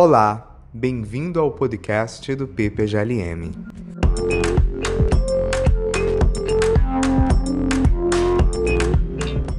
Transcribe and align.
Olá, 0.00 0.56
bem-vindo 0.72 1.40
ao 1.40 1.50
podcast 1.50 2.32
do 2.36 2.46
PPGLM. 2.46 3.50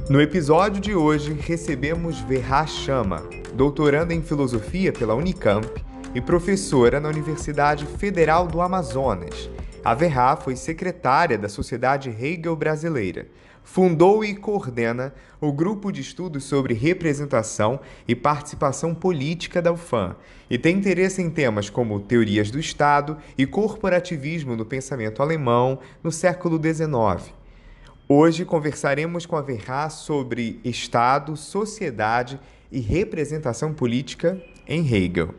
No 0.08 0.18
episódio 0.18 0.80
de 0.80 0.94
hoje, 0.94 1.34
recebemos 1.34 2.20
Verra 2.20 2.66
Chama, 2.66 3.22
doutoranda 3.52 4.14
em 4.14 4.22
filosofia 4.22 4.94
pela 4.94 5.14
Unicamp 5.14 5.68
e 6.14 6.22
professora 6.22 6.98
na 6.98 7.10
Universidade 7.10 7.84
Federal 7.84 8.46
do 8.46 8.62
Amazonas. 8.62 9.50
A 9.84 9.92
Verra 9.92 10.36
foi 10.36 10.56
secretária 10.56 11.36
da 11.36 11.50
Sociedade 11.50 12.08
Hegel 12.08 12.56
Brasileira. 12.56 13.26
Fundou 13.62 14.24
e 14.24 14.34
coordena 14.34 15.14
o 15.40 15.52
grupo 15.52 15.92
de 15.92 16.00
estudos 16.00 16.44
sobre 16.44 16.74
representação 16.74 17.80
e 18.06 18.14
participação 18.14 18.94
política 18.94 19.62
da 19.62 19.72
UFAM 19.72 20.16
e 20.48 20.58
tem 20.58 20.76
interesse 20.76 21.22
em 21.22 21.30
temas 21.30 21.70
como 21.70 22.00
teorias 22.00 22.50
do 22.50 22.58
Estado 22.58 23.16
e 23.38 23.46
corporativismo 23.46 24.56
no 24.56 24.64
pensamento 24.64 25.22
alemão 25.22 25.78
no 26.02 26.10
século 26.10 26.60
XIX. 26.60 27.32
Hoje 28.08 28.44
conversaremos 28.44 29.24
com 29.24 29.36
a 29.36 29.42
Verra 29.42 29.88
sobre 29.88 30.58
Estado, 30.64 31.36
sociedade 31.36 32.40
e 32.72 32.80
representação 32.80 33.72
política 33.72 34.36
em 34.66 34.84
Hegel. 34.84 35.32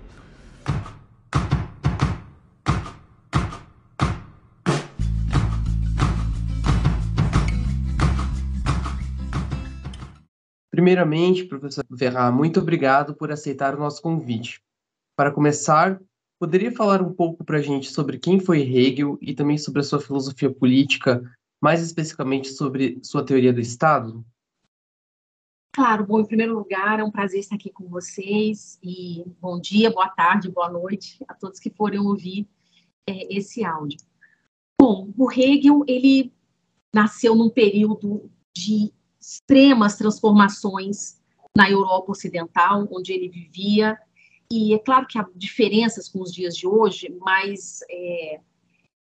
Primeiramente, 10.82 11.46
professor 11.46 11.86
Verra, 11.92 12.32
muito 12.32 12.60
obrigado 12.60 13.14
por 13.14 13.32
aceitar 13.32 13.76
o 13.76 13.80
nosso 13.80 14.02
convite. 14.02 14.64
Para 15.16 15.30
começar, 15.30 16.02
poderia 16.40 16.72
falar 16.72 17.04
um 17.04 17.14
pouco 17.14 17.46
para 17.46 17.60
a 17.60 17.62
gente 17.62 17.92
sobre 17.92 18.18
quem 18.18 18.40
foi 18.40 18.62
Hegel 18.62 19.16
e 19.22 19.36
também 19.36 19.60
sobre 19.60 19.82
a 19.82 19.84
sua 19.84 20.02
filosofia 20.02 20.52
política 20.52 21.22
mais 21.62 21.84
especificamente 21.84 22.48
sobre 22.48 23.00
sua 23.04 23.24
teoria 23.24 23.54
do 23.54 23.62
Estado? 23.62 24.26
Claro, 25.72 26.04
bom, 26.04 26.20
em 26.20 26.26
primeiro 26.26 26.56
lugar, 26.56 27.00
é 27.00 27.04
um 27.04 27.12
prazer 27.12 27.42
estar 27.42 27.58
aqui 27.58 27.70
com 27.70 27.88
vocês 27.88 28.80
e 28.82 29.24
bom 29.40 29.62
dia, 29.62 29.92
boa 29.92 30.10
tarde, 30.10 30.50
boa 30.50 30.68
noite 30.68 31.24
a 31.28 31.36
todos 31.36 31.60
que 31.60 31.70
forem 31.70 32.00
ouvir 32.00 32.50
é, 33.08 33.32
esse 33.32 33.64
áudio. 33.64 34.00
Bom, 34.82 35.14
o 35.16 35.32
Hegel, 35.32 35.84
ele 35.88 36.34
nasceu 36.92 37.36
num 37.36 37.52
período 37.52 38.32
de 38.52 38.92
extremas 39.22 39.96
transformações 39.96 41.22
na 41.56 41.70
Europa 41.70 42.12
Ocidental, 42.12 42.88
onde 42.92 43.14
ele 43.14 43.30
vivia, 43.30 43.98
e 44.52 44.74
é 44.74 44.80
claro 44.80 45.08
que 45.08 45.18
há 45.18 45.26
diferenças 45.34 46.10
com 46.10 46.22
os 46.22 46.34
dias 46.34 46.58
de 46.58 46.68
hoje, 46.68 47.10
mas 47.22 47.80
é, 47.90 48.42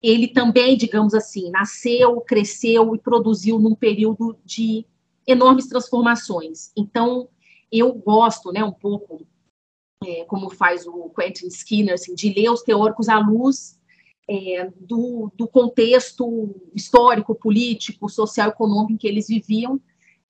ele 0.02 0.28
também, 0.28 0.76
digamos 0.76 1.12
assim, 1.12 1.50
nasceu, 1.50 2.20
cresceu 2.22 2.94
e 2.94 2.98
produziu 2.98 3.58
num 3.58 3.74
período 3.74 4.38
de 4.44 4.86
enormes 5.26 5.66
transformações. 5.66 6.70
Então, 6.74 7.28
eu 7.70 7.92
gosto, 7.92 8.50
né, 8.50 8.64
um 8.64 8.72
pouco, 8.72 9.26
é, 10.04 10.24
como 10.24 10.48
faz 10.48 10.86
o 10.86 11.10
Quentin 11.10 11.48
Skinner, 11.48 11.94
assim, 11.94 12.14
de 12.14 12.32
ler 12.32 12.50
os 12.50 12.62
teóricos 12.62 13.08
à 13.08 13.18
luz 13.18 13.78
é, 14.28 14.70
do, 14.80 15.30
do 15.36 15.46
contexto 15.46 16.54
histórico, 16.74 17.34
político, 17.34 18.08
social, 18.08 18.48
econômico 18.48 18.92
em 18.92 18.96
que 18.96 19.06
eles 19.06 19.28
viviam, 19.28 19.80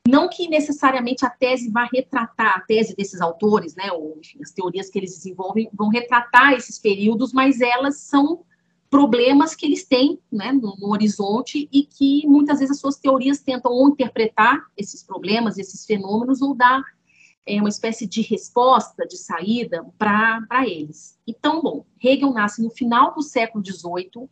não 0.06 0.28
que 0.28 0.48
necessariamente 0.48 1.24
a 1.24 1.30
tese 1.30 1.70
vá 1.70 1.88
retratar, 1.92 2.56
a 2.56 2.60
tese 2.60 2.94
desses 2.94 3.20
autores, 3.20 3.74
né, 3.74 3.90
ou 3.92 4.18
enfim, 4.18 4.38
as 4.42 4.52
teorias 4.52 4.90
que 4.90 4.98
eles 4.98 5.14
desenvolvem 5.14 5.68
vão 5.72 5.88
retratar 5.88 6.52
esses 6.52 6.78
períodos, 6.78 7.32
mas 7.32 7.60
elas 7.60 8.00
são 8.00 8.44
problemas 8.88 9.54
que 9.54 9.66
eles 9.66 9.84
têm 9.84 10.18
né, 10.30 10.52
no, 10.52 10.76
no, 10.76 10.90
horizonte 10.90 11.68
e 11.72 11.84
que 11.84 12.26
muitas 12.26 12.60
vezes 12.60 12.76
as 12.76 12.80
suas 12.80 12.96
teorias 12.96 13.40
tentam 13.40 13.72
ou 13.72 13.88
interpretar 13.88 14.64
esses 14.76 15.02
problemas, 15.02 15.58
esses 15.58 15.84
fenômenos, 15.84 16.40
ou 16.40 16.54
dar 16.54 16.82
é, 17.44 17.60
uma 17.60 17.68
espécie 17.68 18.06
de 18.06 18.22
resposta, 18.22 19.06
de 19.06 19.16
saída 19.16 19.84
para 19.98 20.66
eles. 20.66 21.18
Então, 21.26 21.60
bom, 21.62 21.84
Hegel 22.02 22.32
nasce 22.32 22.62
no 22.62 22.70
final 22.70 23.14
do 23.14 23.22
século 23.22 23.64
XVIII, 23.64 24.28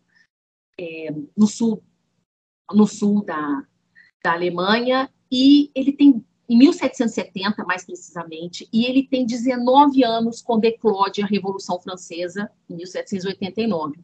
é, 0.78 1.14
no 1.36 1.46
sul, 1.46 1.82
no 2.72 2.86
sul 2.86 3.24
da, 3.24 3.64
da 4.22 4.32
Alemanha, 4.32 5.12
e 5.30 5.70
ele 5.74 5.92
tem 5.92 6.24
em 6.48 6.58
1770, 6.58 7.64
mais 7.64 7.84
precisamente, 7.84 8.68
e 8.72 8.84
ele 8.84 9.06
tem 9.06 9.24
19 9.24 10.04
anos 10.04 10.42
quando 10.42 10.66
eclode 10.66 11.22
a 11.22 11.26
Revolução 11.26 11.80
Francesa, 11.80 12.50
em 12.68 12.76
1789. 12.76 13.98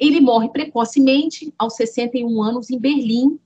Ele 0.00 0.20
morre 0.20 0.48
precocemente, 0.48 1.52
aos 1.58 1.74
61 1.74 2.42
anos, 2.42 2.70
em 2.70 2.78
Berlim, 2.78 3.38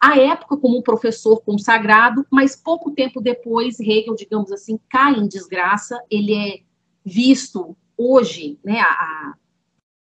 à 0.00 0.18
época 0.18 0.56
como 0.56 0.78
um 0.78 0.82
professor 0.82 1.42
consagrado, 1.42 2.26
mas 2.30 2.56
pouco 2.56 2.90
tempo 2.90 3.20
depois, 3.20 3.78
Hegel, 3.78 4.14
digamos 4.14 4.50
assim, 4.50 4.80
cai 4.88 5.14
em 5.14 5.28
desgraça. 5.28 6.02
Ele 6.10 6.34
é 6.34 6.60
visto 7.04 7.76
hoje, 7.96 8.58
né, 8.64 8.80
a, 8.80 9.34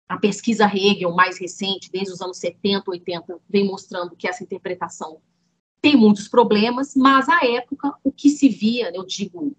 a 0.08 0.16
pesquisa 0.18 0.66
Hegel 0.66 1.12
mais 1.12 1.38
recente, 1.38 1.90
desde 1.90 2.12
os 2.12 2.20
anos 2.20 2.38
70, 2.38 2.88
80, 2.88 3.40
vem 3.48 3.66
mostrando 3.66 4.14
que 4.14 4.28
essa 4.28 4.44
interpretação 4.44 5.20
tem 5.80 5.96
muitos 5.96 6.28
problemas, 6.28 6.94
mas 6.94 7.28
à 7.28 7.44
época 7.44 7.94
o 8.02 8.10
que 8.10 8.28
se 8.30 8.48
via, 8.48 8.90
eu 8.94 9.04
digo 9.04 9.56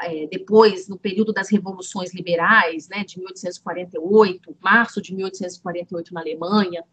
é, 0.00 0.26
depois, 0.26 0.88
no 0.88 0.98
período 0.98 1.32
das 1.32 1.50
revoluções 1.50 2.12
liberais, 2.12 2.88
né, 2.88 3.04
de 3.04 3.18
1848, 3.18 4.56
março 4.60 5.00
de 5.00 5.14
1848 5.14 6.12
na 6.12 6.20
Alemanha, 6.20 6.84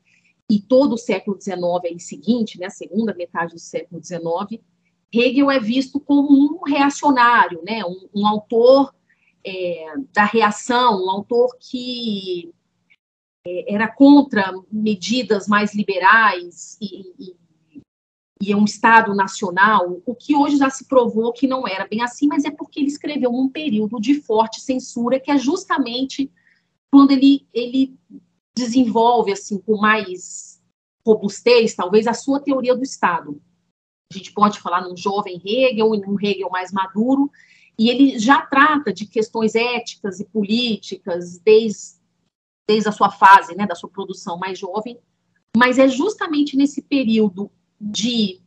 e 0.50 0.60
todo 0.60 0.94
o 0.94 0.98
século 0.98 1.40
XIX 1.42 1.62
aí 1.86 2.00
seguinte, 2.00 2.60
né, 2.60 2.70
segunda 2.70 3.14
metade 3.14 3.54
do 3.54 3.60
século 3.60 4.04
XIX, 4.04 4.62
Hegel 5.12 5.50
é 5.50 5.60
visto 5.60 6.00
como 6.00 6.30
um 6.32 6.62
reacionário, 6.64 7.62
né, 7.66 7.84
um, 7.84 8.08
um 8.14 8.28
autor 8.28 8.94
é, 9.46 9.94
da 10.14 10.26
reação, 10.26 11.04
um 11.04 11.10
autor 11.10 11.58
que 11.60 12.54
é, 13.46 13.74
era 13.74 13.88
contra 13.88 14.54
medidas 14.72 15.48
mais 15.48 15.74
liberais 15.74 16.78
e, 16.80 17.14
e 17.18 17.36
e 18.41 18.52
é 18.52 18.56
um 18.57 18.66
Estado 18.66 19.13
nacional, 19.13 20.02
o 20.03 20.16
que 20.16 20.35
hoje 20.35 20.57
já 20.57 20.69
se 20.69 20.85
provou 20.85 21.31
que 21.31 21.46
não 21.46 21.68
era 21.68 21.88
bem 21.88 22.02
assim, 22.02 22.28
mas 22.28 22.44
é 22.44 22.50
porque 22.50 22.79
ele 22.79 22.88
escreveu 22.88 23.31
num 23.31 23.47
período 23.47 24.00
de 24.00 24.16
forte 24.16 24.59
censura, 24.59 25.19
que 25.19 25.29
é 25.29 25.38
justamente 25.38 26.31
quando 26.91 27.12
ele, 27.12 27.47
ele 27.53 27.96
desenvolve, 28.56 29.31
assim, 29.31 29.59
com 29.59 29.78
mais 29.78 30.59
robustez, 31.06 31.75
talvez, 31.75 32.07
a 32.07 32.13
sua 32.13 32.40
teoria 32.40 32.75
do 32.75 32.84
Estado. 32.84 33.40
A 34.12 34.18
gente 34.18 34.34
pode 34.34 34.59
falar 34.59 34.81
num 34.81 34.97
jovem 34.97 35.40
Hegel 35.46 35.94
e 35.94 36.02
num 36.02 36.19
Hegel 36.19 36.50
mais 36.50 36.72
maduro, 36.72 37.31
e 37.78 37.90
ele 37.90 38.18
já 38.18 38.41
trata 38.41 38.91
de 38.91 39.06
questões 39.06 39.53
éticas 39.53 40.19
e 40.19 40.25
políticas 40.25 41.38
desde, 41.40 42.00
desde 42.68 42.90
a 42.90 42.91
sua 42.91 43.12
fase, 43.12 43.56
né, 43.56 43.68
da 43.68 43.75
sua 43.75 43.90
produção 43.90 44.38
mais 44.38 44.58
jovem, 44.58 45.00
mas 45.56 45.78
é 45.78 45.88
justamente 45.88 46.58
nesse 46.58 46.81
período 46.81 47.52
de, 47.81 48.40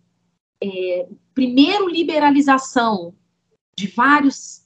é, 0.62 1.08
primeiro, 1.34 1.88
liberalização 1.88 3.12
de 3.76 3.88
vários, 3.88 4.64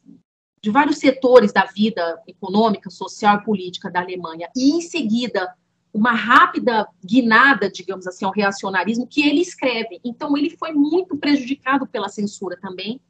de 0.63 0.71
vários 0.71 0.99
setores 0.99 1.53
da 1.53 1.65
vida 1.65 2.23
econômica, 2.27 2.91
social 2.91 3.39
e 3.39 3.45
política 3.45 3.91
da 3.91 4.01
Alemanha, 4.01 4.51
e, 4.55 4.71
em 4.73 4.83
seguida, 4.83 5.55
uma 5.93 6.13
rápida 6.13 6.87
guinada, 7.03 7.71
digamos 7.71 8.07
assim, 8.07 8.27
ao 8.27 8.31
reacionarismo 8.31 9.07
que 9.07 9.27
ele 9.27 9.41
escreve. 9.41 9.99
Então, 10.05 10.37
ele 10.37 10.51
foi 10.51 10.73
muito 10.73 11.17
prejudicado 11.17 11.87
pela 11.87 12.11
censura 12.11 12.59
também. 12.61 13.01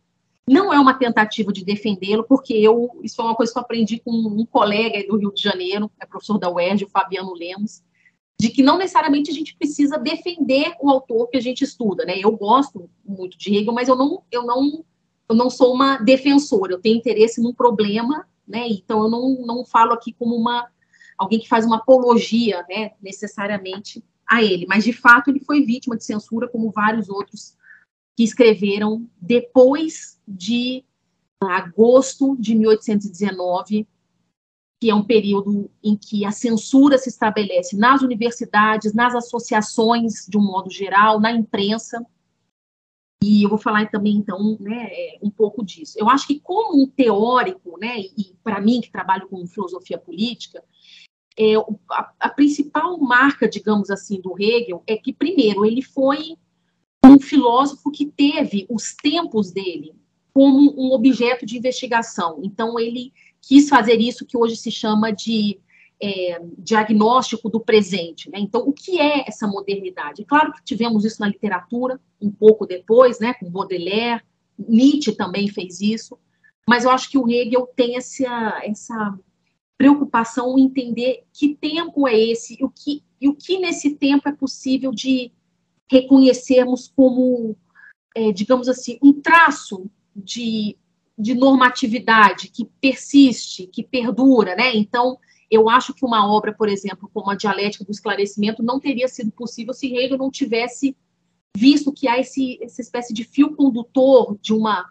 Não 0.48 0.72
é 0.72 0.78
uma 0.78 0.94
tentativa 0.94 1.52
de 1.52 1.64
defendê-lo, 1.64 2.24
porque 2.24 2.54
eu, 2.54 2.88
isso 3.02 3.16
foi 3.16 3.24
uma 3.24 3.34
coisa 3.34 3.52
que 3.52 3.58
eu 3.58 3.62
aprendi 3.62 3.98
com 3.98 4.12
um 4.12 4.47
colega 4.47 5.04
do 5.06 5.18
Rio 5.18 5.34
de 5.34 5.42
Janeiro, 5.42 5.91
é 6.00 6.06
professor 6.06 6.38
da 6.38 6.50
UERJ, 6.50 6.84
o 6.84 6.88
Fabiano 6.88 7.34
Lemos, 7.34 7.83
de 8.40 8.50
que 8.50 8.62
não 8.62 8.78
necessariamente 8.78 9.30
a 9.30 9.34
gente 9.34 9.56
precisa 9.56 9.98
defender 9.98 10.74
o 10.80 10.88
autor 10.88 11.28
que 11.28 11.36
a 11.36 11.40
gente 11.40 11.64
estuda, 11.64 12.04
né? 12.04 12.18
Eu 12.18 12.30
gosto 12.36 12.88
muito 13.04 13.36
de 13.36 13.54
Hegel, 13.54 13.72
mas 13.72 13.88
eu 13.88 13.96
não, 13.96 14.22
eu 14.30 14.44
não, 14.44 14.84
eu 15.28 15.34
não 15.34 15.50
sou 15.50 15.74
uma 15.74 15.98
defensora. 15.98 16.72
Eu 16.72 16.80
tenho 16.80 16.96
interesse 16.96 17.40
num 17.42 17.52
problema, 17.52 18.26
né? 18.46 18.68
Então 18.68 19.02
eu 19.02 19.10
não, 19.10 19.42
não 19.44 19.64
falo 19.64 19.92
aqui 19.92 20.12
como 20.12 20.36
uma 20.36 20.68
alguém 21.16 21.40
que 21.40 21.48
faz 21.48 21.66
uma 21.66 21.78
apologia, 21.78 22.64
né? 22.68 22.92
Necessariamente 23.02 24.04
a 24.24 24.42
ele, 24.42 24.66
mas 24.68 24.84
de 24.84 24.92
fato 24.92 25.30
ele 25.30 25.40
foi 25.40 25.64
vítima 25.64 25.96
de 25.96 26.04
censura, 26.04 26.46
como 26.46 26.70
vários 26.70 27.08
outros 27.08 27.56
que 28.16 28.22
escreveram 28.22 29.08
depois 29.20 30.20
de 30.28 30.84
agosto 31.40 32.36
de 32.38 32.54
1819 32.54 33.88
que 34.80 34.91
é 34.91 34.95
um 34.95 35.03
período 35.04 35.71
em 35.83 35.97
que 35.97 36.25
a 36.25 36.30
censura 36.30 36.98
se 36.98 37.09
estabelece 37.09 37.77
nas 37.77 38.01
universidades, 38.03 38.95
nas 38.95 39.15
associações, 39.15 40.27
de 40.28 40.39
um 40.39 40.42
modo 40.42 40.71
geral, 40.71 41.19
na 41.19 41.33
imprensa. 41.33 42.04
E 43.21 43.42
eu 43.42 43.48
vou 43.48 43.59
falar 43.59 43.91
também, 43.91 44.16
então, 44.16 44.57
né, 44.60 44.89
é, 44.91 45.19
um 45.21 45.30
pouco 45.30 45.65
disso. 45.65 45.98
Eu 45.98 46.09
acho 46.09 46.28
que, 46.28 46.39
como 46.39 46.80
um 46.80 46.86
teórico, 46.86 47.77
né, 47.80 47.98
e 47.98 48.36
para 48.45 48.60
mim, 48.60 48.80
que 48.80 48.92
trabalho 48.92 49.27
com 49.28 49.45
filosofia 49.48 49.98
política, 49.98 50.63
é, 51.36 51.57
a, 51.91 52.13
a, 52.21 52.28
principal 52.28 52.97
marca, 52.98 53.48
digamos 53.48 53.91
assim, 53.91 54.21
do 54.21 54.41
Hegel 54.41 54.83
é 54.86 54.97
que, 54.97 55.13
primeiro, 55.13 55.65
ele 55.65 55.83
foi 55.83 56.36
um 57.04 57.19
filósofo 57.19 57.91
que 57.91 58.07
teve 58.07 58.66
os 58.71 58.95
tempos 58.95 59.51
dele 59.51 59.95
como 60.33 60.72
um 60.77 60.92
objeto 60.92 61.45
de 61.45 61.59
investigação. 61.59 62.41
Então, 62.45 62.78
ele 62.78 63.13
quis 63.40 63.68
fazer 63.68 64.00
isso 64.00 64.26
que 64.26 64.36
hoje 64.36 64.56
se 64.56 64.70
chama 64.70 65.10
de 65.10 65.58
é, 66.00 66.40
diagnóstico 66.58 67.48
do 67.48 67.60
presente. 67.60 68.30
Né? 68.30 68.38
Então, 68.40 68.62
o 68.62 68.72
que 68.72 69.00
é 69.00 69.24
essa 69.26 69.46
modernidade? 69.46 70.24
Claro 70.24 70.52
que 70.52 70.64
tivemos 70.64 71.04
isso 71.04 71.20
na 71.20 71.28
literatura, 71.28 72.00
um 72.20 72.30
pouco 72.30 72.66
depois, 72.66 73.18
né, 73.18 73.34
com 73.34 73.50
Baudelaire, 73.50 74.22
Nietzsche 74.58 75.12
também 75.12 75.48
fez 75.48 75.80
isso, 75.80 76.18
mas 76.68 76.84
eu 76.84 76.90
acho 76.90 77.10
que 77.10 77.18
o 77.18 77.28
Hegel 77.28 77.66
tem 77.74 77.96
essa, 77.96 78.60
essa 78.64 79.18
preocupação 79.76 80.58
em 80.58 80.64
entender 80.64 81.24
que 81.32 81.54
tempo 81.54 82.06
é 82.08 82.18
esse 82.18 82.56
e 82.60 82.64
o 82.64 82.70
que, 82.70 83.02
e 83.20 83.28
o 83.28 83.34
que 83.34 83.58
nesse 83.58 83.94
tempo 83.94 84.28
é 84.28 84.32
possível 84.32 84.90
de 84.90 85.32
reconhecermos 85.90 86.92
como, 86.94 87.56
é, 88.14 88.32
digamos 88.32 88.68
assim, 88.68 88.98
um 89.00 89.12
traço 89.12 89.88
de, 90.14 90.76
de 91.18 91.34
normatividade 91.34 92.48
que 92.48 92.65
persiste, 92.80 93.66
que 93.66 93.82
perdura, 93.82 94.54
né? 94.54 94.74
Então, 94.76 95.18
eu 95.50 95.68
acho 95.68 95.92
que 95.92 96.04
uma 96.04 96.30
obra, 96.30 96.53
por 96.53 96.68
exemplo, 96.68 97.10
como 97.12 97.30
a 97.30 97.34
Dialética 97.34 97.84
do 97.84 97.91
Esclarecimento, 97.91 98.62
não 98.62 98.78
teria 98.78 99.09
sido 99.09 99.32
possível 99.32 99.74
se 99.74 99.94
Hegel 99.94 100.18
não 100.18 100.30
tivesse 100.30 100.97
visto 101.56 101.92
que 101.92 102.06
há 102.06 102.18
esse, 102.18 102.62
essa 102.62 102.80
espécie 102.80 103.12
de 103.12 103.24
fio 103.24 103.56
condutor 103.56 104.38
de 104.41 104.53
uma 104.53 104.88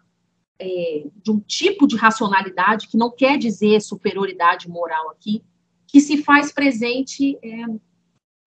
é, 0.59 1.05
de 1.23 1.31
um 1.31 1.39
tipo 1.39 1.87
de 1.87 1.95
racionalidade 1.95 2.87
que 2.87 2.97
não 2.97 3.11
quer 3.11 3.37
dizer 3.37 3.79
superioridade 3.79 4.67
moral 4.67 5.11
aqui, 5.11 5.43
que 5.85 6.01
se 6.01 6.23
faz 6.23 6.51
presente 6.51 7.37
é, 7.43 7.65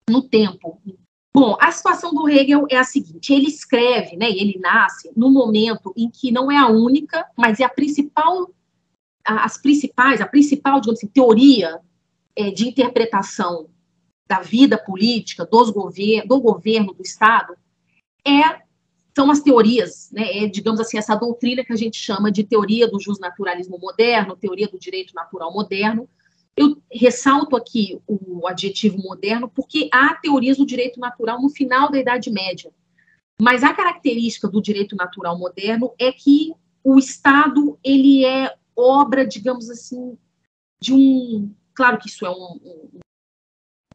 no 0.09 0.21
tempo. 0.21 0.81
Bom, 1.33 1.55
a 1.61 1.71
situação 1.71 2.13
do 2.13 2.27
Hegel 2.27 2.65
é 2.69 2.77
a 2.77 2.83
seguinte: 2.83 3.33
ele 3.33 3.47
escreve, 3.47 4.17
né, 4.17 4.29
ele 4.29 4.59
nasce 4.59 5.11
no 5.15 5.29
momento 5.29 5.93
em 5.95 6.09
que 6.09 6.31
não 6.31 6.51
é 6.51 6.57
a 6.57 6.67
única, 6.67 7.25
mas 7.37 7.59
é 7.59 7.63
a 7.63 7.69
principal, 7.69 8.49
as 9.23 9.57
principais, 9.57 10.19
a 10.19 10.27
principal, 10.27 10.81
digamos 10.81 10.99
assim, 10.99 11.07
teoria 11.07 11.79
é, 12.35 12.51
de 12.51 12.67
interpretação 12.67 13.69
da 14.27 14.41
vida 14.41 14.77
política, 14.77 15.45
dos 15.45 15.69
gover 15.69 16.25
do 16.27 16.39
governo, 16.39 16.93
do 16.93 17.01
Estado, 17.01 17.55
é, 18.25 18.61
são 19.15 19.29
as 19.29 19.41
teorias, 19.41 20.09
né, 20.11 20.43
é, 20.43 20.47
digamos 20.47 20.79
assim, 20.79 20.97
essa 20.97 21.15
doutrina 21.15 21.63
que 21.63 21.73
a 21.73 21.77
gente 21.77 21.97
chama 21.97 22.31
de 22.31 22.43
teoria 22.43 22.89
do 22.89 22.99
justnaturalismo 22.99 23.77
moderno, 23.77 24.35
teoria 24.35 24.67
do 24.67 24.79
direito 24.79 25.13
natural 25.13 25.53
moderno. 25.53 26.07
Eu 26.55 26.81
ressalto 26.91 27.55
aqui 27.55 28.01
o 28.07 28.47
adjetivo 28.47 28.97
moderno 28.97 29.49
porque 29.49 29.89
há 29.91 30.13
teorias 30.15 30.57
do 30.57 30.65
direito 30.65 30.99
natural 30.99 31.41
no 31.41 31.49
final 31.49 31.89
da 31.89 31.99
Idade 31.99 32.29
Média. 32.29 32.71
Mas 33.41 33.63
a 33.63 33.73
característica 33.73 34.47
do 34.47 34.61
direito 34.61 34.95
natural 34.95 35.37
moderno 35.37 35.93
é 35.97 36.11
que 36.11 36.53
o 36.83 36.97
Estado 36.99 37.79
ele 37.83 38.25
é 38.25 38.55
obra, 38.75 39.25
digamos 39.25 39.69
assim, 39.69 40.17
de 40.81 40.93
um 40.93 41.53
Claro 41.73 41.97
que 41.97 42.07
isso 42.07 42.25
é 42.25 42.29
um, 42.29 42.59
um, 42.63 42.99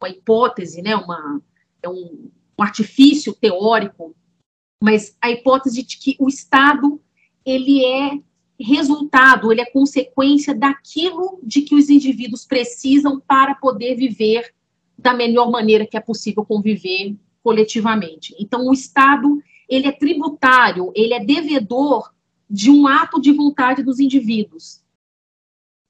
uma 0.01 0.09
hipótese, 0.09 0.81
né? 0.81 0.95
uma, 0.95 1.41
é 1.81 1.89
um, 1.89 2.29
um 2.59 2.63
artifício 2.63 3.33
teórico, 3.33 4.15
mas 4.83 5.15
a 5.21 5.31
hipótese 5.31 5.83
de 5.83 5.97
que 5.97 6.15
o 6.19 6.27
Estado 6.27 7.01
ele 7.45 7.85
é 7.85 8.19
resultado, 8.59 9.51
ele 9.51 9.61
é 9.61 9.65
consequência 9.65 10.53
daquilo 10.55 11.39
de 11.43 11.61
que 11.61 11.75
os 11.75 11.89
indivíduos 11.89 12.45
precisam 12.45 13.19
para 13.19 13.55
poder 13.55 13.95
viver 13.95 14.53
da 14.97 15.13
melhor 15.13 15.51
maneira 15.51 15.85
que 15.85 15.95
é 15.95 15.99
possível 15.99 16.43
conviver 16.43 17.15
coletivamente. 17.43 18.35
Então, 18.39 18.67
o 18.67 18.73
Estado 18.73 19.41
ele 19.69 19.87
é 19.87 19.91
tributário, 19.91 20.91
ele 20.95 21.13
é 21.13 21.23
devedor 21.23 22.11
de 22.49 22.71
um 22.71 22.87
ato 22.87 23.19
de 23.19 23.31
vontade 23.31 23.83
dos 23.83 23.99
indivíduos. 23.99 24.81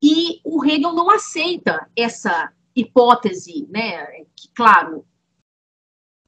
E 0.02 0.42
o 0.44 0.64
Hegel 0.64 0.94
não 0.94 1.10
aceita 1.10 1.90
essa 1.96 2.52
hipótese, 2.76 3.68
né, 3.70 4.06
que, 4.36 4.50
claro, 4.54 5.06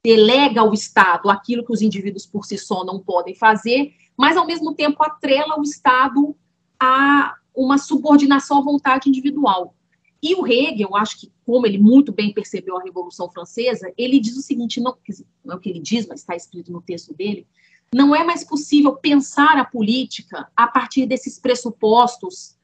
delega 0.04 0.60
ao 0.60 0.72
Estado 0.72 1.28
aquilo 1.28 1.64
que 1.64 1.72
os 1.72 1.82
indivíduos 1.82 2.26
por 2.26 2.44
si 2.44 2.56
só 2.56 2.84
não 2.84 3.00
podem 3.00 3.34
fazer, 3.34 3.94
mas, 4.20 4.36
ao 4.36 4.46
mesmo 4.46 4.74
tempo, 4.74 5.02
atrela 5.02 5.58
o 5.58 5.62
Estado 5.62 6.36
a 6.78 7.34
uma 7.56 7.78
subordinação 7.78 8.58
à 8.58 8.60
vontade 8.60 9.08
individual. 9.08 9.74
E 10.22 10.34
o 10.34 10.46
Hegel, 10.46 10.94
acho 10.94 11.20
que, 11.20 11.32
como 11.46 11.66
ele 11.66 11.78
muito 11.78 12.12
bem 12.12 12.30
percebeu 12.30 12.76
a 12.76 12.82
Revolução 12.82 13.30
Francesa, 13.30 13.90
ele 13.96 14.20
diz 14.20 14.36
o 14.36 14.42
seguinte: 14.42 14.78
não, 14.78 14.94
não 15.42 15.54
é 15.54 15.56
o 15.56 15.58
que 15.58 15.70
ele 15.70 15.80
diz, 15.80 16.06
mas 16.06 16.20
está 16.20 16.36
escrito 16.36 16.70
no 16.70 16.82
texto 16.82 17.14
dele, 17.14 17.46
não 17.94 18.14
é 18.14 18.22
mais 18.22 18.44
possível 18.44 18.94
pensar 18.94 19.56
a 19.56 19.64
política 19.64 20.46
a 20.54 20.66
partir 20.66 21.06
desses 21.06 21.38
pressupostos 21.38 22.58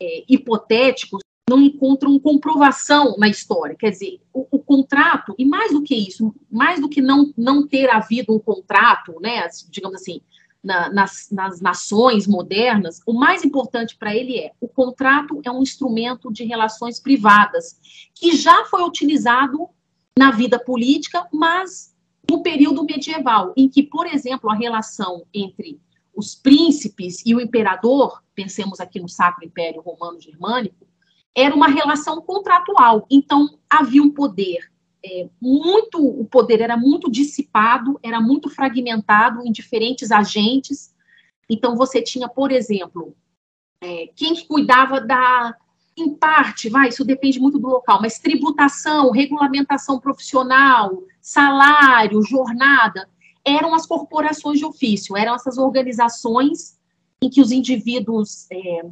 é, 0.00 0.24
hipotéticos 0.28 1.20
não 1.48 1.60
encontram 1.60 2.20
comprovação 2.20 3.16
na 3.18 3.28
história. 3.28 3.74
Quer 3.74 3.90
dizer, 3.90 4.20
o, 4.32 4.46
o, 4.52 4.60
contrato, 4.60 5.34
e 5.36 5.44
mais 5.44 5.72
do 5.72 5.82
que 5.82 5.96
isso, 5.96 6.32
mais 6.48 6.80
do 6.80 6.88
que 6.88 7.02
não, 7.02 7.34
não 7.36 7.66
ter 7.66 7.90
havido 7.90 8.32
um 8.32 8.38
contrato, 8.38 9.18
né, 9.20 9.48
digamos 9.68 10.00
assim, 10.00 10.20
na, 10.62 10.90
nas, 10.92 11.28
nas 11.30 11.60
nações 11.60 12.26
modernas, 12.26 13.00
o 13.06 13.12
mais 13.12 13.44
importante 13.44 13.96
para 13.96 14.14
ele 14.14 14.38
é 14.38 14.52
o 14.60 14.68
contrato 14.68 15.40
é 15.44 15.50
um 15.50 15.62
instrumento 15.62 16.30
de 16.32 16.44
relações 16.44 17.00
privadas, 17.00 17.80
que 18.14 18.36
já 18.36 18.64
foi 18.66 18.82
utilizado 18.82 19.68
na 20.18 20.30
vida 20.30 20.58
política, 20.58 21.26
mas 21.32 21.94
no 22.30 22.42
período 22.42 22.84
medieval, 22.84 23.52
em 23.56 23.68
que, 23.68 23.82
por 23.82 24.06
exemplo, 24.06 24.50
a 24.50 24.54
relação 24.54 25.24
entre 25.32 25.80
os 26.14 26.34
príncipes 26.34 27.24
e 27.24 27.34
o 27.34 27.40
imperador, 27.40 28.22
pensemos 28.34 28.80
aqui 28.80 29.00
no 29.00 29.08
Sacro 29.08 29.44
Império 29.44 29.80
Romano 29.80 30.20
Germânico, 30.20 30.86
era 31.34 31.54
uma 31.54 31.68
relação 31.68 32.20
contratual. 32.20 33.06
Então, 33.10 33.58
havia 33.68 34.02
um 34.02 34.10
poder 34.10 34.69
é, 35.04 35.28
muito, 35.40 36.04
o 36.04 36.24
poder 36.24 36.60
era 36.60 36.76
muito 36.76 37.10
dissipado, 37.10 37.98
era 38.02 38.20
muito 38.20 38.50
fragmentado 38.50 39.46
em 39.46 39.52
diferentes 39.52 40.10
agentes. 40.10 40.94
Então, 41.48 41.76
você 41.76 42.02
tinha, 42.02 42.28
por 42.28 42.52
exemplo, 42.52 43.14
é, 43.82 44.08
quem 44.14 44.34
que 44.34 44.46
cuidava 44.46 45.00
da, 45.00 45.54
em 45.96 46.14
parte, 46.14 46.68
vai, 46.68 46.88
isso 46.88 47.04
depende 47.04 47.40
muito 47.40 47.58
do 47.58 47.68
local, 47.68 48.00
mas 48.00 48.18
tributação, 48.18 49.10
regulamentação 49.10 49.98
profissional, 49.98 51.02
salário, 51.20 52.22
jornada 52.22 53.08
eram 53.44 53.74
as 53.74 53.86
corporações 53.86 54.58
de 54.58 54.64
ofício, 54.64 55.16
eram 55.16 55.34
essas 55.34 55.58
organizações 55.58 56.78
em 57.22 57.28
que 57.28 57.40
os 57.40 57.50
indivíduos 57.52 58.46
é, 58.50 58.86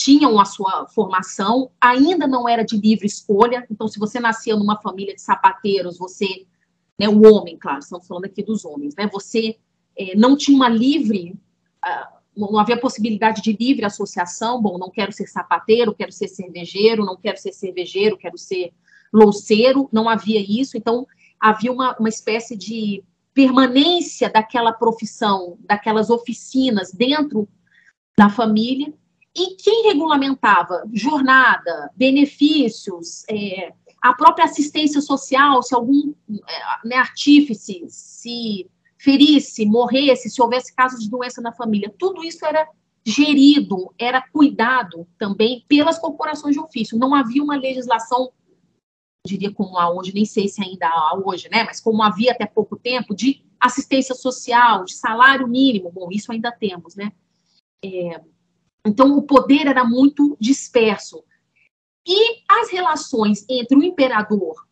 tinham 0.00 0.40
a 0.40 0.46
sua 0.46 0.86
formação, 0.88 1.70
ainda 1.78 2.26
não 2.26 2.48
era 2.48 2.64
de 2.64 2.74
livre 2.78 3.06
escolha, 3.06 3.66
então 3.70 3.86
se 3.86 3.98
você 3.98 4.18
nascia 4.18 4.56
numa 4.56 4.80
família 4.80 5.14
de 5.14 5.20
sapateiros, 5.20 5.98
você, 5.98 6.46
né, 6.98 7.06
o 7.06 7.22
homem, 7.30 7.58
claro, 7.58 7.80
estamos 7.80 8.06
falando 8.06 8.24
aqui 8.24 8.42
dos 8.42 8.64
homens, 8.64 8.94
né, 8.96 9.06
você 9.12 9.58
é, 9.94 10.16
não 10.16 10.38
tinha 10.38 10.56
uma 10.56 10.70
livre, 10.70 11.38
uh, 11.84 12.18
não 12.34 12.58
havia 12.58 12.80
possibilidade 12.80 13.42
de 13.42 13.52
livre 13.52 13.84
associação, 13.84 14.62
bom, 14.62 14.78
não 14.78 14.90
quero 14.90 15.12
ser 15.12 15.26
sapateiro, 15.26 15.94
quero 15.94 16.12
ser 16.12 16.28
cervejeiro, 16.28 17.04
não 17.04 17.18
quero 17.18 17.36
ser 17.36 17.52
cervejeiro, 17.52 18.16
quero 18.16 18.38
ser 18.38 18.72
louceiro, 19.12 19.86
não 19.92 20.08
havia 20.08 20.40
isso, 20.40 20.78
então 20.78 21.06
havia 21.38 21.70
uma, 21.70 21.94
uma 21.98 22.08
espécie 22.08 22.56
de 22.56 23.04
permanência 23.34 24.30
daquela 24.30 24.72
profissão, 24.72 25.58
daquelas 25.60 26.08
oficinas 26.08 26.90
dentro 26.90 27.46
da 28.16 28.30
família, 28.30 28.94
e 29.34 29.56
quem 29.56 29.84
regulamentava 29.88 30.82
jornada, 30.92 31.90
benefícios, 31.94 33.24
é, 33.28 33.72
a 34.02 34.12
própria 34.14 34.44
assistência 34.44 35.00
social, 35.00 35.62
se 35.62 35.74
algum 35.74 36.12
é, 36.28 36.88
né, 36.88 36.96
artífice 36.96 37.84
se 37.88 38.68
ferisse, 38.98 39.64
morresse, 39.64 40.28
se 40.28 40.42
houvesse 40.42 40.74
casos 40.74 41.00
de 41.00 41.10
doença 41.10 41.40
na 41.40 41.52
família, 41.52 41.94
tudo 41.98 42.24
isso 42.24 42.44
era 42.44 42.68
gerido, 43.04 43.94
era 43.98 44.20
cuidado 44.20 45.06
também 45.16 45.64
pelas 45.66 45.98
corporações 45.98 46.54
de 46.54 46.60
ofício. 46.60 46.98
Não 46.98 47.14
havia 47.14 47.42
uma 47.42 47.56
legislação 47.56 48.30
diria 49.26 49.52
como 49.52 49.76
há 49.78 49.90
hoje, 49.90 50.14
nem 50.14 50.24
sei 50.24 50.48
se 50.48 50.62
ainda 50.62 50.88
há 50.88 51.14
hoje, 51.14 51.48
né, 51.50 51.62
mas 51.64 51.78
como 51.78 52.02
havia 52.02 52.32
até 52.32 52.46
pouco 52.46 52.76
tempo, 52.76 53.14
de 53.14 53.44
assistência 53.60 54.14
social, 54.14 54.84
de 54.84 54.94
salário 54.94 55.46
mínimo, 55.46 55.92
bom, 55.92 56.08
isso 56.10 56.32
ainda 56.32 56.50
temos, 56.50 56.96
né. 56.96 57.12
É, 57.84 58.20
então, 58.86 59.16
o 59.16 59.22
poder 59.22 59.66
era 59.66 59.84
muito 59.84 60.36
disperso. 60.40 61.22
E 62.06 62.42
as 62.48 62.70
relações 62.70 63.44
entre 63.48 63.76
o 63.76 63.82
imperador, 63.82 64.66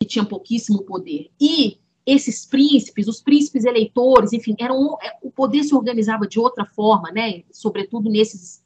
que 0.00 0.06
tinha 0.06 0.24
pouquíssimo 0.24 0.82
poder, 0.84 1.30
e 1.40 1.78
esses 2.04 2.44
príncipes, 2.44 3.06
os 3.06 3.20
príncipes 3.20 3.64
eleitores, 3.64 4.32
enfim, 4.32 4.56
eram, 4.58 4.98
é, 5.02 5.18
o 5.22 5.30
poder 5.30 5.62
se 5.62 5.74
organizava 5.74 6.26
de 6.26 6.40
outra 6.40 6.64
forma, 6.64 7.12
né? 7.12 7.44
Sobretudo 7.52 8.10
nesses, 8.10 8.64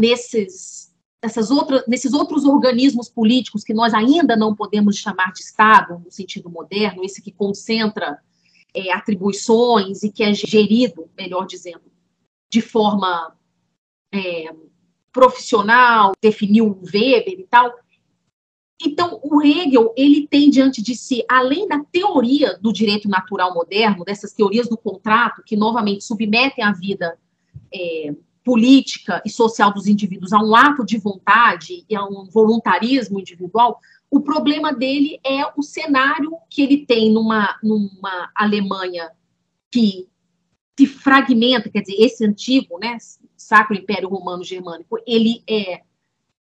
nesses, 0.00 0.94
essas 1.20 1.50
outras, 1.50 1.86
nesses 1.86 2.14
outros 2.14 2.44
organismos 2.44 3.10
políticos 3.10 3.62
que 3.62 3.74
nós 3.74 3.92
ainda 3.92 4.36
não 4.36 4.54
podemos 4.54 4.96
chamar 4.96 5.32
de 5.32 5.40
Estado, 5.40 5.98
no 5.98 6.10
sentido 6.10 6.48
moderno, 6.48 7.04
esse 7.04 7.20
que 7.20 7.32
concentra 7.32 8.18
é, 8.72 8.92
atribuições 8.92 10.02
e 10.02 10.10
que 10.10 10.22
é 10.22 10.32
gerido, 10.32 11.10
melhor 11.18 11.46
dizendo, 11.46 11.92
de 12.50 12.62
forma 12.62 13.36
é, 14.12 14.52
profissional, 15.12 16.12
definiu 16.20 16.66
o 16.66 16.82
Weber 16.84 17.38
e 17.40 17.46
tal. 17.50 17.72
Então, 18.82 19.20
o 19.22 19.42
Hegel, 19.42 19.92
ele 19.96 20.26
tem 20.26 20.48
diante 20.48 20.82
de 20.82 20.94
si, 20.94 21.22
além 21.28 21.68
da 21.68 21.84
teoria 21.92 22.58
do 22.58 22.72
direito 22.72 23.08
natural 23.08 23.52
moderno, 23.52 24.04
dessas 24.04 24.32
teorias 24.32 24.68
do 24.68 24.76
contrato, 24.76 25.42
que 25.44 25.56
novamente 25.56 26.02
submetem 26.02 26.64
a 26.64 26.72
vida 26.72 27.18
é, 27.72 28.14
política 28.42 29.22
e 29.24 29.30
social 29.30 29.72
dos 29.72 29.86
indivíduos 29.86 30.32
a 30.32 30.42
um 30.42 30.56
ato 30.56 30.84
de 30.84 30.96
vontade 30.96 31.84
e 31.88 31.94
a 31.94 32.04
um 32.04 32.24
voluntarismo 32.24 33.20
individual, 33.20 33.78
o 34.10 34.20
problema 34.20 34.72
dele 34.72 35.20
é 35.24 35.44
o 35.56 35.62
cenário 35.62 36.32
que 36.48 36.62
ele 36.62 36.84
tem 36.84 37.12
numa, 37.12 37.56
numa 37.62 38.30
Alemanha 38.34 39.10
que 39.70 40.08
se 40.78 40.86
fragmenta, 40.86 41.68
quer 41.68 41.82
dizer, 41.82 41.96
esse 42.02 42.24
antigo, 42.24 42.78
né, 42.78 42.96
Sacro 43.40 43.74
Império 43.74 44.08
Romano 44.08 44.44
Germânico, 44.44 44.98
ele 45.06 45.42
é 45.48 45.82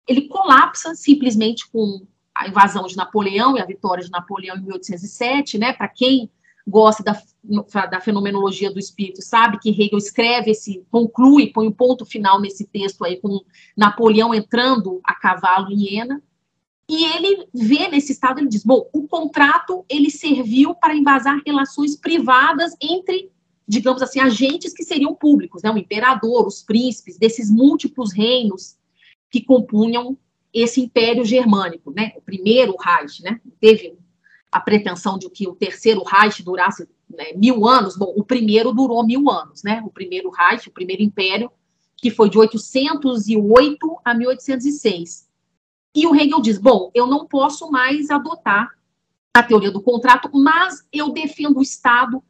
ele 0.08 0.30
colapsa 0.30 0.96
simplesmente 0.96 1.70
com 1.70 2.08
a 2.34 2.48
invasão 2.48 2.88
de 2.88 2.96
Napoleão 2.96 3.58
e 3.58 3.60
a 3.60 3.66
vitória 3.66 4.04
de 4.04 4.10
Napoleão 4.10 4.56
em 4.56 4.62
1807, 4.62 5.58
né? 5.58 5.74
Para 5.74 5.90
quem 5.90 6.32
gosta 6.66 7.04
da, 7.04 7.22
da 7.88 8.00
fenomenologia 8.00 8.72
do 8.72 8.80
espírito, 8.80 9.22
sabe 9.22 9.60
que 9.60 9.70
Hegel 9.70 9.98
escreve 9.98 10.52
esse, 10.52 10.86
conclui, 10.90 11.52
põe 11.52 11.68
um 11.68 11.72
ponto 11.72 12.06
final 12.06 12.40
nesse 12.40 12.66
texto 12.66 13.04
aí 13.04 13.20
com 13.20 13.42
Napoleão 13.76 14.34
entrando 14.34 15.02
a 15.04 15.14
cavalo 15.14 15.70
em 15.70 15.96
Iena, 15.96 16.24
e 16.90 17.04
ele 17.04 17.50
vê 17.54 17.90
nesse 17.90 18.14
estado, 18.14 18.40
ele 18.40 18.48
diz, 18.48 18.64
bom, 18.64 18.90
o 18.94 19.08
contrato 19.10 19.86
ele 19.90 20.10
serviu 20.10 20.74
para 20.74 20.96
embasar 20.96 21.42
relações 21.46 21.98
privadas 21.98 22.74
entre, 22.82 23.30
digamos 23.68 24.02
assim, 24.02 24.20
agentes 24.20 24.74
que 24.74 24.84
seriam 24.84 25.14
públicos, 25.14 25.62
né? 25.62 25.70
O 25.70 25.78
imperador, 25.78 26.48
os 26.48 26.64
príncipes, 26.64 27.18
desses 27.18 27.52
múltiplos 27.52 28.14
reinos 28.14 28.78
que 29.30 29.44
compunham 29.44 30.18
esse 30.54 30.80
império 30.80 31.26
germânico, 31.26 31.92
né? 31.92 32.14
O 32.16 32.22
primeiro 32.22 32.76
Reich, 32.78 33.22
né? 33.22 33.42
Teve 33.60 33.98
a 34.52 34.60
pretensão 34.60 35.18
de 35.18 35.30
que 35.30 35.48
o 35.48 35.56
terceiro 35.56 36.02
Reich 36.04 36.42
durasse 36.42 36.88
né, 37.10 37.34
mil 37.36 37.68
anos. 37.68 37.98
Bom, 37.98 38.14
o 38.16 38.24
primeiro 38.24 38.72
durou 38.72 39.06
mil 39.06 39.30
anos, 39.30 39.62
né? 39.64 39.82
O 39.86 39.90
primeiro 39.90 40.30
Reich, 40.30 40.70
o 40.70 40.72
primeiro 40.72 41.04
império, 41.04 41.52
que 41.98 42.10
foi 42.10 42.30
de 42.30 42.38
808 42.38 43.98
a 44.06 44.14
1806. 44.14 45.28
E 45.94 46.08
o 46.08 46.16
Hegel 46.16 46.40
diz: 46.40 46.58
bom, 46.58 46.90
eu 46.94 47.06
não 47.06 47.28
posso 47.28 47.70
mais 47.70 48.10
adotar 48.10 48.72
a 49.34 49.44
teoria 49.44 49.72
do 49.72 49.82
contrato, 49.82 50.30
mas 50.34 50.88
eu 50.92 51.12
defendo 51.12 51.58
o 51.60 51.62
Estado 51.62 52.24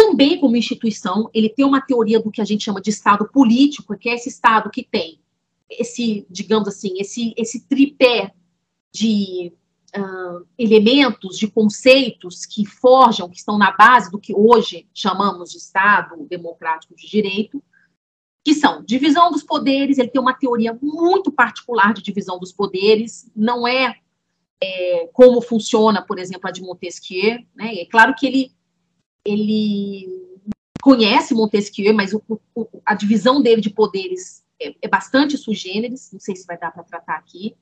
também 0.00 0.40
como 0.40 0.56
instituição. 0.56 1.28
Ele 1.34 1.50
tem 1.50 1.64
uma 1.64 1.80
teoria 1.80 2.18
do 2.20 2.30
que 2.30 2.40
a 2.40 2.44
gente 2.44 2.64
chama 2.64 2.80
de 2.80 2.88
Estado 2.88 3.28
político, 3.30 3.96
que 3.98 4.08
é 4.08 4.14
esse 4.14 4.30
Estado 4.30 4.70
que 4.70 4.82
tem 4.82 5.20
esse, 5.68 6.26
digamos 6.28 6.66
assim, 6.68 6.94
esse, 6.98 7.32
esse 7.36 7.60
tripé 7.68 8.32
de 8.92 9.52
uh, 9.96 10.44
elementos, 10.58 11.38
de 11.38 11.46
conceitos 11.46 12.44
que 12.44 12.66
forjam, 12.66 13.28
que 13.28 13.36
estão 13.36 13.56
na 13.56 13.70
base 13.70 14.10
do 14.10 14.18
que 14.18 14.34
hoje 14.34 14.88
chamamos 14.92 15.52
de 15.52 15.58
Estado 15.58 16.26
democrático 16.28 16.96
de 16.96 17.06
direito, 17.06 17.62
que 18.42 18.54
são 18.54 18.82
divisão 18.82 19.30
dos 19.30 19.44
poderes, 19.44 19.98
ele 19.98 20.08
tem 20.08 20.20
uma 20.20 20.34
teoria 20.34 20.76
muito 20.82 21.30
particular 21.30 21.92
de 21.92 22.02
divisão 22.02 22.38
dos 22.38 22.50
poderes, 22.50 23.30
não 23.36 23.68
é, 23.68 23.96
é 24.60 25.08
como 25.12 25.40
funciona, 25.42 26.02
por 26.02 26.18
exemplo, 26.18 26.48
a 26.48 26.50
de 26.50 26.62
Montesquieu, 26.62 27.38
né? 27.54 27.74
É 27.74 27.84
claro 27.84 28.14
que 28.18 28.26
ele, 28.26 28.52
ele 29.24 30.08
conhece 30.82 31.34
Montesquieu, 31.34 31.94
mas 31.94 32.12
o, 32.12 32.22
o, 32.54 32.66
a 32.84 32.94
divisão 32.94 33.42
dele 33.42 33.60
de 33.60 33.70
poderes 33.70 34.42
é, 34.60 34.74
é 34.82 34.88
bastante 34.88 35.36
sui 35.36 35.54
generis, 35.54 36.10
não 36.12 36.20
sei 36.20 36.36
se 36.36 36.46
vai 36.46 36.58
dar 36.58 36.70
para 36.70 36.84
tratar 36.84 37.16
aqui. 37.16 37.54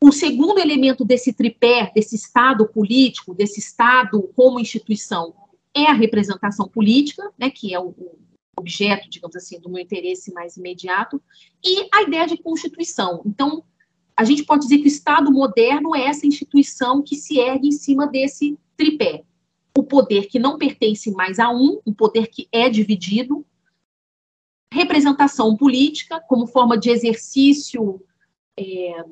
O 0.00 0.12
segundo 0.12 0.58
elemento 0.58 1.04
desse 1.04 1.32
tripé, 1.32 1.90
desse 1.94 2.16
Estado 2.16 2.68
político, 2.68 3.34
desse 3.34 3.60
Estado 3.60 4.22
como 4.34 4.60
instituição, 4.60 5.34
é 5.74 5.86
a 5.86 5.94
representação 5.94 6.68
política, 6.68 7.30
né, 7.38 7.50
que 7.50 7.74
é 7.74 7.80
o, 7.80 7.88
o 7.88 8.18
objeto, 8.58 9.08
digamos 9.08 9.36
assim, 9.36 9.60
do 9.60 9.70
meu 9.70 9.82
interesse 9.82 10.32
mais 10.32 10.56
imediato, 10.56 11.22
e 11.64 11.88
a 11.92 12.02
ideia 12.02 12.26
de 12.26 12.36
constituição. 12.38 13.22
Então, 13.24 13.62
a 14.16 14.24
gente 14.24 14.44
pode 14.44 14.62
dizer 14.62 14.78
que 14.78 14.84
o 14.84 14.88
Estado 14.88 15.30
moderno 15.30 15.94
é 15.94 16.06
essa 16.06 16.26
instituição 16.26 17.02
que 17.02 17.16
se 17.16 17.38
ergue 17.38 17.68
em 17.68 17.72
cima 17.72 18.06
desse 18.06 18.58
tripé. 18.76 19.24
O 19.76 19.82
poder 19.82 20.26
que 20.26 20.38
não 20.38 20.58
pertence 20.58 21.10
mais 21.10 21.38
a 21.38 21.50
um, 21.50 21.80
um 21.86 21.92
poder 21.92 22.28
que 22.28 22.48
é 22.50 22.68
dividido, 22.68 23.44
representação 24.72 25.56
política 25.56 26.20
como 26.20 26.46
forma 26.46 26.78
de 26.78 26.90
exercício 26.90 28.00
é, 28.58 29.04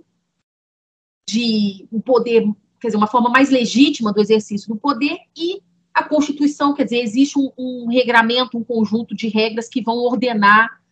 de 1.28 1.86
um 1.92 2.00
poder, 2.00 2.44
quer 2.80 2.88
dizer, 2.88 2.96
uma 2.96 3.06
forma 3.06 3.30
mais 3.30 3.50
legítima 3.50 4.12
do 4.12 4.20
exercício 4.20 4.68
do 4.68 4.76
poder 4.76 5.18
e 5.36 5.62
a 5.92 6.02
Constituição, 6.02 6.74
quer 6.74 6.84
dizer, 6.84 7.00
existe 7.00 7.38
um, 7.38 7.52
um 7.56 7.86
regramento, 7.88 8.58
um 8.58 8.64
conjunto 8.64 9.14
de 9.14 9.28
regras 9.28 9.68
que 9.68 9.80
vão 9.80 9.98
ordenar 9.98 10.82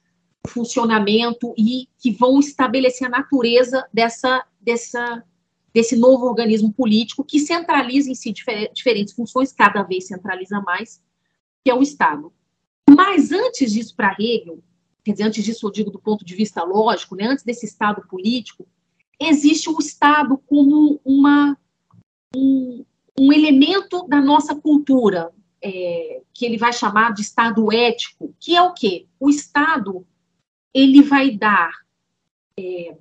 o 0.47 0.49
funcionamento 0.49 1.52
e 1.59 1.88
que 1.99 2.12
vão 2.12 2.38
estabelecer 2.38 3.09
a 3.09 3.11
natureza 3.11 3.85
dessa, 3.93 4.45
dessa, 4.61 5.25
desse 5.73 5.97
novo 5.97 6.26
organismo 6.26 6.73
político 6.73 7.25
que 7.25 7.38
centraliza 7.38 8.11
em 8.11 8.14
si 8.14 8.33
difer 8.33 8.71
diferentes 8.73 9.14
funções, 9.14 9.52
cada 9.52 9.83
vez 9.83 10.07
centraliza 10.07 10.61
mais, 10.61 11.02
que 11.64 11.71
é 11.71 11.75
o 11.75 11.83
Estado. 11.83 12.33
Mas 12.88 13.33
antes 13.33 13.73
disso, 13.73 13.95
para 13.97 14.14
Hegel, 14.19 14.62
quer 15.02 15.12
dizer, 15.12 15.25
antes 15.25 15.45
disso 15.45 15.67
eu 15.67 15.73
digo 15.73 15.91
do 15.91 15.99
ponto 15.99 16.25
de 16.25 16.35
vista 16.35 16.62
lógico, 16.62 17.17
né, 17.17 17.26
antes 17.26 17.45
desse 17.45 17.67
Estado 17.67 18.02
político, 18.09 18.67
existe 19.19 19.69
o 19.71 19.79
Estado 19.79 20.37
como 20.47 21.00
uma, 21.05 21.57
um, 22.37 22.85
um 23.19 23.33
elemento 23.33 24.07
da 24.07 24.21
nossa 24.21 24.55
cultura, 24.55 25.33
é, 25.64 26.23
que 26.35 26.45
ele 26.45 26.59
vai 26.59 26.73
chamar 26.73 27.14
de 27.14 27.23
Estado 27.23 27.73
ético, 27.73 28.35
que 28.41 28.57
é 28.57 28.62
o 28.62 28.75
quê? 28.75 29.07
O 29.19 29.31
Estado, 29.31 30.05
ele 30.75 31.02
vai 31.02 31.31
dar, 31.31 31.71
é, 32.59 32.97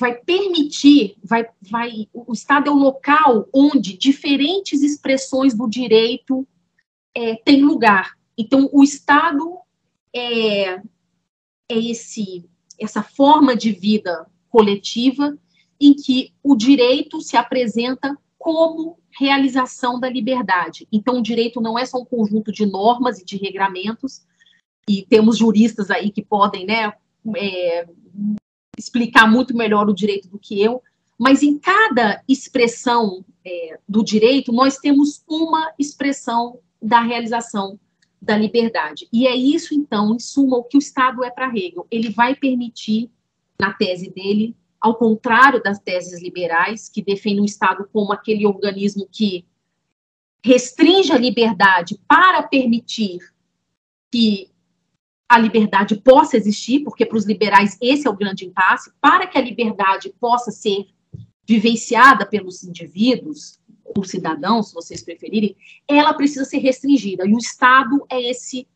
vai 0.00 0.14
permitir, 0.14 1.14
vai, 1.22 1.46
vai, 1.60 2.08
o 2.14 2.32
Estado 2.32 2.70
é 2.70 2.72
o 2.72 2.76
local 2.76 3.46
onde 3.52 3.98
diferentes 3.98 4.82
expressões 4.82 5.54
do 5.54 5.68
direito 5.68 6.48
é, 7.14 7.36
têm 7.36 7.62
lugar. 7.62 8.16
Então, 8.36 8.70
o 8.72 8.82
Estado 8.82 9.58
é, 10.16 10.76
é 10.76 10.80
esse, 11.68 12.48
essa 12.80 13.02
forma 13.02 13.54
de 13.54 13.72
vida 13.72 14.26
coletiva 14.48 15.36
em 15.78 15.92
que 15.92 16.32
o 16.42 16.56
direito 16.56 17.20
se 17.20 17.36
apresenta 17.36 18.16
como 18.38 18.98
realização 19.18 20.00
da 20.00 20.08
liberdade. 20.08 20.88
Então, 20.90 21.18
o 21.18 21.22
direito 21.22 21.60
não 21.60 21.78
é 21.78 21.84
só 21.84 21.98
um 21.98 22.06
conjunto 22.06 22.50
de 22.50 22.64
normas 22.64 23.20
e 23.20 23.24
de 23.24 23.36
regramentos, 23.36 24.22
e 24.88 25.02
temos 25.02 25.36
juristas 25.36 25.90
aí 25.90 26.10
que 26.10 26.24
podem 26.24 26.64
né, 26.64 26.90
é, 27.36 27.86
explicar 28.78 29.30
muito 29.30 29.56
melhor 29.56 29.88
o 29.88 29.94
direito 29.94 30.28
do 30.28 30.38
que 30.38 30.60
eu, 30.60 30.82
mas 31.18 31.42
em 31.42 31.58
cada 31.58 32.22
expressão 32.26 33.24
é, 33.44 33.78
do 33.88 34.02
direito, 34.02 34.52
nós 34.52 34.78
temos 34.78 35.22
uma 35.28 35.72
expressão 35.78 36.58
da 36.80 37.00
realização 37.00 37.78
da 38.20 38.36
liberdade. 38.36 39.08
E 39.12 39.26
é 39.26 39.34
isso, 39.34 39.74
então, 39.74 40.14
em 40.14 40.18
suma, 40.18 40.56
o 40.56 40.64
que 40.64 40.76
o 40.76 40.78
Estado 40.78 41.24
é 41.24 41.30
para 41.30 41.48
Hegel. 41.48 41.86
Ele 41.90 42.10
vai 42.10 42.34
permitir, 42.34 43.10
na 43.58 43.72
tese 43.72 44.10
dele, 44.10 44.56
ao 44.80 44.94
contrário 44.94 45.62
das 45.62 45.78
teses 45.78 46.22
liberais, 46.22 46.88
que 46.88 47.02
defendem 47.02 47.40
o 47.40 47.44
Estado 47.46 47.88
como 47.92 48.12
aquele 48.12 48.46
organismo 48.46 49.06
que 49.10 49.44
restringe 50.42 51.12
a 51.12 51.18
liberdade 51.18 52.00
para 52.08 52.42
permitir 52.42 53.18
que 54.10 54.49
a 55.30 55.38
liberdade 55.38 55.94
possa 55.94 56.36
existir, 56.36 56.80
porque 56.80 57.06
para 57.06 57.16
os 57.16 57.24
liberais 57.24 57.78
esse 57.80 58.04
é 58.04 58.10
o 58.10 58.16
grande 58.16 58.44
impasse, 58.44 58.90
para 59.00 59.28
que 59.28 59.38
a 59.38 59.40
liberdade 59.40 60.12
possa 60.20 60.50
ser 60.50 60.86
vivenciada 61.46 62.26
pelos 62.26 62.64
indivíduos, 62.64 63.60
por 63.94 64.06
cidadão, 64.06 64.60
se 64.60 64.74
vocês 64.74 65.04
preferirem, 65.04 65.56
ela 65.86 66.12
precisa 66.14 66.44
ser 66.44 66.58
restringida. 66.58 67.24
E 67.24 67.32
o 67.32 67.38
Estado 67.38 68.04
é 68.10 68.20
esse 68.20 68.66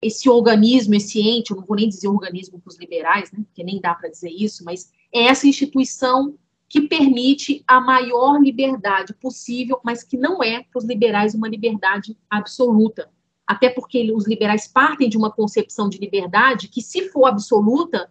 esse 0.00 0.28
organismo, 0.28 0.94
esse 0.94 1.18
ente, 1.18 1.50
eu 1.50 1.56
não 1.56 1.64
vou 1.64 1.76
nem 1.76 1.88
dizer 1.88 2.08
organismo 2.08 2.60
para 2.60 2.68
os 2.68 2.78
liberais, 2.78 3.32
né, 3.32 3.42
porque 3.42 3.64
nem 3.64 3.80
dá 3.80 3.94
para 3.94 4.10
dizer 4.10 4.28
isso, 4.28 4.62
mas 4.62 4.92
é 5.10 5.22
essa 5.22 5.48
instituição 5.48 6.34
que 6.68 6.82
permite 6.82 7.64
a 7.66 7.80
maior 7.80 8.38
liberdade 8.38 9.14
possível, 9.14 9.80
mas 9.82 10.04
que 10.04 10.18
não 10.18 10.42
é 10.42 10.62
para 10.62 10.78
os 10.78 10.84
liberais 10.84 11.34
uma 11.34 11.48
liberdade 11.48 12.14
absoluta. 12.28 13.10
Até 13.46 13.68
porque 13.68 14.10
os 14.12 14.26
liberais 14.26 14.66
partem 14.66 15.08
de 15.08 15.16
uma 15.16 15.30
concepção 15.30 15.88
de 15.88 15.98
liberdade 15.98 16.68
que, 16.68 16.80
se 16.80 17.08
for 17.10 17.26
absoluta, 17.26 18.10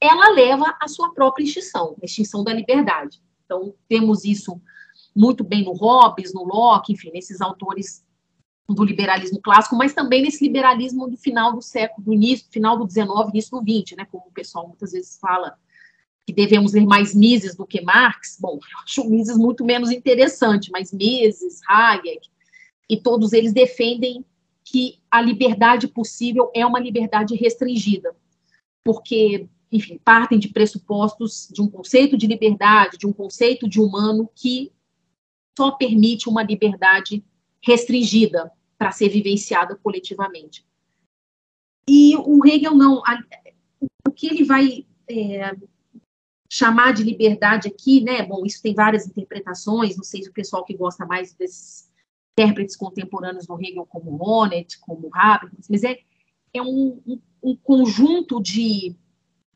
ela 0.00 0.30
leva 0.30 0.76
à 0.80 0.88
sua 0.88 1.12
própria 1.14 1.44
extinção, 1.44 1.96
a 2.02 2.04
extinção 2.04 2.44
da 2.44 2.52
liberdade. 2.52 3.22
Então, 3.44 3.74
temos 3.88 4.24
isso 4.24 4.60
muito 5.14 5.44
bem 5.44 5.64
no 5.64 5.72
Hobbes, 5.72 6.34
no 6.34 6.44
Locke, 6.44 6.92
enfim, 6.92 7.10
nesses 7.12 7.40
autores 7.40 8.04
do 8.68 8.84
liberalismo 8.84 9.40
clássico, 9.40 9.76
mas 9.76 9.92
também 9.92 10.22
nesse 10.22 10.42
liberalismo 10.44 11.08
do 11.08 11.16
final 11.16 11.52
do 11.52 11.60
século, 11.60 12.04
do 12.06 12.14
início, 12.14 12.46
final 12.50 12.78
do 12.78 12.86
19, 12.86 13.30
início 13.30 13.50
do 13.58 13.62
20, 13.62 13.96
né, 13.96 14.06
como 14.10 14.24
o 14.26 14.32
pessoal 14.32 14.66
muitas 14.66 14.92
vezes 14.92 15.18
fala 15.18 15.54
que 16.26 16.32
devemos 16.32 16.72
ler 16.72 16.86
mais 16.86 17.14
Mises 17.14 17.54
do 17.54 17.66
que 17.66 17.82
Marx. 17.82 18.38
Bom, 18.40 18.54
eu 18.54 18.78
acho 18.82 19.08
Mises 19.10 19.36
muito 19.36 19.64
menos 19.64 19.90
interessante, 19.90 20.70
mas 20.70 20.92
Mises, 20.92 21.60
Hayek, 21.68 22.28
e 22.88 22.96
todos 22.96 23.34
eles 23.34 23.52
defendem 23.52 24.24
que 24.64 24.98
a 25.10 25.20
liberdade 25.20 25.86
possível 25.86 26.50
é 26.54 26.64
uma 26.64 26.80
liberdade 26.80 27.34
restringida, 27.34 28.16
porque, 28.82 29.46
enfim, 29.70 30.00
partem 30.02 30.38
de 30.38 30.48
pressupostos 30.48 31.48
de 31.52 31.60
um 31.60 31.68
conceito 31.68 32.16
de 32.16 32.26
liberdade, 32.26 32.96
de 32.96 33.06
um 33.06 33.12
conceito 33.12 33.68
de 33.68 33.80
humano 33.80 34.28
que 34.34 34.72
só 35.56 35.70
permite 35.70 36.28
uma 36.28 36.42
liberdade 36.42 37.22
restringida 37.62 38.50
para 38.78 38.90
ser 38.90 39.08
vivenciada 39.08 39.76
coletivamente. 39.76 40.66
E 41.88 42.16
o 42.16 42.44
Hegel 42.46 42.74
não, 42.74 43.02
a, 43.04 43.22
o 44.08 44.10
que 44.10 44.26
ele 44.26 44.44
vai 44.44 44.86
é, 45.08 45.54
chamar 46.50 46.92
de 46.92 47.02
liberdade 47.02 47.68
aqui, 47.68 48.00
né? 48.00 48.22
Bom, 48.22 48.44
isso 48.46 48.62
tem 48.62 48.74
várias 48.74 49.06
interpretações, 49.06 49.96
não 49.96 50.04
sei 50.04 50.22
se 50.22 50.30
o 50.30 50.32
pessoal 50.32 50.64
que 50.64 50.76
gosta 50.76 51.04
mais 51.04 51.34
desses 51.34 51.90
intérpretes 52.34 52.76
contemporâneos 52.76 53.46
do 53.46 53.58
Hegel, 53.60 53.86
como 53.86 54.10
Monet, 54.10 54.78
como 54.80 55.08
Habermas, 55.12 55.68
mas 55.70 55.84
é, 55.84 55.98
é 56.52 56.60
um, 56.60 57.00
um, 57.06 57.20
um 57.42 57.56
conjunto 57.56 58.42
de 58.42 58.94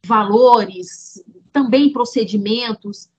valores, 0.06 1.22
também 1.52 1.92
procedimentos, 1.92 3.10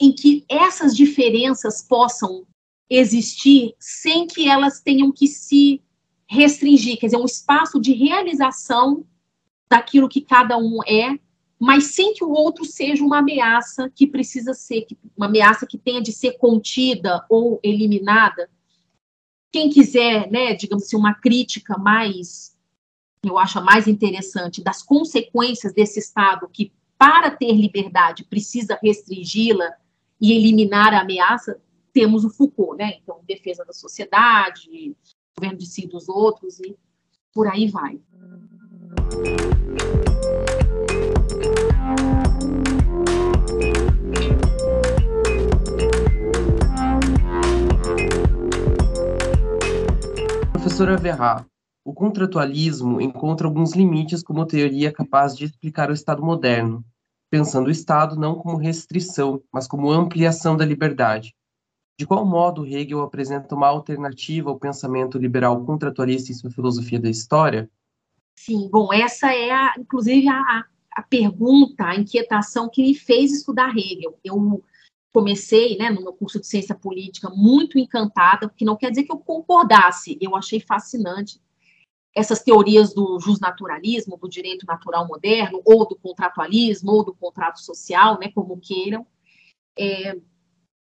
em 0.00 0.12
que 0.12 0.44
essas 0.48 0.96
diferenças 0.96 1.82
possam 1.82 2.44
existir 2.90 3.74
sem 3.78 4.26
que 4.26 4.48
elas 4.48 4.80
tenham 4.80 5.12
que 5.12 5.28
se 5.28 5.80
restringir, 6.28 6.98
quer 6.98 7.06
dizer, 7.06 7.18
um 7.18 7.24
espaço 7.24 7.80
de 7.80 7.92
realização 7.92 9.06
daquilo 9.70 10.08
que 10.08 10.20
cada 10.20 10.58
um 10.58 10.82
é, 10.86 11.18
mas 11.62 11.94
sem 11.94 12.12
que 12.12 12.24
o 12.24 12.30
outro 12.32 12.64
seja 12.64 13.04
uma 13.04 13.20
ameaça 13.20 13.88
que 13.88 14.04
precisa 14.04 14.52
ser, 14.52 14.84
uma 15.16 15.26
ameaça 15.26 15.64
que 15.64 15.78
tenha 15.78 16.02
de 16.02 16.10
ser 16.10 16.32
contida 16.32 17.24
ou 17.28 17.60
eliminada. 17.62 18.50
Quem 19.52 19.70
quiser, 19.70 20.28
né, 20.28 20.56
digamos 20.56 20.82
assim, 20.82 20.96
uma 20.96 21.14
crítica 21.14 21.78
mais, 21.78 22.58
eu 23.24 23.38
acho 23.38 23.62
mais 23.62 23.86
interessante, 23.86 24.60
das 24.60 24.82
consequências 24.82 25.72
desse 25.72 26.00
Estado 26.00 26.48
que, 26.52 26.72
para 26.98 27.30
ter 27.30 27.52
liberdade, 27.52 28.24
precisa 28.24 28.76
restringi-la 28.82 29.72
e 30.20 30.32
eliminar 30.32 30.92
a 30.92 31.02
ameaça, 31.02 31.62
temos 31.92 32.24
o 32.24 32.30
Foucault, 32.30 32.76
né? 32.76 32.98
Então, 33.00 33.20
defesa 33.24 33.64
da 33.64 33.72
sociedade, 33.72 34.96
governo 35.38 35.58
de 35.60 35.66
si 35.66 35.86
dos 35.86 36.08
outros 36.08 36.58
e 36.58 36.76
por 37.32 37.46
aí 37.46 37.68
vai. 37.68 38.00
Professora 50.52 50.96
Verra, 50.96 51.46
o 51.84 51.92
contratualismo 51.92 53.00
encontra 53.00 53.46
alguns 53.46 53.72
limites 53.72 54.22
como 54.22 54.46
teoria 54.46 54.92
capaz 54.92 55.36
de 55.36 55.44
explicar 55.44 55.90
o 55.90 55.92
Estado 55.92 56.22
moderno, 56.22 56.84
pensando 57.30 57.66
o 57.66 57.70
Estado 57.70 58.16
não 58.16 58.36
como 58.36 58.56
restrição, 58.56 59.42
mas 59.52 59.66
como 59.66 59.90
ampliação 59.90 60.56
da 60.56 60.64
liberdade. 60.64 61.34
De 61.98 62.06
qual 62.06 62.24
modo 62.24 62.66
Hegel 62.66 63.02
apresenta 63.02 63.54
uma 63.54 63.68
alternativa 63.68 64.50
ao 64.50 64.58
pensamento 64.58 65.18
liberal 65.18 65.64
contratualista 65.64 66.32
em 66.32 66.34
sua 66.34 66.50
filosofia 66.50 67.00
da 67.00 67.10
história? 67.10 67.70
Sim, 68.36 68.68
bom, 68.70 68.92
essa 68.92 69.32
é, 69.32 69.50
a, 69.50 69.74
inclusive, 69.78 70.28
a, 70.28 70.64
a 70.94 71.02
pergunta, 71.02 71.86
a 71.86 71.96
inquietação 71.96 72.68
que 72.68 72.82
me 72.82 72.94
fez 72.94 73.32
estudar 73.32 73.76
Hegel. 73.76 74.18
Eu 74.22 74.62
comecei, 75.12 75.76
né, 75.76 75.90
no 75.90 76.02
meu 76.02 76.12
curso 76.12 76.40
de 76.40 76.46
ciência 76.46 76.74
política, 76.74 77.28
muito 77.30 77.78
encantada, 77.78 78.48
porque 78.48 78.64
não 78.64 78.76
quer 78.76 78.90
dizer 78.90 79.04
que 79.04 79.12
eu 79.12 79.18
concordasse, 79.18 80.18
eu 80.20 80.34
achei 80.34 80.58
fascinante 80.58 81.40
essas 82.14 82.42
teorias 82.42 82.94
do 82.94 83.18
justnaturalismo, 83.20 84.18
do 84.18 84.28
direito 84.28 84.66
natural 84.66 85.06
moderno, 85.06 85.62
ou 85.64 85.86
do 85.88 85.96
contratualismo, 85.96 86.92
ou 86.92 87.04
do 87.04 87.14
contrato 87.14 87.60
social, 87.60 88.18
né, 88.18 88.30
como 88.34 88.60
queiram. 88.60 89.06
É, 89.78 90.18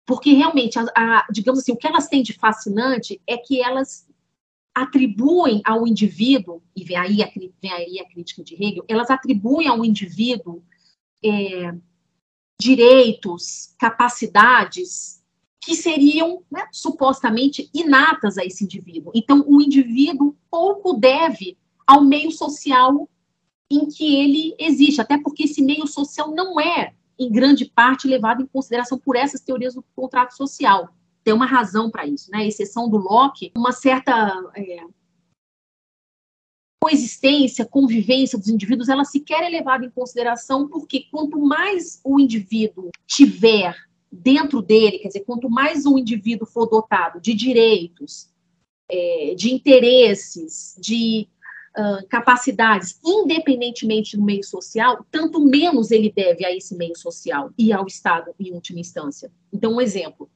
porque 0.07 0.33
realmente, 0.35 0.79
a, 0.79 0.85
a, 0.95 1.27
digamos 1.31 1.61
assim, 1.61 1.73
o 1.73 1.77
que 1.77 1.87
elas 1.87 2.07
têm 2.07 2.23
de 2.23 2.35
fascinante 2.35 3.21
é 3.27 3.37
que 3.37 3.63
elas 3.63 4.07
atribuem 4.77 5.63
ao 5.65 5.87
indivíduo, 5.87 6.63
e 6.77 6.85
vem 6.85 6.99
aí 6.99 7.23
a, 7.23 7.33
vem 7.63 7.73
aí 7.73 7.99
a 7.99 8.05
crítica 8.07 8.45
de 8.45 8.55
Hegel, 8.55 8.85
elas 8.87 9.09
atribuem 9.09 9.67
ao 9.69 9.83
indivíduo 9.83 10.63
é, 11.25 11.75
direitos, 12.61 13.75
capacidades 13.79 15.23
que 15.63 15.75
seriam 15.75 16.43
né, 16.51 16.69
supostamente 16.71 17.71
inatas 17.73 18.37
a 18.37 18.45
esse 18.45 18.65
indivíduo. 18.65 19.13
Então, 19.15 19.43
o 19.49 19.63
indivíduo 19.63 20.37
pouco 20.51 20.93
deve 20.93 21.57
ao 21.87 22.05
meio 22.05 22.31
social 22.31 23.09
em 23.71 23.87
que 23.87 24.15
ele 24.15 24.55
existe, 24.59 25.01
até 25.01 25.17
porque 25.17 25.45
esse 25.45 25.63
meio 25.63 25.87
social 25.87 26.35
não 26.35 26.61
é 26.61 26.93
em 27.19 27.33
grande 27.33 27.65
parte, 27.65 28.07
levado 28.07 28.43
em 28.43 28.47
consideração 28.47 28.99
por 28.99 29.17
essas 29.17 29.41
teorias 29.41 29.75
do 29.75 29.83
contrato 29.97 30.37
social. 30.37 30.95
Tem 31.27 31.35
uma 31.35 31.45
razão 31.45 31.91
para 31.91 32.07
isso, 32.07 32.31
né? 32.31 32.39
A 32.39 32.47
exceção 32.47 32.89
do 32.89 32.99
Locke, 32.99 33.51
uma 33.57 33.73
certa 33.73 34.33
é, 34.55 34.79
coexistência, 36.81 37.67
convivência 37.67 38.39
dos 38.39 38.47
indivíduos, 38.47 38.89
ela 38.89 39.05
sequer 39.05 39.43
é 39.43 39.49
levada 39.49 39.85
em 39.85 39.91
consideração 39.91 40.69
porque 40.69 41.09
quanto 41.11 41.37
mais 41.41 42.01
o 42.05 42.21
indivíduo 42.21 42.91
tiver 43.09 43.75
dentro 44.09 44.63
dele, 44.63 45.01
quer 45.01 45.09
dizer, 45.09 45.25
quanto 45.25 45.51
mais 45.51 45.85
o 45.85 45.99
indivíduo 45.99 46.47
for 46.47 46.67
dotado 46.67 47.21
de 47.21 47.35
direitos, 47.35 48.31
é, 48.89 49.35
de 49.35 49.53
interesses, 49.53 50.79
de 50.81 51.27
uh, 51.77 52.07
capacidades, 52.07 53.01
independentemente 53.05 54.17
do 54.17 54.23
meio 54.23 54.45
social, 54.45 55.05
tanto 55.11 55.41
menos 55.41 55.91
ele 55.91 56.13
deve 56.15 56.47
a 56.47 56.55
esse 56.55 56.77
meio 56.77 56.97
social 56.97 57.51
e 57.59 57.73
ao 57.73 57.85
Estado, 57.85 58.33
em 58.39 58.53
última 58.53 58.79
instância. 58.79 59.29
Então, 59.53 59.75
um 59.75 59.81
exemplo. 59.81 60.31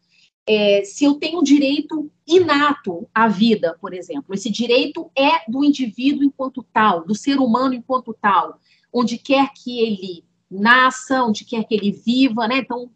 É, 0.52 0.82
se 0.82 1.04
eu 1.04 1.14
tenho 1.14 1.44
direito 1.44 2.10
inato 2.26 3.08
à 3.14 3.28
vida, 3.28 3.78
por 3.80 3.94
exemplo, 3.94 4.34
esse 4.34 4.50
direito 4.50 5.08
é 5.16 5.48
do 5.48 5.62
indivíduo 5.62 6.24
enquanto 6.24 6.66
tal, 6.72 7.04
do 7.04 7.14
ser 7.14 7.38
humano 7.38 7.72
enquanto 7.72 8.12
tal, 8.20 8.58
onde 8.92 9.16
quer 9.16 9.52
que 9.52 9.78
ele 9.78 10.24
nasça, 10.50 11.22
onde 11.22 11.44
quer 11.44 11.62
que 11.62 11.72
ele 11.72 11.92
viva, 11.92 12.48
né? 12.48 12.58
Então, 12.58 12.90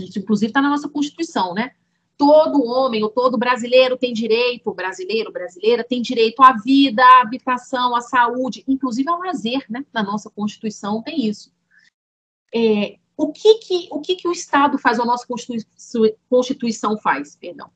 isso 0.00 0.18
inclusive 0.18 0.48
está 0.48 0.62
na 0.62 0.70
nossa 0.70 0.88
Constituição, 0.88 1.52
né? 1.52 1.72
todo 2.16 2.64
homem 2.64 3.02
ou 3.04 3.10
todo 3.10 3.36
brasileiro 3.36 3.98
tem 3.98 4.14
direito, 4.14 4.72
brasileiro, 4.72 5.30
brasileira, 5.30 5.84
tem 5.84 6.00
direito 6.00 6.42
à 6.42 6.54
vida, 6.54 7.04
à 7.04 7.20
habitação, 7.20 7.94
à 7.94 8.00
saúde, 8.00 8.64
inclusive 8.66 9.06
ao 9.10 9.18
lazer, 9.18 9.66
né? 9.68 9.84
Na 9.92 10.02
nossa 10.02 10.30
Constituição 10.30 11.02
tem 11.02 11.26
isso. 11.26 11.52
É, 12.54 12.96
o 13.16 13.32
que 13.32 13.54
que, 13.58 13.88
o 13.90 14.00
que 14.00 14.16
que 14.16 14.28
o 14.28 14.32
Estado 14.32 14.78
faz, 14.78 15.00
a 15.00 15.04
nossa 15.04 15.26
Constituição 16.28 16.98
faz, 16.98 17.36
perdão? 17.36 17.70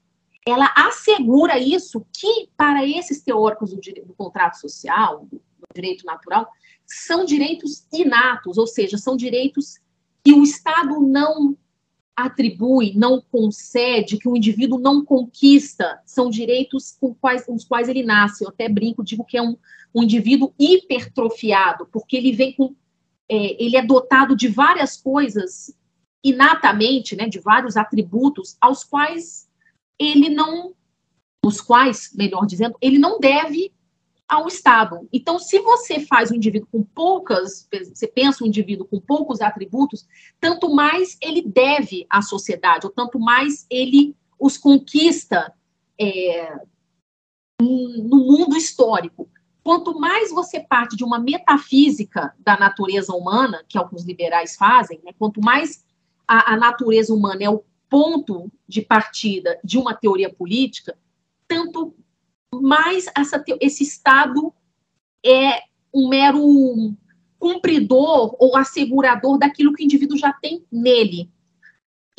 Ela 0.46 0.72
assegura 0.76 1.58
isso 1.58 2.04
que, 2.12 2.48
para 2.56 2.86
esses 2.86 3.22
teóricos 3.22 3.70
do, 3.70 3.80
do 3.80 4.14
contrato 4.14 4.54
social, 4.54 5.26
do, 5.30 5.36
do 5.36 5.66
direito 5.74 6.04
natural, 6.04 6.48
são 6.86 7.24
direitos 7.24 7.86
inatos, 7.92 8.58
ou 8.58 8.66
seja, 8.66 8.98
são 8.98 9.16
direitos 9.16 9.78
que 10.24 10.32
o 10.32 10.42
Estado 10.42 11.00
não 11.00 11.56
atribui, 12.14 12.92
não 12.94 13.20
concede, 13.20 14.18
que 14.18 14.28
o 14.28 14.36
indivíduo 14.36 14.78
não 14.78 15.04
conquista, 15.04 16.00
são 16.04 16.28
direitos 16.28 16.96
com 17.00 17.14
quais, 17.14 17.46
com 17.46 17.54
os 17.54 17.64
quais 17.64 17.88
ele 17.88 18.02
nasce. 18.02 18.44
Eu 18.44 18.50
até 18.50 18.68
brinco, 18.68 19.02
digo 19.02 19.24
que 19.24 19.38
é 19.38 19.42
um, 19.42 19.56
um 19.94 20.02
indivíduo 20.02 20.52
hipertrofiado, 20.58 21.86
porque 21.86 22.16
ele 22.16 22.32
vem 22.32 22.52
com. 22.52 22.74
É, 23.30 23.62
ele 23.62 23.76
é 23.76 23.82
dotado 23.82 24.34
de 24.34 24.48
várias 24.48 24.96
coisas 24.96 25.72
inatamente, 26.22 27.14
né, 27.14 27.28
de 27.28 27.38
vários 27.38 27.76
atributos, 27.76 28.56
aos 28.60 28.82
quais 28.82 29.48
ele 29.98 30.28
não. 30.28 30.74
os 31.44 31.60
quais, 31.60 32.12
melhor 32.14 32.44
dizendo, 32.44 32.76
ele 32.80 32.98
não 32.98 33.20
deve 33.20 33.72
ao 34.28 34.46
Estado. 34.46 35.08
Então, 35.12 35.38
se 35.38 35.58
você 35.60 36.00
faz 36.00 36.30
um 36.30 36.36
indivíduo 36.36 36.68
com 36.70 36.82
poucas, 36.82 37.68
você 37.92 38.06
pensa 38.06 38.44
um 38.44 38.46
indivíduo 38.46 38.86
com 38.86 39.00
poucos 39.00 39.40
atributos, 39.40 40.06
tanto 40.38 40.72
mais 40.72 41.16
ele 41.20 41.42
deve 41.42 42.06
à 42.08 42.22
sociedade, 42.22 42.86
ou 42.86 42.92
tanto 42.92 43.18
mais 43.18 43.66
ele 43.68 44.14
os 44.38 44.56
conquista 44.56 45.52
é, 46.00 46.60
no 47.60 48.18
mundo 48.18 48.56
histórico. 48.56 49.28
Quanto 49.62 49.98
mais 49.98 50.30
você 50.30 50.60
parte 50.60 50.96
de 50.96 51.04
uma 51.04 51.18
metafísica 51.18 52.34
da 52.38 52.58
natureza 52.58 53.12
humana, 53.12 53.62
que 53.68 53.78
é 53.78 53.84
que 53.84 53.94
os 53.94 54.04
liberais 54.04 54.56
fazem, 54.56 55.00
né, 55.04 55.12
quanto 55.18 55.40
mais 55.40 55.84
a, 56.26 56.54
a 56.54 56.56
natureza 56.56 57.12
humana 57.12 57.44
é 57.44 57.50
o 57.50 57.62
ponto 57.88 58.50
de 58.66 58.80
partida 58.80 59.58
de 59.62 59.76
uma 59.76 59.94
teoria 59.94 60.32
política, 60.32 60.96
tanto 61.46 61.94
mais 62.52 63.06
essa, 63.16 63.42
esse 63.60 63.82
Estado 63.82 64.52
é 65.24 65.62
um 65.92 66.08
mero 66.08 66.94
cumpridor 67.38 68.36
ou 68.38 68.56
assegurador 68.56 69.38
daquilo 69.38 69.72
que 69.74 69.82
o 69.82 69.84
indivíduo 69.84 70.16
já 70.16 70.32
tem 70.32 70.64
nele. 70.70 71.30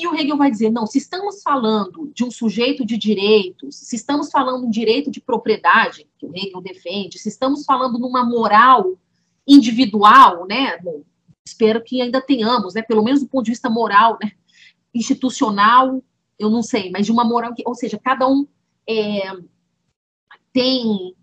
E 0.02 0.08
o 0.08 0.16
Hegel 0.16 0.36
vai 0.36 0.50
dizer: 0.50 0.72
não, 0.72 0.88
se 0.88 0.98
estamos 0.98 1.44
falando 1.44 2.12
de 2.12 2.24
um 2.24 2.32
sujeito 2.32 2.84
de 2.84 2.98
direitos, 2.98 3.76
se 3.76 3.96
estamos 3.96 4.32
falando 4.32 4.66
de 4.66 4.72
direito 4.72 5.12
de 5.12 5.22
propriedade, 5.22 6.08
que 6.18 6.26
o 6.26 6.36
Hegel 6.36 6.60
defende, 6.60 7.20
se 7.20 7.30
estamos 7.30 7.64
falando 7.64 8.00
numa 8.00 8.26
moral 8.26 8.98
individual, 9.48 10.48
né? 10.48 10.80
Bom, 10.80 11.04
espero 11.46 11.84
que 11.84 12.02
ainda 12.02 12.20
tenhamos, 12.20 12.74
né? 12.74 12.82
Pelo 12.82 13.04
menos 13.04 13.22
do 13.22 13.28
ponto 13.28 13.46
de 13.46 13.52
vista 13.52 13.70
moral, 13.70 14.18
né? 14.24 14.32
Institucional, 14.92 16.04
eu 16.40 16.50
não 16.50 16.64
sei, 16.64 16.90
mas 16.90 17.06
de 17.06 17.12
uma 17.12 17.24
moral 17.24 17.54
que, 17.54 17.62
ou 17.64 17.76
seja, 17.76 18.00
cada 18.00 18.28
um 18.28 18.48
é, 18.90 19.22
tem 20.52 21.16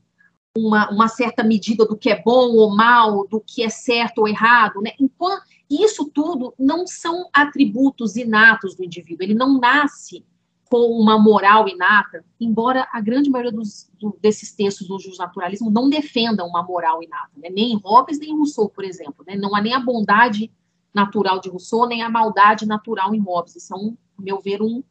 uma, 0.56 0.88
uma, 0.88 1.08
certa 1.08 1.42
medida 1.42 1.84
do 1.84 1.96
que 1.96 2.10
é 2.10 2.22
bom 2.22 2.54
ou 2.54 2.76
mal, 2.76 3.26
do 3.26 3.40
que 3.40 3.64
é 3.64 3.68
certo 3.68 4.18
ou 4.18 4.28
errado, 4.28 4.80
né? 4.80 4.92
Enquanto 5.00 5.57
isso 5.70 6.10
tudo 6.12 6.54
não 6.58 6.86
são 6.86 7.28
atributos 7.32 8.16
inatos 8.16 8.74
do 8.74 8.84
indivíduo, 8.84 9.24
ele 9.24 9.34
não 9.34 9.58
nasce 9.58 10.24
com 10.70 10.90
uma 10.90 11.18
moral 11.18 11.66
inata, 11.68 12.24
embora 12.38 12.86
a 12.92 13.00
grande 13.00 13.30
maioria 13.30 13.52
dos, 13.52 13.90
do, 13.98 14.16
desses 14.20 14.52
textos 14.52 14.86
do 14.86 14.98
justnaturalismo 14.98 15.70
não 15.70 15.88
defendam 15.88 16.46
uma 16.46 16.62
moral 16.62 17.02
inata, 17.02 17.30
né? 17.36 17.48
nem 17.48 17.76
Hobbes 17.76 18.18
nem 18.18 18.36
Rousseau, 18.36 18.68
por 18.68 18.84
exemplo, 18.84 19.24
né? 19.26 19.34
não 19.34 19.54
há 19.56 19.62
nem 19.62 19.72
a 19.72 19.80
bondade 19.80 20.52
natural 20.92 21.40
de 21.40 21.48
Rousseau, 21.48 21.86
nem 21.86 22.02
a 22.02 22.10
maldade 22.10 22.66
natural 22.66 23.14
em 23.14 23.20
Hobbes, 23.20 23.56
isso 23.56 23.74
é, 23.74 23.78
um, 23.78 23.96
meu 24.18 24.40
ver, 24.40 24.60
um 24.60 24.82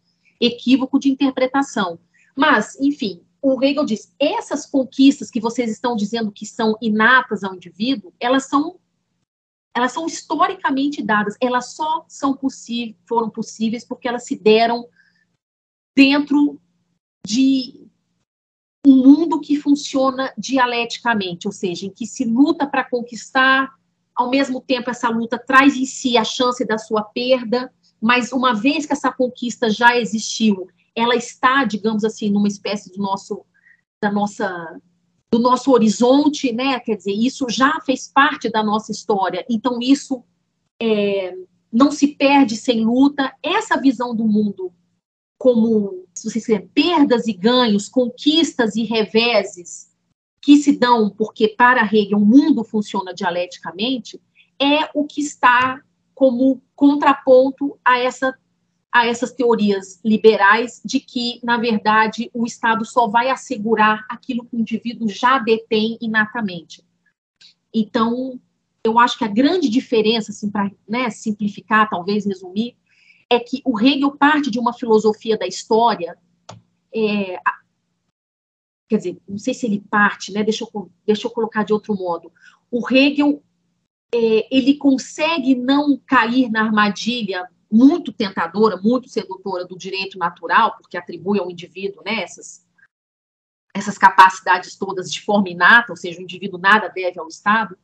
equívoco 0.42 1.00
de 1.00 1.10
interpretação. 1.10 2.00
Mas, 2.36 2.80
enfim, 2.80 3.22
o 3.42 3.64
Hegel 3.64 3.86
diz: 3.86 4.14
essas 4.20 4.66
conquistas 4.66 5.30
que 5.30 5.42
vocês 5.42 5.72
estão 5.72 5.96
dizendo 5.96 6.32
que 6.32 6.46
são 6.46 6.76
inatas 6.82 7.44
ao 7.44 7.56
indivíduo, 7.56 8.14
elas 8.20 8.46
são 8.46 8.78
elas 9.78 9.92
são 9.92 10.08
historicamente 10.08 11.04
dadas, 11.04 11.36
elas 11.40 11.76
só 11.76 12.04
são 12.08 12.36
possíveis, 12.36 12.96
foram 13.08 13.30
possíveis 13.30 13.86
porque 13.86 14.08
elas 14.08 14.26
se 14.26 14.36
deram 14.36 14.90
dentro 15.96 16.60
de 17.24 17.88
um 18.84 18.96
mundo 18.96 19.40
que 19.40 19.56
funciona 19.56 20.34
dialeticamente, 20.36 21.48
ou 21.48 21.54
seja, 21.54 21.86
em 21.86 21.92
que 21.92 22.08
se 22.08 22.26
luta 22.26 22.66
para 22.66 22.90
conquistar, 22.90 23.72
ao 24.16 24.32
mesmo 24.32 24.60
tempo 24.60 24.90
essa 24.90 25.10
luta 25.10 25.38
traz 25.38 25.76
em 25.76 25.86
si 25.86 26.18
a 26.18 26.24
chance 26.24 26.66
da 26.66 26.80
sua 26.80 27.04
perda, 27.04 27.72
mas 28.02 28.32
uma 28.32 28.56
vez 28.56 28.88
que 28.88 28.94
essa 28.94 29.12
conquista 29.12 29.70
já 29.70 29.96
existiu, 29.96 30.68
ela 30.96 31.16
está, 31.16 31.64
digamos 31.66 32.04
assim, 32.04 32.32
numa 32.32 32.48
espécie 32.48 32.92
do 32.92 32.98
nosso 32.98 33.46
da 34.02 34.12
nossa 34.12 34.82
do 35.32 35.40
nosso 35.40 35.72
horizonte, 35.72 36.52
né? 36.52 36.80
Quer 36.80 36.96
dizer, 36.96 37.14
isso 37.14 37.48
já 37.50 37.80
fez 37.82 38.08
parte 38.08 38.50
da 38.50 38.64
nossa 38.64 38.92
história. 38.92 39.46
Então 39.50 39.80
isso 39.82 40.24
é, 40.82 41.34
não 41.72 41.92
se 41.92 42.08
perde 42.08 42.56
sem 42.56 42.86
luta. 42.86 43.34
Essa 43.44 43.80
visão 43.80 44.16
do 44.16 44.26
mundo 44.26 44.72
como, 45.38 46.06
se 46.14 46.30
você 46.30 46.40
quiser, 46.40 46.68
perdas 46.74 47.28
e 47.28 47.34
ganhos, 47.34 47.88
conquistas 47.88 48.76
e 48.76 48.84
reveses 48.84 49.88
que 50.42 50.58
se 50.58 50.78
dão 50.78 51.10
porque 51.10 51.50
para 51.50 51.84
Hegel 51.86 52.18
o 52.18 52.26
mundo 52.26 52.64
funciona 52.64 53.14
dialeticamente, 53.14 54.20
é 54.60 54.90
o 54.94 55.06
que 55.06 55.22
está 55.22 55.82
como 56.16 56.62
contraponto 56.76 57.78
a 57.84 58.00
essa 58.00 58.36
a 58.98 59.06
essas 59.06 59.32
teorias 59.32 60.00
liberais 60.04 60.82
de 60.84 61.00
que, 61.00 61.40
na 61.44 61.58
verdade, 61.58 62.32
o 62.34 62.46
Estado 62.46 62.84
só 62.84 63.08
vai 63.08 63.30
assegurar 63.30 64.06
aquilo 64.10 64.46
que 64.46 64.56
o 64.56 64.60
indivíduo 64.60 65.08
já 65.08 65.38
detém 65.38 65.98
inatamente. 66.02 66.84
Então, 67.74 68.40
eu 68.84 68.98
acho 68.98 69.18
que 69.18 69.24
a 69.24 69.28
grande 69.28 69.70
diferença, 69.70 70.32
assim, 70.32 70.50
para 70.50 70.72
né, 70.88 71.10
simplificar, 71.10 71.90
talvez 71.90 72.26
resumir, 72.26 72.76
é 73.30 73.40
que 73.40 73.62
o 73.66 73.80
Hegel 73.80 74.18
parte 74.18 74.50
de 74.50 74.58
uma 74.58 74.74
filosofia 74.74 75.38
da 75.38 75.46
história, 75.46 76.18
é, 76.96 77.40
quer 78.88 78.98
dizer, 78.98 79.22
não 79.28 79.38
sei 79.38 79.54
se 79.54 79.66
ele 79.66 79.84
parte, 79.90 80.32
né, 80.32 80.44
deixa, 80.44 80.64
eu, 80.64 80.92
deixa 81.06 81.28
eu 81.28 81.32
colocar 81.32 81.64
de 81.64 81.74
outro 81.74 81.94
modo. 81.94 82.32
O 82.72 82.82
Hegel, 82.90 83.44
é, 84.12 84.56
ele 84.56 84.76
consegue 84.76 85.54
não 85.54 86.02
cair 86.06 86.50
na 86.50 86.64
armadilha 86.64 87.48
muito 87.72 88.14
tentadora, 88.14 88.78
muito 88.78 89.10
sedutora 89.10 89.66
do 89.66 89.78
direito 89.78 90.18
natural, 90.18 90.76
porque 90.78 90.98
atribui 90.98 91.40
ao 91.40 91.52
indivíduo 91.52 92.04
né, 92.04 92.24
essas, 92.24 92.66
essas 93.74 93.98
capacidades 93.98 94.76
todas 94.76 95.12
de 95.12 95.22
forma 95.22 95.50
inata, 95.50 95.92
ou 95.92 95.98
seja, 95.98 96.20
o 96.20 96.24
indivíduo 96.24 96.60
nada 96.60 96.88
deve 96.88 97.20
ao 97.20 97.28
Estado, 97.28 97.78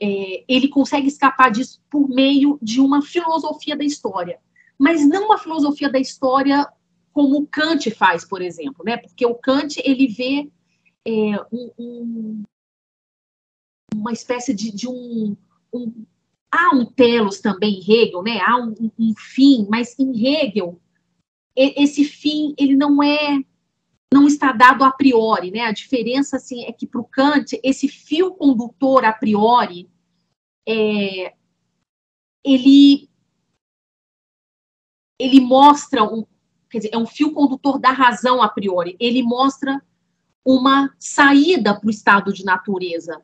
é, 0.00 0.44
ele 0.48 0.68
consegue 0.68 1.08
escapar 1.08 1.50
disso 1.50 1.82
por 1.90 2.08
meio 2.08 2.58
de 2.62 2.80
uma 2.80 3.02
filosofia 3.02 3.76
da 3.76 3.84
história, 3.84 4.40
mas 4.78 5.06
não 5.06 5.26
uma 5.26 5.38
filosofia 5.38 5.90
da 5.90 5.98
história 5.98 6.66
como 7.12 7.46
Kant 7.48 7.90
faz, 7.90 8.24
por 8.24 8.40
exemplo, 8.40 8.84
né? 8.84 8.96
Porque 8.96 9.26
o 9.26 9.34
Kant 9.34 9.76
ele 9.84 10.06
vê 10.06 10.48
é, 11.04 11.10
um, 11.52 11.72
um, 11.76 12.42
uma 13.92 14.12
espécie 14.12 14.54
de, 14.54 14.70
de 14.70 14.86
um, 14.86 15.36
um 15.72 16.06
há 16.50 16.74
um 16.74 16.84
telos 16.84 17.40
também 17.40 17.78
em 17.78 17.92
Hegel, 17.92 18.22
né? 18.22 18.40
Há 18.40 18.56
um, 18.56 18.74
um, 18.98 19.14
fim, 19.16 19.66
mas 19.68 19.98
em 19.98 20.26
Hegel 20.26 20.80
esse 21.56 22.04
fim 22.04 22.54
ele 22.56 22.76
não 22.76 23.02
é 23.02 23.42
não 24.14 24.26
está 24.26 24.52
dado 24.52 24.84
a 24.84 24.92
priori, 24.92 25.50
né? 25.50 25.62
A 25.62 25.72
diferença 25.72 26.36
assim 26.36 26.64
é 26.64 26.72
que 26.72 26.86
para 26.86 27.00
o 27.00 27.04
Kant 27.04 27.58
esse 27.62 27.88
fio 27.88 28.32
condutor 28.34 29.04
a 29.04 29.12
priori 29.12 29.90
é, 30.66 31.34
ele 32.44 33.08
ele 35.18 35.40
mostra 35.40 36.04
um, 36.04 36.24
quer 36.70 36.78
dizer, 36.78 36.90
é 36.92 36.98
um 36.98 37.06
fio 37.06 37.32
condutor 37.32 37.78
da 37.78 37.90
razão 37.90 38.40
a 38.40 38.48
priori. 38.48 38.96
Ele 39.00 39.22
mostra 39.22 39.82
uma 40.44 40.94
saída 40.98 41.78
para 41.78 41.86
o 41.86 41.90
estado 41.90 42.32
de 42.32 42.44
natureza, 42.44 43.20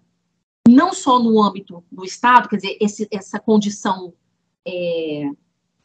não 0.68 0.92
só 0.92 1.18
no 1.18 1.42
âmbito 1.42 1.84
do 1.90 2.04
Estado, 2.04 2.48
quer 2.48 2.56
dizer, 2.56 2.78
esse, 2.80 3.08
essa 3.10 3.38
condição 3.38 4.14
é, 4.66 5.30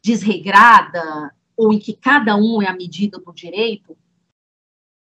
desregrada, 0.02 1.34
ou 1.56 1.72
em 1.72 1.78
que 1.78 1.92
cada 1.92 2.36
um 2.36 2.62
é 2.62 2.66
a 2.66 2.76
medida 2.76 3.18
do 3.18 3.32
direito, 3.32 3.96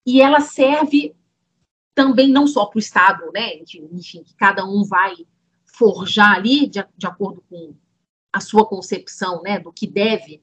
e 0.04 0.20
ela 0.20 0.40
serve 0.40 1.14
também 1.94 2.28
não 2.28 2.46
só 2.46 2.66
para 2.66 2.78
o 2.78 2.80
Estado, 2.80 3.30
né, 3.32 3.58
enfim, 3.92 4.24
que 4.24 4.34
cada 4.34 4.64
um 4.64 4.82
vai 4.82 5.14
forjar 5.64 6.34
ali, 6.34 6.66
de, 6.66 6.84
de 6.96 7.06
acordo 7.06 7.44
com 7.48 7.74
a 8.32 8.40
sua 8.40 8.66
concepção, 8.66 9.42
né, 9.42 9.60
do 9.60 9.72
que 9.72 9.86
deve, 9.86 10.42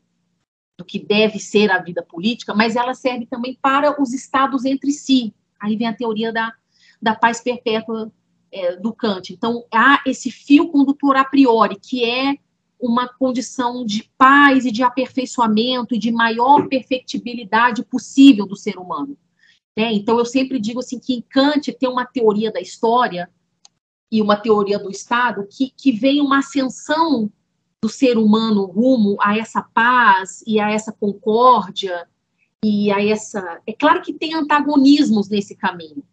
do 0.77 0.85
que 0.85 0.99
deve 0.99 1.39
ser 1.39 1.71
a 1.71 1.79
vida 1.79 2.03
política, 2.03 2.53
mas 2.53 2.75
ela 2.75 2.93
serve 2.93 3.25
também 3.25 3.57
para 3.61 4.01
os 4.01 4.13
Estados 4.13 4.63
entre 4.63 4.91
si. 4.91 5.33
Aí 5.59 5.75
vem 5.75 5.87
a 5.87 5.95
teoria 5.95 6.31
da, 6.31 6.53
da 7.01 7.15
paz 7.15 7.41
perpétua 7.41 8.11
é, 8.51 8.75
do 8.75 8.93
Kant. 8.93 9.33
Então, 9.33 9.65
há 9.73 10.01
esse 10.05 10.31
fio 10.31 10.69
condutor 10.69 11.15
a 11.15 11.23
priori, 11.23 11.77
que 11.79 12.03
é 12.03 12.35
uma 12.79 13.07
condição 13.07 13.85
de 13.85 14.09
paz 14.17 14.65
e 14.65 14.71
de 14.71 14.83
aperfeiçoamento 14.83 15.93
e 15.93 15.99
de 15.99 16.11
maior 16.11 16.67
perfectibilidade 16.67 17.83
possível 17.83 18.45
do 18.45 18.55
ser 18.55 18.77
humano. 18.77 19.17
Né? 19.77 19.91
Então, 19.93 20.17
eu 20.17 20.25
sempre 20.25 20.59
digo 20.59 20.79
assim 20.79 20.99
que 20.99 21.13
em 21.13 21.21
Kant 21.21 21.71
tem 21.73 21.89
uma 21.89 22.05
teoria 22.05 22.51
da 22.51 22.61
história 22.61 23.29
e 24.11 24.21
uma 24.21 24.37
teoria 24.37 24.79
do 24.79 24.89
Estado 24.89 25.47
que, 25.49 25.71
que 25.75 25.91
vem 25.91 26.21
uma 26.21 26.39
ascensão 26.39 27.31
do 27.81 27.89
ser 27.89 28.17
humano 28.17 28.65
rumo 28.65 29.17
a 29.21 29.37
essa 29.37 29.61
paz 29.61 30.43
e 30.45 30.59
a 30.59 30.69
essa 30.69 30.91
concórdia 30.91 32.07
e 32.63 32.91
a 32.91 33.03
essa. 33.03 33.61
É 33.65 33.73
claro 33.73 34.01
que 34.01 34.13
tem 34.13 34.33
antagonismos 34.33 35.29
nesse 35.29 35.55
caminho, 35.55 36.03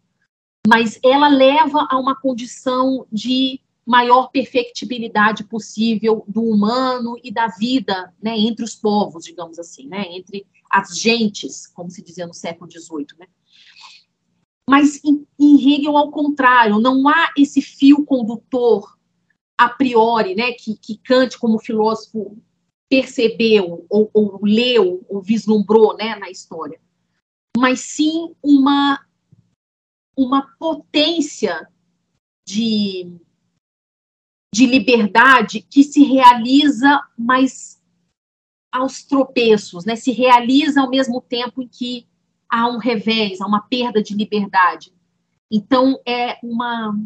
mas 0.67 0.99
ela 1.01 1.29
leva 1.29 1.87
a 1.89 1.97
uma 1.97 2.13
condição 2.13 3.07
de 3.09 3.61
maior 3.85 4.27
perfectibilidade 4.31 5.45
possível 5.45 6.25
do 6.27 6.43
humano 6.43 7.15
e 7.23 7.31
da 7.31 7.47
vida, 7.47 8.13
né, 8.21 8.37
entre 8.37 8.65
os 8.65 8.75
povos, 8.75 9.23
digamos 9.23 9.57
assim, 9.57 9.87
né, 9.87 10.03
entre 10.09 10.45
as 10.69 10.99
gentes, 10.99 11.67
como 11.67 11.89
se 11.89 12.03
dizia 12.03 12.27
no 12.27 12.33
século 12.33 12.69
XVIII, 12.69 13.17
né. 13.17 13.27
Mas 14.69 15.01
em, 15.05 15.25
em 15.39 15.55
Hegel, 15.55 15.95
ao 15.95 16.11
contrário, 16.11 16.79
não 16.79 17.07
há 17.07 17.31
esse 17.37 17.61
fio 17.61 18.05
condutor 18.05 18.97
a 19.57 19.69
priori, 19.69 20.35
né, 20.35 20.51
que, 20.51 20.75
que 20.75 20.97
Kant, 20.97 21.39
como 21.39 21.59
filósofo, 21.59 22.37
percebeu, 22.89 23.85
ou, 23.89 24.09
ou 24.13 24.41
leu, 24.43 25.05
ou 25.07 25.21
vislumbrou 25.21 25.95
né, 25.95 26.17
na 26.17 26.29
história, 26.29 26.77
mas 27.57 27.79
sim 27.79 28.35
uma, 28.43 28.99
uma 30.17 30.55
potência 30.57 31.69
de, 32.45 33.15
de 34.53 34.65
liberdade 34.65 35.61
que 35.61 35.83
se 35.83 36.03
realiza, 36.03 37.01
mas 37.17 37.77
aos 38.71 39.03
tropeços, 39.03 39.85
né? 39.85 39.95
se 39.95 40.11
realiza 40.11 40.81
ao 40.81 40.89
mesmo 40.89 41.21
tempo 41.21 41.61
em 41.61 41.67
que 41.67 42.07
há 42.49 42.67
um 42.67 42.77
revés, 42.77 43.39
há 43.39 43.45
uma 43.45 43.61
perda 43.61 44.01
de 44.01 44.15
liberdade. 44.15 44.93
Então, 45.51 45.99
é 46.05 46.37
uma. 46.43 46.97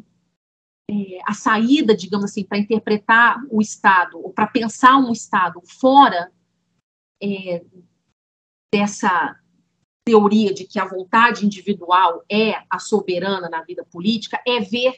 É, 0.89 1.19
a 1.25 1.33
saída, 1.33 1.95
digamos 1.95 2.25
assim, 2.25 2.43
para 2.43 2.57
interpretar 2.57 3.41
o 3.49 3.61
Estado, 3.61 4.17
ou 4.17 4.33
para 4.33 4.47
pensar 4.47 4.97
um 4.97 5.11
Estado 5.11 5.61
fora 5.65 6.31
é, 7.21 7.63
dessa 8.73 9.40
teoria 10.03 10.53
de 10.53 10.65
que 10.65 10.79
a 10.79 10.85
vontade 10.85 11.45
individual 11.45 12.23
é 12.29 12.63
a 12.69 12.79
soberana 12.79 13.49
na 13.49 13.61
vida 13.63 13.85
política, 13.85 14.41
é 14.47 14.59
ver 14.59 14.95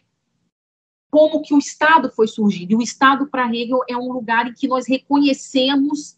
como 1.11 1.41
que 1.41 1.53
o 1.53 1.59
Estado 1.59 2.11
foi 2.11 2.27
surgindo. 2.27 2.71
E 2.71 2.75
o 2.75 2.81
Estado, 2.81 3.27
para 3.27 3.47
Hegel, 3.53 3.81
é 3.87 3.95
um 3.95 4.11
lugar 4.11 4.47
em 4.47 4.53
que 4.53 4.67
nós 4.67 4.87
reconhecemos 4.87 6.17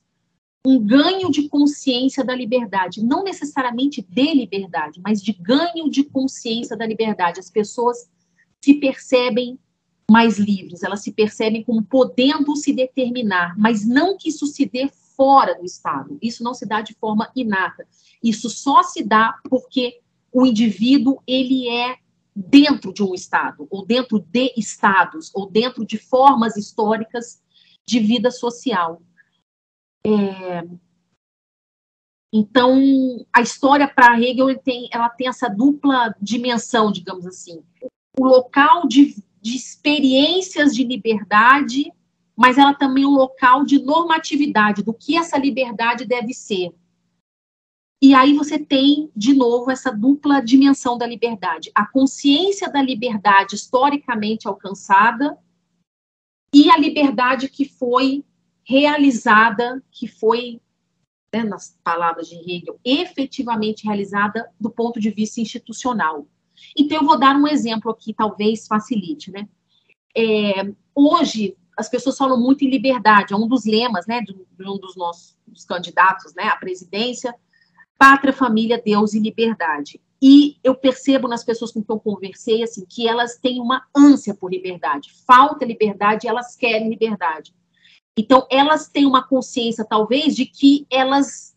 um 0.65 0.80
ganho 0.80 1.30
de 1.30 1.48
consciência 1.48 2.24
da 2.24 2.34
liberdade, 2.34 3.04
não 3.04 3.24
necessariamente 3.24 4.02
de 4.02 4.34
liberdade, 4.34 5.00
mas 5.04 5.21
de 5.21 5.32
ganho 5.34 5.89
de 5.89 6.04
consciência 6.04 6.76
da 6.76 6.88
liberdade. 6.88 7.39
As 7.39 7.52
pessoas 7.52 8.10
se 8.63 8.74
percebem 8.76 9.60
mais 10.10 10.39
livres, 10.39 10.82
elas 10.84 11.02
se 11.02 11.12
percebem 11.12 11.63
como 11.63 11.84
podendo 11.84 12.56
se 12.56 12.74
determinar, 12.74 13.56
mas 13.58 13.86
não 13.88 14.17
que 14.17 14.30
isso 14.30 14.48
se 14.48 14.65
dê 14.65 14.89
fora 15.15 15.56
do 15.56 15.65
Estado. 15.65 16.17
Isso 16.21 16.43
não 16.43 16.54
se 16.54 16.65
dá 16.65 16.82
de 16.82 16.93
forma 16.95 17.32
inata. 17.36 17.88
Isso 18.23 18.49
só 18.49 18.84
se 18.84 19.04
dá 19.04 19.39
porque 19.49 20.01
o 20.32 20.45
indivíduo 20.45 21.21
ele 21.25 21.69
é 21.69 21.97
dentro 22.36 22.93
de 22.93 23.01
um 23.01 23.13
Estado, 23.13 23.65
ou 23.69 23.86
dentro 23.86 24.19
de 24.19 24.54
estados, 24.58 25.32
ou 25.34 25.49
dentro 25.49 25.86
de 25.86 25.97
formas 25.97 26.58
históricas 26.58 27.41
de 27.88 27.99
vida 27.99 28.30
social. 28.30 29.01
É... 30.06 30.63
Então, 32.34 33.25
a 33.34 33.41
história 33.41 33.88
para 33.88 34.19
Hegel 34.19 34.58
tem, 34.60 34.89
ela 34.91 35.08
tem 35.08 35.30
essa 35.30 35.47
dupla 35.47 36.13
dimensão, 36.21 36.91
digamos 36.91 37.25
assim. 37.25 37.63
O 38.19 38.25
local 38.25 38.88
de, 38.88 39.15
de 39.41 39.56
experiências 39.56 40.75
de 40.75 40.84
liberdade, 40.84 41.93
mas 42.36 42.58
ela 42.58 42.74
também 42.74 43.04
é 43.04 43.08
um 43.08 43.15
local 43.15 43.63
de 43.63 43.80
normatividade, 43.80 44.84
do 44.84 44.93
que 44.93 45.17
essa 45.17 45.38
liberdade 45.38 46.06
deve 46.06 46.34
ser. 46.34 46.74
E 48.02 48.13
aí 48.13 48.34
você 48.34 48.60
tem, 48.60 49.10
de 49.15 49.34
novo, 49.34 49.71
essa 49.71 49.91
dupla 49.91 50.41
dimensão 50.41 50.98
da 50.98 51.08
liberdade. 51.08 51.71
A 51.74 51.86
consciência 51.88 52.69
da 52.69 52.82
liberdade 52.82 53.56
historicamente 53.56 54.48
alcançada 54.48 55.38
e 56.54 56.69
a 56.69 56.78
liberdade 56.78 57.50
que 57.50 57.65
foi 57.65 58.24
realizada, 58.63 59.84
que 59.91 60.08
foi, 60.08 60.60
né, 61.34 61.43
nas 61.43 61.78
palavras 61.84 62.28
de 62.28 62.36
Hegel, 62.36 62.80
efetivamente 62.84 63.86
realizada 63.86 64.50
do 64.60 64.69
ponto 64.69 65.00
de 65.00 65.10
vista 65.10 65.39
institucional. 65.39 66.28
Então, 66.78 67.00
eu 67.00 67.06
vou 67.06 67.17
dar 67.17 67.36
um 67.36 67.48
exemplo 67.48 67.91
aqui, 67.91 68.13
talvez 68.13 68.67
facilite, 68.67 69.32
né? 69.32 69.48
É, 70.17 70.71
hoje, 70.93 71.58
as 71.78 71.90
pessoas 71.90 72.18
falam 72.18 72.40
muito 72.40 72.64
em 72.64 72.70
liberdade, 72.70 73.34
é 73.34 73.38
um 73.38 73.48
dos 73.48 73.66
lemas, 73.66 74.06
né, 74.08 74.22
de, 74.22 74.36
um 74.62 74.78
dos 74.78 74.96
nossos 74.96 75.36
dos 75.48 75.66
candidatos, 75.66 76.34
né, 76.34 76.44
à 76.48 76.56
presidência, 76.56 77.34
pátria, 77.98 78.34
família, 78.34 78.82
Deus 78.84 79.14
e 79.14 79.20
liberdade. 79.20 80.02
E 80.22 80.58
eu 80.64 80.76
percebo 80.76 81.28
nas 81.28 81.44
pessoas 81.44 81.72
com 81.72 81.84
quem 81.84 81.96
eu 81.96 82.00
conversei, 82.00 82.64
assim, 82.64 82.86
que 82.86 83.08
elas 83.08 83.38
têm 83.38 83.60
uma 83.60 83.86
ânsia 83.96 84.34
por 84.34 84.52
liberdade, 84.52 85.12
falta 85.26 85.66
liberdade, 85.66 86.28
elas 86.28 86.56
querem 86.56 86.90
liberdade. 86.90 87.54
Então, 88.18 88.48
elas 88.50 88.88
têm 88.88 89.06
uma 89.06 89.28
consciência, 89.28 89.86
talvez, 89.86 90.36
de 90.36 90.46
que 90.46 90.88
elas 90.90 91.56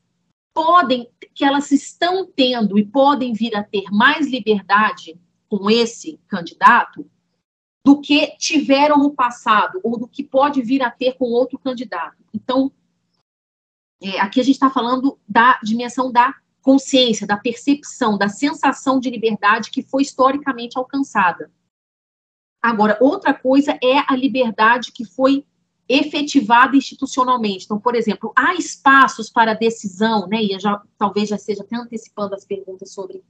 podem, 0.52 1.08
que 1.34 1.44
elas 1.44 1.70
estão 1.70 2.26
tendo 2.26 2.78
e 2.78 2.84
podem 2.84 3.32
vir 3.32 3.54
a 3.54 3.62
ter 3.62 3.84
mais 3.92 4.26
liberdade 4.28 5.18
com 5.48 5.70
esse 5.70 6.20
candidato 6.28 7.08
do 7.88 8.02
que 8.02 8.36
tiveram 8.36 8.98
no 8.98 9.14
passado, 9.14 9.80
ou 9.82 9.98
do 9.98 10.06
que 10.06 10.22
pode 10.22 10.60
vir 10.60 10.82
a 10.82 10.90
ter 10.90 11.14
com 11.14 11.24
outro 11.24 11.58
candidato. 11.58 12.22
Então, 12.34 12.70
é, 14.02 14.20
aqui 14.20 14.38
a 14.38 14.42
gente 14.42 14.56
está 14.56 14.68
falando 14.68 15.18
da 15.26 15.58
dimensão 15.62 16.12
da 16.12 16.34
consciência, 16.60 17.26
da 17.26 17.38
percepção, 17.38 18.18
da 18.18 18.28
sensação 18.28 19.00
de 19.00 19.08
liberdade 19.08 19.70
que 19.70 19.80
foi 19.80 20.02
historicamente 20.02 20.76
alcançada. 20.76 21.50
Agora, 22.60 22.98
outra 23.00 23.32
coisa 23.32 23.78
é 23.82 24.04
a 24.06 24.14
liberdade 24.14 24.92
que 24.92 25.06
foi 25.06 25.46
efetivada 25.88 26.76
institucionalmente. 26.76 27.64
Então, 27.64 27.80
por 27.80 27.94
exemplo, 27.94 28.34
há 28.36 28.54
espaços 28.54 29.30
para 29.30 29.54
decisão, 29.54 30.26
né? 30.26 30.42
E 30.42 30.60
já 30.60 30.78
talvez 30.98 31.30
já 31.30 31.38
seja 31.38 31.62
até 31.62 31.74
antecipando 31.74 32.34
as 32.34 32.44
perguntas 32.44 32.92
sobre 32.92 33.24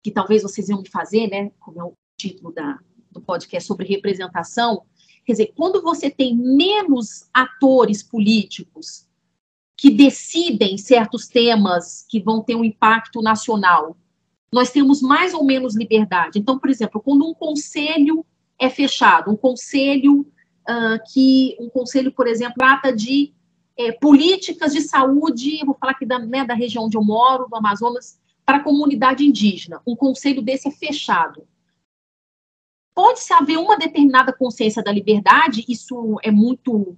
que 0.00 0.12
talvez 0.12 0.44
vocês 0.44 0.68
iam 0.68 0.80
me 0.80 0.88
fazer, 0.88 1.26
né? 1.26 1.50
Como 1.58 1.80
é 1.80 1.82
o 1.82 1.94
título 2.16 2.52
da, 2.52 2.78
do 3.10 3.20
podcast 3.20 3.66
sobre 3.66 3.86
representação. 3.86 4.82
Quer 5.24 5.32
dizer, 5.32 5.52
quando 5.56 5.82
você 5.82 6.10
tem 6.10 6.36
menos 6.36 7.28
atores 7.32 8.02
políticos 8.02 9.06
que 9.76 9.90
decidem 9.90 10.76
certos 10.76 11.26
temas 11.26 12.04
que 12.08 12.20
vão 12.20 12.42
ter 12.42 12.54
um 12.54 12.64
impacto 12.64 13.22
nacional, 13.22 13.96
nós 14.52 14.70
temos 14.70 15.00
mais 15.00 15.32
ou 15.32 15.44
menos 15.44 15.76
liberdade. 15.76 16.38
Então, 16.38 16.58
por 16.58 16.68
exemplo, 16.68 17.00
quando 17.00 17.26
um 17.26 17.34
conselho 17.34 18.24
é 18.58 18.68
fechado, 18.68 19.30
um 19.30 19.36
conselho 19.36 20.20
uh, 20.20 21.12
que 21.12 21.56
um 21.60 21.68
conselho, 21.70 22.12
por 22.12 22.26
exemplo, 22.26 22.56
trata 22.58 22.92
de 22.92 23.32
é, 23.76 23.92
políticas 23.92 24.72
de 24.72 24.82
saúde, 24.82 25.64
vou 25.64 25.74
falar 25.74 25.92
aqui 25.92 26.04
da, 26.04 26.18
né, 26.18 26.44
da 26.44 26.54
região 26.54 26.84
onde 26.84 26.96
eu 26.96 27.02
moro, 27.02 27.48
do 27.48 27.56
Amazonas, 27.56 28.20
para 28.44 28.58
a 28.58 28.62
comunidade 28.62 29.24
indígena. 29.24 29.80
Um 29.86 29.96
conselho 29.96 30.42
desse 30.42 30.68
é 30.68 30.70
fechado. 30.70 31.46
Pode-se 32.94 33.32
haver 33.32 33.58
uma 33.58 33.76
determinada 33.76 34.32
consciência 34.32 34.82
da 34.82 34.92
liberdade, 34.92 35.64
isso 35.68 36.18
é 36.22 36.30
muito, 36.30 36.96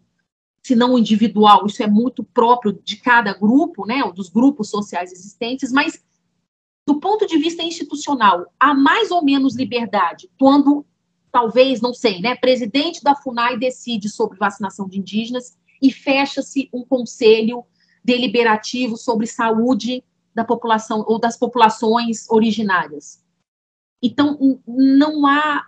se 0.63 0.75
não 0.75 0.99
individual, 0.99 1.67
isso 1.67 1.83
é 1.83 1.87
muito 1.87 2.25
próprio 2.25 2.73
de 2.73 2.97
cada 2.97 3.33
grupo, 3.33 3.87
né, 3.87 4.03
dos 4.15 4.29
grupos 4.29 4.71
sociais 4.71 5.13
existentes, 5.13 5.71
mas 5.71 6.03
do 6.87 6.99
ponto 6.99 7.27
de 7.27 7.39
vista 7.39 7.63
institucional, 7.63 8.47
há 8.59 8.75
mais 8.75 9.11
ou 9.11 9.23
menos 9.25 9.55
liberdade 9.55 10.29
quando 10.39 10.85
talvez, 11.31 11.81
não 11.81 11.95
sei, 11.95 12.21
né, 12.21 12.35
presidente 12.35 13.03
da 13.03 13.15
FUNAI 13.15 13.59
decide 13.59 14.09
sobre 14.09 14.37
vacinação 14.37 14.87
de 14.89 14.99
indígenas 14.99 15.57
e 15.81 15.91
fecha-se 15.91 16.69
um 16.73 16.85
conselho 16.85 17.65
deliberativo 18.05 18.97
sobre 18.97 19.27
saúde 19.27 20.05
da 20.35 20.45
população 20.45 21.05
ou 21.07 21.19
das 21.19 21.37
populações 21.37 22.29
originárias. 22.31 23.23
Então, 24.03 24.61
não 24.67 25.27
há 25.27 25.67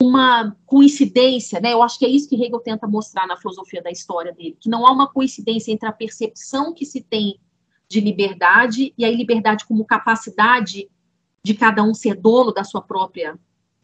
uma 0.00 0.56
coincidência, 0.64 1.60
né? 1.60 1.74
Eu 1.74 1.82
acho 1.82 1.98
que 1.98 2.06
é 2.06 2.08
isso 2.08 2.28
que 2.28 2.34
Hegel 2.34 2.60
tenta 2.60 2.86
mostrar 2.86 3.26
na 3.26 3.36
filosofia 3.36 3.82
da 3.82 3.90
história 3.90 4.32
dele, 4.32 4.56
que 4.58 4.68
não 4.68 4.86
há 4.86 4.92
uma 4.92 5.06
coincidência 5.06 5.70
entre 5.70 5.86
a 5.86 5.92
percepção 5.92 6.72
que 6.72 6.86
se 6.86 7.02
tem 7.02 7.38
de 7.86 8.00
liberdade 8.00 8.94
e 8.96 9.04
a 9.04 9.10
liberdade 9.10 9.66
como 9.66 9.84
capacidade 9.84 10.88
de 11.42 11.54
cada 11.54 11.82
um 11.82 11.92
ser 11.92 12.14
dono 12.14 12.52
da 12.52 12.64
sua 12.64 12.80
própria 12.80 13.38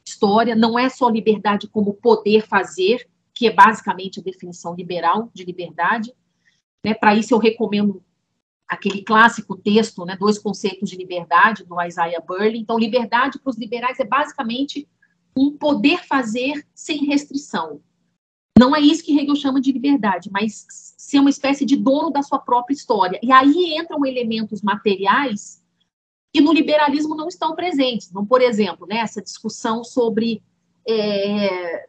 história, 0.07 0.55
não 0.55 0.79
é 0.79 0.89
só 0.89 1.09
liberdade 1.09 1.69
como 1.69 1.93
poder 1.93 2.47
fazer, 2.47 3.07
que 3.35 3.47
é 3.47 3.53
basicamente 3.53 4.21
a 4.21 4.23
definição 4.23 4.75
liberal 4.75 5.31
de 5.35 5.45
liberdade. 5.45 6.15
Né? 6.83 6.95
Para 6.95 7.15
isso, 7.15 7.35
eu 7.35 7.39
recomendo 7.39 8.03
aquele 8.67 9.03
clássico 9.03 9.57
texto, 9.57 10.05
né, 10.05 10.17
Dois 10.19 10.39
Conceitos 10.39 10.89
de 10.89 10.97
Liberdade, 10.97 11.65
do 11.65 11.81
Isaiah 11.83 12.21
Burley. 12.21 12.61
Então, 12.61 12.79
liberdade 12.79 13.39
para 13.39 13.51
os 13.51 13.59
liberais 13.59 14.01
é 14.01 14.05
basicamente 14.05 14.89
um 15.37 15.57
poder 15.57 16.05
fazer 16.07 16.67
sem 16.75 17.05
restrição. 17.05 17.81
Não 18.59 18.75
é 18.75 18.81
isso 18.81 19.05
que 19.05 19.17
Hegel 19.17 19.37
chama 19.37 19.61
de 19.61 19.71
liberdade, 19.71 20.31
mas 20.33 20.67
ser 20.97 21.21
uma 21.21 21.29
espécie 21.29 21.65
de 21.67 21.77
dono 21.77 22.11
da 22.11 22.23
sua 22.23 22.39
própria 22.39 22.75
história. 22.75 23.21
E 23.23 23.31
aí 23.31 23.77
entram 23.77 24.07
elementos 24.07 24.63
materiais 24.63 25.63
que 26.33 26.41
no 26.41 26.53
liberalismo 26.53 27.15
não 27.15 27.29
estão 27.29 27.55
presentes. 27.55 28.09
Então, 28.11 28.25
por 28.25 28.41
exemplo, 28.41 28.87
né, 28.87 28.99
essa 28.99 29.21
discussão 29.21 29.85
sobre 29.85 30.43
é, 30.89 31.87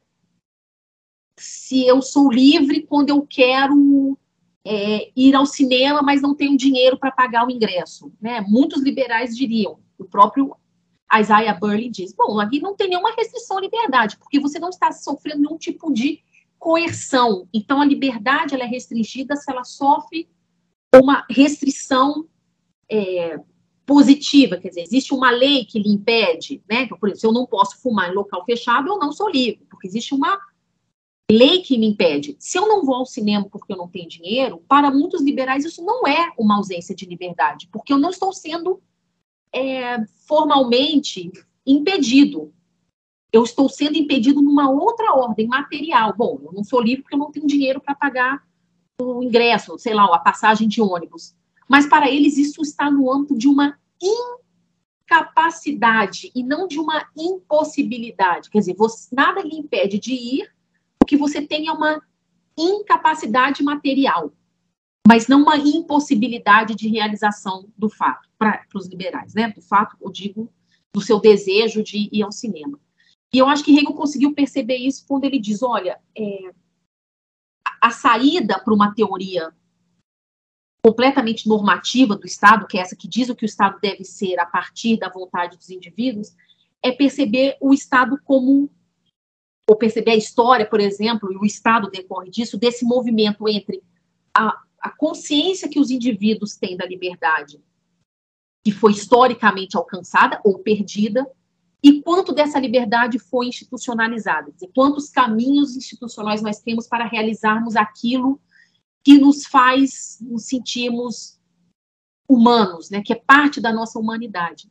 se 1.40 1.86
eu 1.86 2.02
sou 2.02 2.32
livre 2.32 2.82
quando 2.82 3.10
eu 3.10 3.26
quero 3.26 4.18
é, 4.66 5.12
ir 5.16 5.36
ao 5.36 5.46
cinema, 5.46 6.02
mas 6.02 6.22
não 6.22 6.36
tenho 6.36 6.58
dinheiro 6.58 6.98
para 6.98 7.12
pagar 7.12 7.48
o 7.48 7.52
ingresso. 7.52 8.12
Né? 8.20 8.42
Muitos 8.42 8.84
liberais 8.84 9.36
diriam, 9.36 9.80
o 9.98 10.04
próprio 10.04 10.56
a 11.10 11.22
Isaiah 11.22 11.54
Burley 11.54 11.90
diz, 11.90 12.14
bom, 12.14 12.40
aqui 12.40 12.60
não 12.60 12.76
tem 12.76 12.90
nenhuma 12.90 13.14
restrição 13.16 13.58
à 13.58 13.62
liberdade, 13.62 14.18
porque 14.18 14.40
você 14.40 14.60
não 14.60 14.70
está 14.70 14.92
sofrendo 14.92 15.42
nenhum 15.42 15.58
tipo 15.58 15.92
de 15.94 16.22
coerção. 16.60 17.48
Então, 17.54 17.82
a 17.82 17.86
liberdade 17.86 18.54
ela 18.54 18.64
é 18.64 18.68
restringida 18.68 19.36
se 19.36 19.50
ela 19.50 19.64
sofre 19.64 20.28
uma 20.94 21.26
restrição 21.30 22.28
é, 22.90 23.40
positiva, 23.86 24.58
quer 24.58 24.70
dizer, 24.70 24.82
existe 24.82 25.14
uma 25.14 25.32
lei 25.32 25.64
que 25.64 25.80
lhe 25.80 25.90
impede, 25.90 26.62
né? 26.70 26.84
Então, 26.84 26.98
por 26.98 27.08
exemplo, 27.08 27.22
se 27.22 27.28
eu 27.28 27.32
não 27.32 27.46
posso 27.46 27.82
fumar 27.82 28.12
em 28.12 28.16
local 28.16 28.44
fechado, 28.44 28.90
eu 28.90 29.00
não 29.00 29.12
sou 29.14 29.30
livre, 29.30 29.66
porque 29.70 29.88
existe 29.88 30.14
uma 30.14 30.38
lei 31.32 31.62
que 31.62 31.78
me 31.78 31.88
impede. 31.88 32.36
Se 32.40 32.58
eu 32.58 32.68
não 32.68 32.86
vou 32.86 32.96
ao 32.96 33.06
cinema 33.06 33.48
porque 33.50 33.72
eu 33.72 33.78
não 33.78 33.88
tenho 33.88 34.08
dinheiro, 34.08 34.62
para 34.68 34.92
muitos 34.92 35.22
liberais 35.22 35.64
isso 35.64 35.84
não 35.84 36.06
é 36.06 36.34
uma 36.38 36.58
ausência 36.58 36.96
de 36.96 37.06
liberdade, 37.06 37.70
porque 37.72 37.94
eu 37.94 37.98
não 37.98 38.10
estou 38.10 38.34
sendo 38.34 38.82
é, 39.54 40.04
formalmente 40.28 41.32
impedido. 41.66 42.54
Eu 43.32 43.44
estou 43.44 43.68
sendo 43.68 43.98
impedido 43.98 44.42
numa 44.42 44.70
outra 44.70 45.14
ordem 45.14 45.48
material. 45.48 46.14
Bom, 46.16 46.40
eu 46.44 46.54
não 46.54 46.64
sou 46.64 46.82
livre 46.82 47.04
porque 47.04 47.16
eu 47.16 47.20
não 47.20 47.32
tenho 47.32 47.46
dinheiro 47.46 47.82
para 47.82 47.94
pagar 47.94 48.44
o 49.00 49.22
ingresso, 49.22 49.78
sei 49.78 49.94
lá, 49.94 50.06
a 50.06 50.20
passagem 50.20 50.68
de 50.68 50.82
ônibus. 50.82 51.36
Mas 51.68 51.86
para 51.86 52.10
eles 52.10 52.38
isso 52.38 52.62
está 52.62 52.90
no 52.90 53.12
âmbito 53.12 53.38
de 53.38 53.48
uma 53.48 53.78
incapacidade 55.04 56.32
e 56.34 56.42
não 56.44 56.68
de 56.68 56.80
uma 56.80 57.06
impossibilidade. 57.16 58.50
Quer 58.50 58.60
dizer, 58.60 58.76
você, 58.76 59.14
nada 59.14 59.42
lhe 59.42 59.56
impede 59.56 60.00
de 60.00 60.14
ir, 60.14 60.50
o 61.02 61.06
que 61.06 61.18
você 61.18 61.42
tem 61.42 61.68
é 61.68 61.72
uma 61.72 62.02
incapacidade 62.58 63.62
material, 63.64 64.32
mas 65.08 65.26
não 65.26 65.44
uma 65.44 65.56
impossibilidade 65.56 66.76
de 66.76 66.90
realização 66.90 67.70
do 67.78 67.90
fato, 67.90 68.28
para 68.38 68.62
os 68.76 68.88
liberais, 68.88 69.34
né? 69.34 69.48
Do 69.48 69.62
fato, 69.62 69.96
eu 70.02 70.12
digo, 70.12 70.52
do 70.94 71.00
seu 71.00 71.18
desejo 71.18 71.82
de 71.82 72.10
ir 72.12 72.24
ao 72.24 72.32
cinema. 72.32 72.78
E 73.34 73.38
eu 73.38 73.48
acho 73.48 73.64
que 73.64 73.72
Hegel 73.72 73.94
conseguiu 73.94 74.34
perceber 74.34 74.76
isso 74.76 75.06
quando 75.08 75.24
ele 75.24 75.40
diz: 75.40 75.64
olha, 75.64 75.98
é, 76.14 76.52
a 77.82 77.90
saída 77.90 78.60
para 78.60 78.74
uma 78.74 78.94
teoria 78.94 79.54
completamente 80.84 81.48
normativa 81.48 82.14
do 82.18 82.28
Estado, 82.28 82.68
que 82.68 82.78
é 82.78 82.82
essa 82.82 82.96
que 82.96 83.08
diz 83.08 83.30
o 83.30 83.36
que 83.36 83.46
o 83.46 83.48
Estado 83.48 83.80
deve 83.82 84.04
ser 84.04 84.38
a 84.42 84.46
partir 84.46 84.98
da 84.98 85.08
vontade 85.08 85.56
dos 85.56 85.70
indivíduos, 85.70 86.36
é 86.84 86.92
perceber 86.92 87.56
o 87.62 87.74
Estado 87.74 88.20
como 88.26 88.70
ou 89.70 89.78
perceber 89.78 90.12
a 90.12 90.16
história, 90.18 90.66
por 90.66 90.82
exemplo, 90.82 91.32
e 91.32 91.38
o 91.38 91.46
Estado 91.46 91.90
decorre 91.90 92.30
disso, 92.30 92.58
desse 92.58 92.84
movimento 92.84 93.48
entre 93.48 93.82
a, 94.34 94.67
a 94.88 94.90
consciência 94.90 95.70
que 95.70 95.80
os 95.80 95.92
indivíduos 95.92 96.56
têm 96.56 96.78
da 96.78 96.86
liberdade, 96.86 97.62
que 98.64 98.72
foi 98.72 98.94
historicamente 98.94 99.76
alcançada 99.76 100.40
ou 100.44 100.60
perdida, 100.60 101.30
e 101.84 102.02
quanto 102.02 102.34
dessa 102.34 102.60
liberdade 102.60 103.20
foi 103.20 103.48
institucionalizada, 103.48 104.52
dizer, 104.52 104.72
quantos 104.74 105.10
caminhos 105.10 105.76
institucionais 105.76 106.42
nós 106.42 106.60
temos 106.60 106.88
para 106.88 107.06
realizarmos 107.06 107.76
aquilo 107.76 108.40
que 109.04 109.18
nos 109.18 109.46
faz 109.46 110.18
nos 110.22 110.46
sentirmos 110.46 111.38
humanos, 112.28 112.90
né, 112.90 113.02
que 113.02 113.14
é 113.14 113.16
parte 113.16 113.62
da 113.62 113.72
nossa 113.72 114.00
humanidade. 114.00 114.70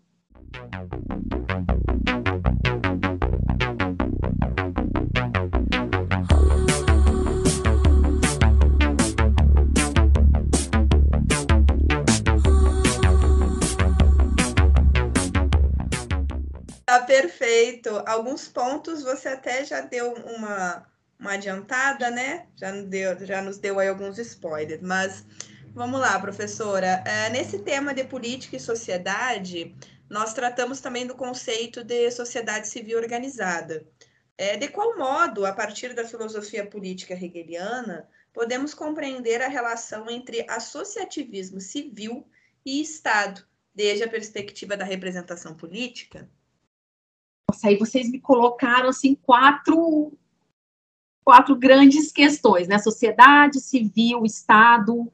Tá 16.96 17.04
perfeito. 17.04 17.90
Alguns 18.06 18.48
pontos 18.48 19.02
você 19.02 19.28
até 19.28 19.66
já 19.66 19.82
deu 19.82 20.14
uma 20.14 20.86
uma 21.18 21.32
adiantada, 21.32 22.10
né? 22.10 22.46
Já 22.56 22.72
nos 22.72 22.86
deu, 22.86 23.26
já 23.26 23.42
nos 23.42 23.58
deu 23.58 23.78
aí 23.78 23.88
alguns 23.88 24.18
spoilers, 24.18 24.80
mas 24.80 25.26
vamos 25.74 26.00
lá, 26.00 26.18
professora. 26.18 27.04
É, 27.06 27.28
nesse 27.28 27.58
tema 27.58 27.92
de 27.92 28.04
política 28.04 28.56
e 28.56 28.60
sociedade, 28.60 29.76
nós 30.08 30.32
tratamos 30.32 30.80
também 30.80 31.06
do 31.06 31.14
conceito 31.14 31.84
de 31.84 32.10
sociedade 32.10 32.66
civil 32.68 32.98
organizada. 32.98 33.86
É, 34.38 34.56
de 34.56 34.68
qual 34.68 34.96
modo, 34.96 35.44
a 35.44 35.52
partir 35.52 35.94
da 35.94 36.06
filosofia 36.06 36.66
política 36.66 37.12
hegeliana, 37.12 38.08
podemos 38.32 38.72
compreender 38.72 39.42
a 39.42 39.48
relação 39.48 40.08
entre 40.10 40.46
associativismo 40.48 41.60
civil 41.60 42.26
e 42.64 42.80
Estado, 42.80 43.46
desde 43.74 44.02
a 44.02 44.08
perspectiva 44.08 44.78
da 44.78 44.84
representação 44.84 45.54
política? 45.54 46.26
Nossa, 47.56 47.68
aí 47.68 47.76
vocês 47.78 48.10
me 48.10 48.20
colocaram 48.20 48.90
assim 48.90 49.14
quatro 49.14 50.12
quatro 51.24 51.56
grandes 51.56 52.12
questões, 52.12 52.68
né? 52.68 52.78
Sociedade 52.78 53.60
civil, 53.60 54.24
Estado, 54.24 55.10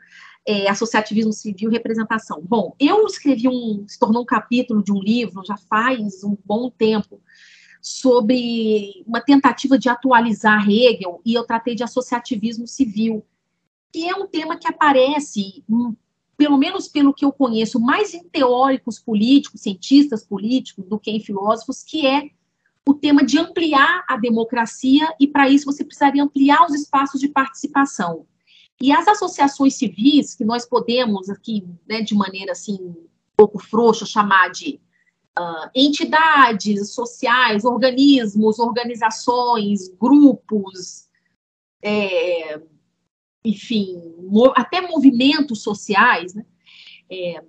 é, 0.46 0.68
associativismo 0.68 1.32
civil, 1.32 1.70
representação. 1.70 2.42
Bom, 2.42 2.74
eu 2.78 3.06
escrevi 3.06 3.48
um, 3.48 3.86
se 3.88 3.98
tornou 3.98 4.22
um 4.22 4.26
capítulo 4.26 4.82
de 4.82 4.92
um 4.92 5.00
livro 5.00 5.42
já 5.46 5.56
faz 5.56 6.22
um 6.24 6.36
bom 6.44 6.68
tempo 6.68 7.20
sobre 7.80 9.02
uma 9.06 9.20
tentativa 9.20 9.78
de 9.78 9.88
atualizar 9.88 10.68
Hegel 10.68 11.20
e 11.24 11.34
eu 11.34 11.44
tratei 11.44 11.74
de 11.74 11.84
associativismo 11.84 12.66
civil, 12.66 13.24
que 13.92 14.08
é 14.08 14.14
um 14.14 14.26
tema 14.26 14.56
que 14.56 14.68
aparece, 14.68 15.64
pelo 16.42 16.58
menos 16.58 16.88
pelo 16.88 17.14
que 17.14 17.24
eu 17.24 17.30
conheço, 17.30 17.78
mais 17.78 18.12
em 18.14 18.24
teóricos 18.24 18.98
políticos, 18.98 19.60
cientistas 19.60 20.24
políticos 20.24 20.84
do 20.88 20.98
que 20.98 21.08
em 21.08 21.20
filósofos, 21.20 21.84
que 21.84 22.04
é 22.04 22.30
o 22.84 22.94
tema 22.94 23.24
de 23.24 23.38
ampliar 23.38 24.04
a 24.08 24.16
democracia, 24.16 25.06
e 25.20 25.28
para 25.28 25.48
isso 25.48 25.66
você 25.66 25.84
precisaria 25.84 26.20
ampliar 26.20 26.66
os 26.66 26.74
espaços 26.74 27.20
de 27.20 27.28
participação. 27.28 28.26
E 28.80 28.90
as 28.90 29.06
associações 29.06 29.76
civis, 29.76 30.34
que 30.34 30.44
nós 30.44 30.66
podemos 30.66 31.30
aqui, 31.30 31.64
né, 31.88 32.00
de 32.00 32.12
maneira 32.12 32.50
assim, 32.50 32.74
um 32.74 33.06
pouco 33.36 33.60
frouxa, 33.60 34.04
chamar 34.04 34.50
de 34.50 34.80
uh, 35.38 35.70
entidades 35.72 36.92
sociais, 36.92 37.64
organismos, 37.64 38.58
organizações, 38.58 39.88
grupos, 39.96 41.06
é, 41.80 42.60
enfim, 43.44 44.00
até 44.54 44.80
movimentos 44.80 45.62
sociais, 45.62 46.34
né, 46.34 46.44
é, 47.10 47.42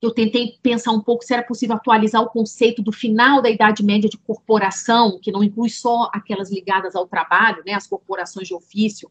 eu 0.00 0.10
tentei 0.12 0.58
pensar 0.60 0.90
um 0.90 1.00
pouco 1.00 1.24
se 1.24 1.32
era 1.32 1.44
possível 1.44 1.76
atualizar 1.76 2.20
o 2.22 2.30
conceito 2.30 2.82
do 2.82 2.90
final 2.90 3.40
da 3.40 3.48
Idade 3.48 3.84
Média 3.84 4.10
de 4.10 4.18
corporação, 4.18 5.20
que 5.20 5.30
não 5.30 5.44
inclui 5.44 5.70
só 5.70 6.10
aquelas 6.12 6.50
ligadas 6.50 6.96
ao 6.96 7.06
trabalho, 7.06 7.62
né, 7.64 7.74
as 7.74 7.86
corporações 7.86 8.48
de 8.48 8.54
ofício, 8.54 9.10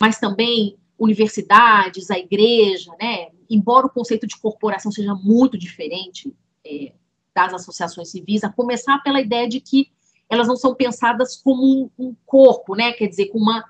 mas 0.00 0.18
também 0.18 0.76
universidades, 0.98 2.10
a 2.10 2.18
igreja, 2.18 2.90
né, 3.00 3.28
embora 3.48 3.86
o 3.86 3.90
conceito 3.90 4.26
de 4.26 4.36
corporação 4.36 4.90
seja 4.90 5.14
muito 5.14 5.56
diferente 5.56 6.34
é, 6.66 6.92
das 7.34 7.54
associações 7.54 8.10
civis, 8.10 8.42
a 8.42 8.52
começar 8.52 8.98
pela 8.98 9.20
ideia 9.20 9.48
de 9.48 9.60
que 9.60 9.92
elas 10.28 10.48
não 10.48 10.56
são 10.56 10.74
pensadas 10.74 11.36
como 11.36 11.62
um, 11.62 11.90
um 12.06 12.16
corpo, 12.26 12.74
né, 12.74 12.92
quer 12.92 13.06
dizer, 13.06 13.26
com 13.26 13.38
uma 13.38 13.64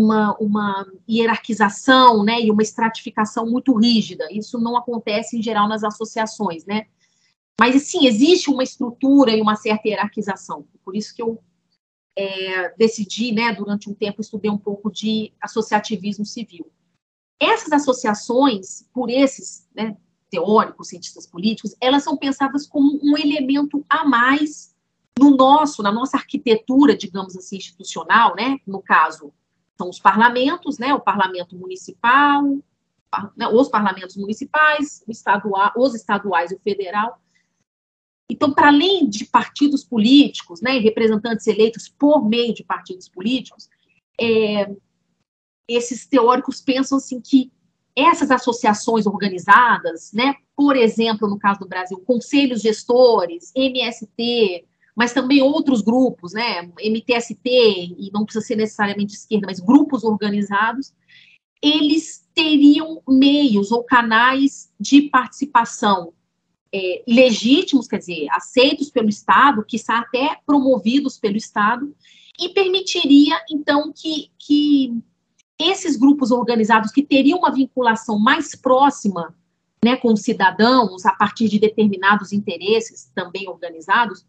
uma, 0.00 0.36
uma 0.38 0.86
hierarquização, 1.08 2.22
né, 2.24 2.40
e 2.40 2.50
uma 2.50 2.62
estratificação 2.62 3.46
muito 3.46 3.74
rígida. 3.74 4.26
Isso 4.30 4.58
não 4.58 4.76
acontece 4.76 5.38
em 5.38 5.42
geral 5.42 5.68
nas 5.68 5.84
associações, 5.84 6.64
né? 6.64 6.86
Mas 7.58 7.80
sim, 7.82 8.06
existe 8.06 8.50
uma 8.50 8.64
estrutura 8.64 9.30
e 9.30 9.40
uma 9.40 9.54
certa 9.54 9.88
hierarquização. 9.88 10.66
Por 10.84 10.96
isso 10.96 11.14
que 11.14 11.22
eu 11.22 11.40
é, 12.16 12.74
decidi, 12.76 13.32
né, 13.32 13.52
durante 13.52 13.88
um 13.88 13.94
tempo 13.94 14.20
estudei 14.20 14.50
um 14.50 14.58
pouco 14.58 14.90
de 14.90 15.32
associativismo 15.40 16.24
civil. 16.24 16.70
Essas 17.40 17.72
associações, 17.72 18.88
por 18.92 19.10
esses 19.10 19.68
né, 19.74 19.96
teóricos, 20.30 20.88
cientistas 20.88 21.26
políticos, 21.26 21.76
elas 21.80 22.02
são 22.02 22.16
pensadas 22.16 22.66
como 22.66 22.98
um 23.02 23.16
elemento 23.16 23.84
a 23.88 24.04
mais 24.04 24.74
no 25.18 25.36
nosso, 25.36 25.82
na 25.82 25.92
nossa 25.92 26.16
arquitetura, 26.16 26.96
digamos 26.96 27.36
assim, 27.36 27.56
institucional, 27.56 28.34
né? 28.34 28.58
No 28.66 28.82
caso, 28.82 29.32
são 29.76 29.88
os 29.88 29.98
parlamentos, 29.98 30.78
né, 30.78 30.94
o 30.94 31.00
parlamento 31.00 31.56
municipal, 31.56 32.42
né, 33.36 33.48
os 33.48 33.68
parlamentos 33.68 34.16
municipais, 34.16 35.04
estadual, 35.08 35.72
os 35.76 35.94
estaduais 35.94 36.50
e 36.50 36.54
o 36.54 36.60
federal. 36.60 37.20
Então, 38.30 38.52
para 38.52 38.68
além 38.68 39.08
de 39.08 39.26
partidos 39.26 39.84
políticos, 39.84 40.60
né, 40.60 40.78
representantes 40.78 41.46
eleitos 41.46 41.88
por 41.88 42.26
meio 42.26 42.54
de 42.54 42.64
partidos 42.64 43.08
políticos, 43.08 43.68
é, 44.20 44.70
esses 45.68 46.06
teóricos 46.06 46.60
pensam 46.60 46.98
assim 46.98 47.20
que 47.20 47.52
essas 47.96 48.30
associações 48.30 49.06
organizadas, 49.06 50.12
né, 50.12 50.34
por 50.56 50.76
exemplo, 50.76 51.28
no 51.28 51.38
caso 51.38 51.60
do 51.60 51.68
Brasil, 51.68 51.98
conselhos 52.00 52.60
gestores, 52.60 53.52
MST, 53.54 54.64
mas 54.94 55.12
também 55.12 55.42
outros 55.42 55.82
grupos, 55.82 56.32
né, 56.32 56.70
MTST, 56.80 57.44
e 57.44 58.10
não 58.12 58.24
precisa 58.24 58.44
ser 58.44 58.56
necessariamente 58.56 59.12
de 59.12 59.18
esquerda, 59.18 59.46
mas 59.46 59.60
grupos 59.60 60.04
organizados, 60.04 60.92
eles 61.60 62.28
teriam 62.34 63.02
meios 63.08 63.72
ou 63.72 63.82
canais 63.82 64.70
de 64.78 65.02
participação 65.02 66.12
é, 66.72 67.02
legítimos, 67.06 67.86
quer 67.86 67.98
dizer, 67.98 68.26
aceitos 68.30 68.90
pelo 68.90 69.08
Estado, 69.08 69.64
que 69.64 69.78
são 69.78 69.94
até 69.96 70.38
promovidos 70.44 71.18
pelo 71.18 71.36
Estado, 71.36 71.94
e 72.38 72.48
permitiria, 72.48 73.40
então, 73.50 73.92
que, 73.92 74.30
que 74.38 74.92
esses 75.58 75.96
grupos 75.96 76.30
organizados 76.30 76.90
que 76.90 77.02
teriam 77.02 77.38
uma 77.38 77.52
vinculação 77.52 78.18
mais 78.18 78.56
próxima 78.56 79.34
né, 79.84 79.96
com 79.96 80.12
os 80.12 80.22
cidadãos, 80.22 81.04
a 81.06 81.12
partir 81.12 81.48
de 81.48 81.58
determinados 81.58 82.32
interesses 82.32 83.10
também 83.14 83.48
organizados, 83.48 84.26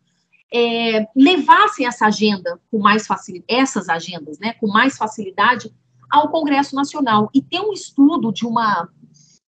é, 0.53 1.07
levassem 1.15 1.85
essa 1.85 2.07
agenda 2.07 2.59
com 2.71 2.79
mais 2.79 3.05
facilidade, 3.05 3.45
essas 3.47 3.89
agendas, 3.89 4.39
né, 4.39 4.53
com 4.53 4.67
mais 4.67 4.97
facilidade 4.97 5.73
ao 6.09 6.29
Congresso 6.29 6.75
Nacional. 6.75 7.29
E 7.33 7.41
tem 7.41 7.61
um 7.61 7.73
estudo 7.73 8.31
de 8.31 8.45
uma, 8.45 8.89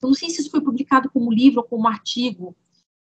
não 0.03 0.15
sei 0.15 0.31
se 0.31 0.41
isso 0.41 0.51
foi 0.51 0.61
publicado 0.61 1.11
como 1.11 1.33
livro 1.33 1.61
ou 1.61 1.67
como 1.67 1.89
artigo, 1.89 2.57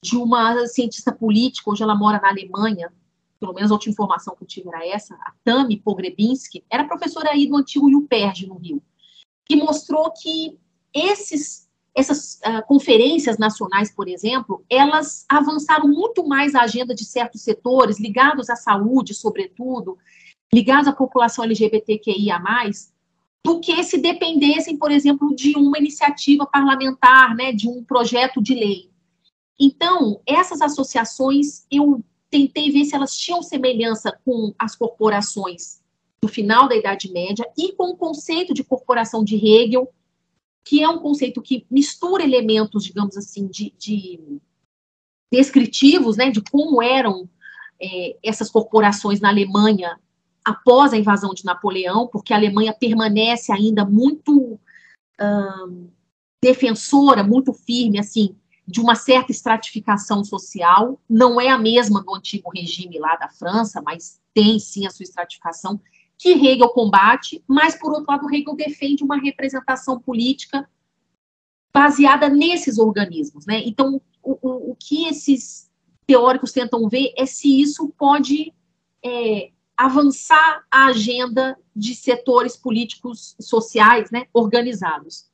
de 0.02 0.16
uma 0.16 0.66
cientista 0.66 1.12
política, 1.12 1.70
hoje 1.70 1.82
ela 1.82 1.94
mora 1.94 2.20
na 2.20 2.28
Alemanha, 2.28 2.92
pelo 3.38 3.52
menos 3.52 3.70
a 3.70 3.74
última 3.74 3.92
informação 3.92 4.34
que 4.34 4.42
eu 4.42 4.48
tive 4.48 4.68
era 4.68 4.86
essa, 4.86 5.14
a 5.14 5.32
Tami 5.44 5.80
Pogrebinski, 5.80 6.64
era 6.68 6.86
professora 6.86 7.30
aí 7.30 7.46
do 7.46 7.56
antigo 7.56 7.86
UPERJ 7.86 8.46
no 8.46 8.58
Rio, 8.58 8.82
que 9.44 9.56
mostrou 9.56 10.12
que 10.12 10.58
esses, 10.92 11.68
essas 11.94 12.40
uh, 12.46 12.66
conferências 12.66 13.36
nacionais, 13.38 13.90
por 13.90 14.08
exemplo, 14.08 14.64
elas 14.68 15.26
avançaram 15.28 15.86
muito 15.86 16.26
mais 16.26 16.54
a 16.54 16.62
agenda 16.62 16.94
de 16.94 17.04
certos 17.04 17.42
setores, 17.42 18.00
ligados 18.00 18.48
à 18.48 18.56
saúde, 18.56 19.14
sobretudo, 19.14 19.98
ligados 20.52 20.88
à 20.88 20.92
população 20.92 21.44
LGBTQIA+, 21.44 22.40
do 23.44 23.60
que 23.60 23.82
se 23.82 23.98
dependessem, 23.98 24.76
por 24.76 24.90
exemplo, 24.90 25.34
de 25.34 25.56
uma 25.56 25.78
iniciativa 25.78 26.46
parlamentar, 26.46 27.34
né, 27.34 27.52
de 27.52 27.68
um 27.68 27.82
projeto 27.84 28.40
de 28.40 28.54
lei. 28.54 28.90
Então, 29.58 30.20
essas 30.26 30.62
associações, 30.62 31.66
eu 31.70 32.02
tentei 32.30 32.70
ver 32.70 32.84
se 32.84 32.94
elas 32.94 33.16
tinham 33.16 33.42
semelhança 33.42 34.18
com 34.24 34.54
as 34.58 34.74
corporações 34.74 35.82
do 36.22 36.28
final 36.28 36.68
da 36.68 36.76
Idade 36.76 37.12
Média 37.12 37.46
e 37.58 37.72
com 37.72 37.90
o 37.90 37.96
conceito 37.96 38.54
de 38.54 38.64
corporação 38.64 39.24
de 39.24 39.36
Hegel, 39.36 39.92
que 40.64 40.82
é 40.82 40.88
um 40.88 40.98
conceito 40.98 41.42
que 41.42 41.66
mistura 41.70 42.22
elementos, 42.22 42.84
digamos 42.84 43.16
assim, 43.16 43.46
de, 43.46 43.74
de 43.78 44.20
descritivos, 45.32 46.16
né, 46.16 46.30
de 46.30 46.40
como 46.42 46.82
eram 46.82 47.28
é, 47.80 48.16
essas 48.22 48.50
corporações 48.50 49.20
na 49.20 49.28
Alemanha 49.28 49.98
após 50.44 50.92
a 50.92 50.98
invasão 50.98 51.32
de 51.34 51.44
Napoleão, 51.44 52.06
porque 52.08 52.32
a 52.32 52.36
Alemanha 52.36 52.72
permanece 52.72 53.52
ainda 53.52 53.84
muito 53.84 54.58
hum, 55.20 55.88
defensora, 56.42 57.22
muito 57.22 57.52
firme, 57.52 57.98
assim, 57.98 58.36
de 58.66 58.80
uma 58.80 58.94
certa 58.94 59.32
estratificação 59.32 60.24
social, 60.24 61.00
não 61.08 61.40
é 61.40 61.48
a 61.48 61.58
mesma 61.58 62.02
do 62.02 62.14
antigo 62.14 62.50
regime 62.54 62.98
lá 62.98 63.16
da 63.16 63.28
França, 63.28 63.82
mas 63.82 64.20
tem 64.34 64.58
sim 64.58 64.86
a 64.86 64.90
sua 64.90 65.04
estratificação, 65.04 65.80
que 66.22 66.30
Hegel 66.30 66.68
combate, 66.68 67.42
mas, 67.48 67.74
por 67.74 67.90
outro 67.90 68.06
lado, 68.08 68.32
Hegel 68.32 68.54
defende 68.54 69.02
uma 69.02 69.18
representação 69.18 69.98
política 69.98 70.70
baseada 71.74 72.28
nesses 72.28 72.78
organismos. 72.78 73.44
Né? 73.44 73.60
Então, 73.64 74.00
o, 74.22 74.38
o, 74.40 74.70
o 74.70 74.76
que 74.76 75.08
esses 75.08 75.68
teóricos 76.06 76.52
tentam 76.52 76.88
ver 76.88 77.12
é 77.18 77.26
se 77.26 77.60
isso 77.60 77.88
pode 77.98 78.54
é, 79.04 79.50
avançar 79.76 80.64
a 80.70 80.86
agenda 80.86 81.58
de 81.74 81.92
setores 81.96 82.56
políticos 82.56 83.34
sociais 83.40 84.12
né, 84.12 84.26
organizados. 84.32 85.28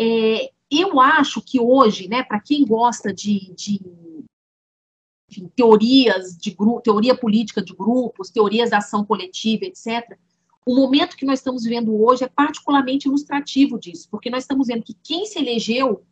É, 0.00 0.50
eu 0.70 0.98
acho 0.98 1.42
que 1.42 1.60
hoje, 1.60 2.08
né, 2.08 2.22
para 2.22 2.40
quem 2.40 2.64
gosta 2.64 3.12
de, 3.12 3.52
de 3.54 3.82
enfim, 5.30 5.50
teorias 5.54 6.36
de 6.36 6.50
grupo, 6.50 6.80
teoria 6.80 7.14
política 7.14 7.62
de 7.62 7.72
grupos, 7.74 8.30
teorias 8.30 8.70
da 8.70 8.78
ação 8.78 9.04
coletiva, 9.04 9.64
etc., 9.64 10.18
o 10.66 10.74
momento 10.74 11.16
que 11.16 11.24
nós 11.24 11.38
estamos 11.38 11.64
vivendo 11.64 12.00
hoje 12.00 12.22
é 12.22 12.28
particularmente 12.28 13.08
ilustrativo 13.08 13.78
disso, 13.78 14.08
porque 14.10 14.28
nós 14.28 14.44
estamos 14.44 14.66
vendo 14.66 14.84
que 14.84 14.94
quem 15.02 15.24
se 15.24 15.38
elegeu 15.38 16.02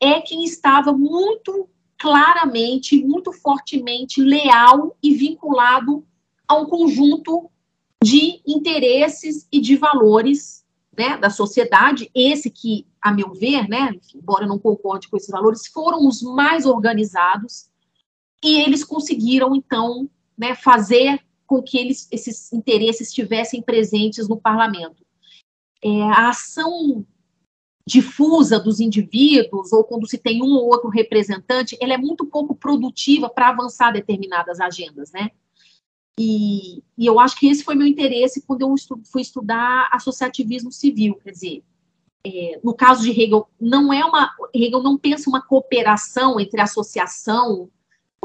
é 0.00 0.20
quem 0.20 0.42
estava 0.42 0.92
muito 0.92 1.68
claramente, 1.98 3.04
muito 3.04 3.30
fortemente 3.30 4.22
leal 4.22 4.96
e 5.02 5.14
vinculado 5.14 6.04
a 6.48 6.56
um 6.56 6.64
conjunto 6.64 7.50
de 8.02 8.40
interesses 8.46 9.46
e 9.52 9.60
de 9.60 9.76
valores 9.76 10.64
né, 10.96 11.18
da 11.18 11.28
sociedade, 11.28 12.10
esse 12.14 12.50
que, 12.50 12.86
a 13.00 13.12
meu 13.12 13.32
ver, 13.34 13.68
né, 13.68 13.94
embora 14.14 14.44
eu 14.44 14.48
não 14.48 14.58
concorde 14.58 15.08
com 15.08 15.16
esses 15.16 15.30
valores, 15.30 15.66
foram 15.66 16.06
os 16.08 16.22
mais 16.22 16.64
organizados 16.64 17.69
e 18.42 18.60
eles 18.60 18.84
conseguiram, 18.84 19.54
então, 19.54 20.08
né, 20.36 20.54
fazer 20.54 21.20
com 21.46 21.62
que 21.62 21.76
eles, 21.76 22.08
esses 22.10 22.52
interesses 22.52 23.08
estivessem 23.08 23.60
presentes 23.60 24.28
no 24.28 24.40
parlamento. 24.40 25.04
É, 25.82 26.02
a 26.02 26.28
ação 26.28 27.04
difusa 27.86 28.60
dos 28.60 28.78
indivíduos, 28.78 29.72
ou 29.72 29.82
quando 29.82 30.06
se 30.06 30.16
tem 30.16 30.42
um 30.42 30.54
ou 30.54 30.66
outro 30.66 30.88
representante, 30.88 31.76
ela 31.80 31.94
é 31.94 31.98
muito 31.98 32.24
pouco 32.24 32.54
produtiva 32.54 33.28
para 33.28 33.48
avançar 33.48 33.90
determinadas 33.90 34.60
agendas, 34.60 35.10
né? 35.10 35.30
E, 36.18 36.84
e, 36.96 37.06
eu 37.06 37.18
acho 37.18 37.38
que 37.38 37.48
esse 37.48 37.64
foi 37.64 37.74
meu 37.74 37.86
interesse 37.86 38.42
quando 38.42 38.62
eu 38.62 38.74
estu, 38.74 39.00
fui 39.10 39.22
estudar 39.22 39.88
associativismo 39.90 40.70
civil, 40.70 41.14
quer 41.16 41.30
dizer, 41.30 41.64
é, 42.24 42.60
no 42.62 42.74
caso 42.74 43.02
de 43.02 43.10
Hegel, 43.10 43.48
não 43.58 43.92
é 43.92 44.04
uma 44.04 44.30
Hegel 44.54 44.82
não 44.82 44.98
pensa 44.98 45.30
uma 45.30 45.40
cooperação 45.40 46.38
entre 46.38 46.60
associação 46.60 47.70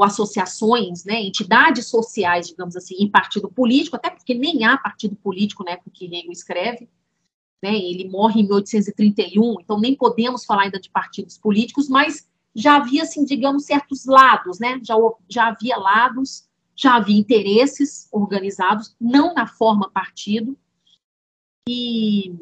associações, 0.04 1.04
né, 1.04 1.22
entidades 1.22 1.86
sociais, 1.86 2.48
digamos 2.48 2.76
assim, 2.76 2.96
em 2.98 3.10
partido 3.10 3.48
político, 3.48 3.96
até 3.96 4.10
porque 4.10 4.34
nem 4.34 4.64
há 4.64 4.76
partido 4.76 5.16
político 5.16 5.64
na 5.64 5.72
época 5.72 5.90
que 5.92 6.04
Hegel 6.04 6.30
escreve, 6.30 6.88
né, 7.62 7.74
ele 7.74 8.08
morre 8.08 8.40
em 8.40 8.44
1831, 8.44 9.60
então 9.60 9.80
nem 9.80 9.94
podemos 9.94 10.44
falar 10.44 10.64
ainda 10.64 10.78
de 10.78 10.90
partidos 10.90 11.38
políticos, 11.38 11.88
mas 11.88 12.28
já 12.54 12.76
havia, 12.76 13.02
assim, 13.02 13.24
digamos, 13.24 13.64
certos 13.64 14.04
lados, 14.04 14.58
né, 14.58 14.80
já, 14.82 14.94
já 15.28 15.48
havia 15.48 15.76
lados 15.76 16.46
já 16.76 16.96
havia 16.96 17.18
interesses 17.18 18.06
organizados, 18.12 18.94
não 19.00 19.32
na 19.32 19.46
forma 19.46 19.90
partido, 19.90 20.56
e, 21.66 22.34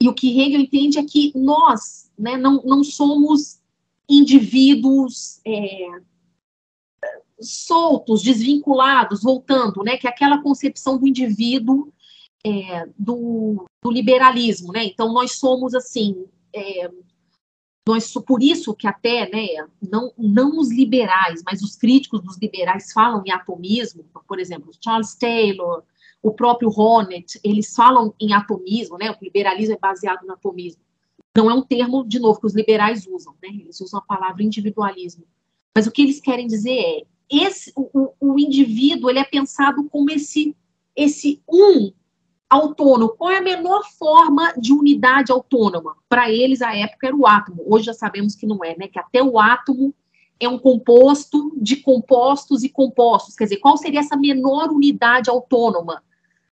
e 0.00 0.08
o 0.08 0.14
que 0.14 0.38
Hegel 0.38 0.60
entende 0.60 0.98
é 0.98 1.04
que 1.04 1.32
nós 1.34 2.12
né, 2.16 2.36
não, 2.36 2.62
não 2.62 2.84
somos 2.84 3.58
indivíduos 4.08 5.40
é, 5.44 6.00
soltos, 7.40 8.22
desvinculados, 8.22 9.22
voltando, 9.22 9.82
né, 9.82 9.96
que 9.96 10.06
é 10.06 10.10
aquela 10.10 10.42
concepção 10.42 10.98
do 10.98 11.06
indivíduo 11.06 11.92
é, 12.44 12.86
do, 12.98 13.66
do, 13.82 13.90
liberalismo, 13.90 14.72
né, 14.72 14.84
então 14.84 15.12
nós 15.12 15.38
somos 15.38 15.74
assim, 15.74 16.24
é, 16.54 16.90
nós, 17.86 18.12
por 18.26 18.42
isso 18.42 18.74
que 18.74 18.86
até, 18.86 19.30
né, 19.30 19.46
não, 19.90 20.12
não 20.18 20.58
os 20.58 20.70
liberais, 20.70 21.42
mas 21.44 21.62
os 21.62 21.76
críticos 21.76 22.20
dos 22.22 22.38
liberais 22.38 22.92
falam 22.92 23.22
em 23.24 23.30
atomismo, 23.30 24.04
por 24.26 24.38
exemplo, 24.38 24.70
Charles 24.82 25.14
Taylor, 25.14 25.82
o 26.22 26.32
próprio 26.32 26.70
Honneth, 26.70 27.40
eles 27.44 27.74
falam 27.74 28.12
em 28.20 28.32
atomismo, 28.32 28.98
né, 28.98 29.10
o 29.10 29.16
liberalismo 29.22 29.74
é 29.74 29.78
baseado 29.78 30.26
no 30.26 30.34
atomismo. 30.34 30.82
Não 31.36 31.50
é 31.50 31.54
um 31.54 31.62
termo, 31.62 32.06
de 32.06 32.18
novo, 32.18 32.40
que 32.40 32.46
os 32.46 32.54
liberais 32.54 33.06
usam, 33.06 33.34
né, 33.42 33.48
eles 33.48 33.80
usam 33.80 34.00
a 34.00 34.02
palavra 34.02 34.42
individualismo. 34.42 35.24
Mas 35.74 35.86
o 35.86 35.92
que 35.92 36.02
eles 36.02 36.20
querem 36.20 36.46
dizer 36.46 36.76
é, 36.76 37.06
esse, 37.30 37.72
o, 37.76 38.12
o 38.20 38.38
indivíduo, 38.38 39.10
ele 39.10 39.18
é 39.18 39.24
pensado 39.24 39.84
como 39.90 40.10
esse, 40.10 40.56
esse 40.96 41.42
um 41.48 41.92
autônomo. 42.48 43.14
Qual 43.16 43.30
é 43.30 43.38
a 43.38 43.42
menor 43.42 43.82
forma 43.98 44.54
de 44.56 44.72
unidade 44.72 45.30
autônoma? 45.30 45.96
Para 46.08 46.30
eles, 46.30 46.62
a 46.62 46.74
época 46.74 47.08
era 47.08 47.16
o 47.16 47.26
átomo. 47.26 47.62
Hoje 47.66 47.86
já 47.86 47.94
sabemos 47.94 48.34
que 48.34 48.46
não 48.46 48.64
é, 48.64 48.76
né? 48.76 48.88
Que 48.88 48.98
até 48.98 49.22
o 49.22 49.38
átomo 49.38 49.94
é 50.40 50.48
um 50.48 50.58
composto 50.58 51.52
de 51.56 51.76
compostos 51.76 52.62
e 52.62 52.68
compostos. 52.68 53.34
Quer 53.34 53.44
dizer, 53.44 53.56
qual 53.58 53.76
seria 53.76 54.00
essa 54.00 54.16
menor 54.16 54.70
unidade 54.70 55.28
autônoma? 55.28 56.02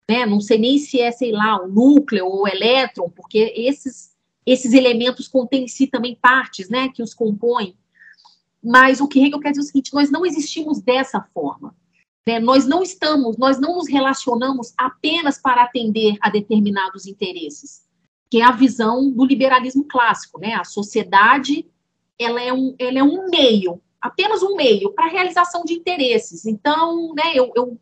Né? 0.08 0.26
Não 0.26 0.40
sei 0.40 0.58
nem 0.58 0.78
se 0.78 1.00
é, 1.00 1.10
sei 1.10 1.32
lá, 1.32 1.62
o 1.62 1.68
núcleo 1.68 2.26
ou 2.26 2.42
o 2.42 2.48
elétron, 2.48 3.08
porque 3.08 3.52
esses, 3.56 4.10
esses 4.44 4.72
elementos 4.72 5.28
contêm 5.28 5.64
em 5.64 5.68
si 5.68 5.86
também 5.86 6.16
partes, 6.20 6.68
né? 6.68 6.88
Que 6.88 7.02
os 7.02 7.14
compõem. 7.14 7.76
Mas 8.66 9.00
o 9.00 9.06
que 9.06 9.20
Hegel 9.20 9.38
quer 9.38 9.50
dizer 9.50 9.60
é 9.60 9.64
o 9.64 9.66
seguinte: 9.66 9.94
nós 9.94 10.10
não 10.10 10.26
existimos 10.26 10.82
dessa 10.82 11.20
forma. 11.32 11.72
Né? 12.26 12.40
Nós 12.40 12.66
não 12.66 12.82
estamos, 12.82 13.36
nós 13.36 13.60
não 13.60 13.76
nos 13.76 13.88
relacionamos 13.88 14.74
apenas 14.76 15.38
para 15.38 15.62
atender 15.62 16.16
a 16.20 16.28
determinados 16.28 17.06
interesses, 17.06 17.82
que 18.28 18.40
é 18.40 18.44
a 18.44 18.50
visão 18.50 19.12
do 19.12 19.24
liberalismo 19.24 19.84
clássico, 19.84 20.40
né? 20.40 20.54
A 20.54 20.64
sociedade 20.64 21.64
ela 22.18 22.42
é 22.42 22.52
um, 22.52 22.74
ela 22.76 22.98
é 22.98 23.02
um 23.04 23.30
meio, 23.30 23.80
apenas 24.00 24.42
um 24.42 24.56
meio 24.56 24.92
para 24.92 25.06
a 25.06 25.10
realização 25.10 25.62
de 25.64 25.74
interesses. 25.74 26.44
Então, 26.44 27.14
né, 27.14 27.32
eu, 27.34 27.52
eu, 27.54 27.78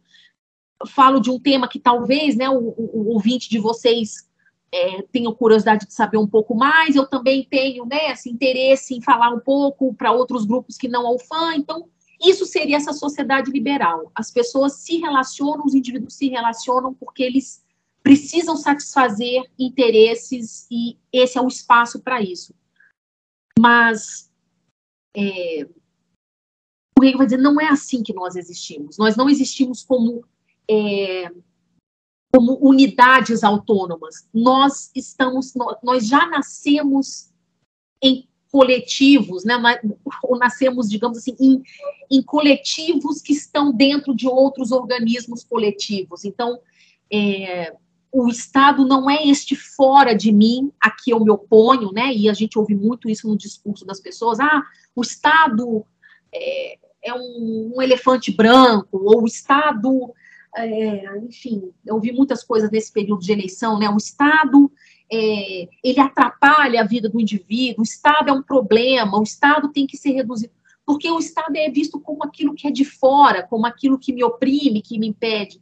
falo 0.88 1.18
de 1.18 1.30
um 1.30 1.38
tema 1.38 1.68
que 1.68 1.78
talvez, 1.78 2.36
né, 2.36 2.50
o, 2.50 2.58
o, 2.58 2.90
o 2.94 3.08
ouvinte 3.14 3.48
de 3.48 3.58
vocês 3.58 4.28
é, 4.74 5.02
tenho 5.02 5.32
curiosidade 5.32 5.86
de 5.86 5.94
saber 5.94 6.18
um 6.18 6.26
pouco 6.26 6.52
mais, 6.52 6.96
eu 6.96 7.06
também 7.06 7.46
tenho 7.48 7.86
né, 7.86 8.10
esse 8.10 8.28
interesse 8.28 8.92
em 8.92 9.00
falar 9.00 9.30
um 9.30 9.38
pouco 9.38 9.94
para 9.94 10.10
outros 10.10 10.44
grupos 10.44 10.76
que 10.76 10.88
não 10.88 11.06
ao 11.06 11.16
fã, 11.16 11.54
então 11.54 11.88
isso 12.20 12.44
seria 12.44 12.76
essa 12.76 12.92
sociedade 12.92 13.52
liberal. 13.52 14.10
As 14.12 14.32
pessoas 14.32 14.78
se 14.78 14.96
relacionam, 14.98 15.64
os 15.64 15.74
indivíduos 15.74 16.14
se 16.14 16.28
relacionam 16.28 16.92
porque 16.92 17.22
eles 17.22 17.64
precisam 18.02 18.56
satisfazer 18.56 19.48
interesses 19.56 20.66
e 20.68 20.98
esse 21.12 21.38
é 21.38 21.40
o 21.40 21.46
espaço 21.46 22.02
para 22.02 22.20
isso. 22.20 22.52
Mas 23.56 24.28
é, 25.16 25.68
o 26.98 27.04
Hegel 27.04 27.18
vai 27.18 27.26
dizer 27.26 27.38
não 27.38 27.60
é 27.60 27.68
assim 27.68 28.02
que 28.02 28.12
nós 28.12 28.34
existimos. 28.34 28.98
Nós 28.98 29.14
não 29.14 29.30
existimos 29.30 29.84
como 29.84 30.24
é, 30.68 31.30
como 32.34 32.58
unidades 32.60 33.44
autônomas. 33.44 34.28
Nós 34.34 34.90
estamos, 34.92 35.54
nós 35.84 36.04
já 36.08 36.26
nascemos 36.26 37.30
em 38.02 38.28
coletivos, 38.50 39.44
né? 39.44 39.54
Ou 40.20 40.36
nascemos, 40.36 40.90
digamos 40.90 41.18
assim, 41.18 41.36
em, 41.38 41.62
em 42.10 42.20
coletivos 42.20 43.22
que 43.22 43.32
estão 43.32 43.72
dentro 43.72 44.12
de 44.12 44.26
outros 44.26 44.72
organismos 44.72 45.44
coletivos. 45.44 46.24
Então, 46.24 46.58
é, 47.08 47.76
o 48.10 48.28
Estado 48.28 48.84
não 48.84 49.08
é 49.08 49.24
este 49.28 49.54
fora 49.54 50.12
de 50.12 50.32
mim, 50.32 50.72
a 50.80 50.90
que 50.90 51.12
eu 51.12 51.20
me 51.20 51.30
oponho, 51.30 51.92
né? 51.92 52.12
E 52.12 52.28
a 52.28 52.32
gente 52.32 52.58
ouve 52.58 52.74
muito 52.74 53.08
isso 53.08 53.28
no 53.28 53.38
discurso 53.38 53.86
das 53.86 54.00
pessoas. 54.00 54.40
Ah, 54.40 54.60
o 54.96 55.02
Estado 55.02 55.86
é, 56.34 56.78
é 57.00 57.14
um, 57.14 57.74
um, 57.76 57.80
elefante 57.80 58.32
branco, 58.32 58.98
ou 59.04 59.22
o 59.22 59.26
Estado, 59.26 60.12
é, 60.56 61.18
enfim, 61.18 61.70
eu 61.84 61.96
ouvi 61.96 62.12
muitas 62.12 62.42
coisas 62.42 62.70
nesse 62.70 62.92
período 62.92 63.20
de 63.20 63.32
eleição, 63.32 63.78
né? 63.78 63.88
O 63.88 63.96
Estado 63.96 64.70
é, 65.12 65.68
ele 65.82 66.00
atrapalha 66.00 66.80
a 66.80 66.86
vida 66.86 67.08
do 67.08 67.20
indivíduo, 67.20 67.80
o 67.80 67.84
Estado 67.84 68.30
é 68.30 68.32
um 68.32 68.42
problema, 68.42 69.18
o 69.18 69.22
Estado 69.22 69.72
tem 69.72 69.86
que 69.86 69.96
ser 69.96 70.12
reduzido, 70.12 70.52
porque 70.86 71.10
o 71.10 71.18
Estado 71.18 71.56
é 71.56 71.70
visto 71.70 72.00
como 72.00 72.22
aquilo 72.24 72.54
que 72.54 72.68
é 72.68 72.70
de 72.70 72.84
fora, 72.84 73.42
como 73.42 73.66
aquilo 73.66 73.98
que 73.98 74.12
me 74.12 74.22
oprime, 74.22 74.82
que 74.82 74.98
me 74.98 75.08
impede 75.08 75.60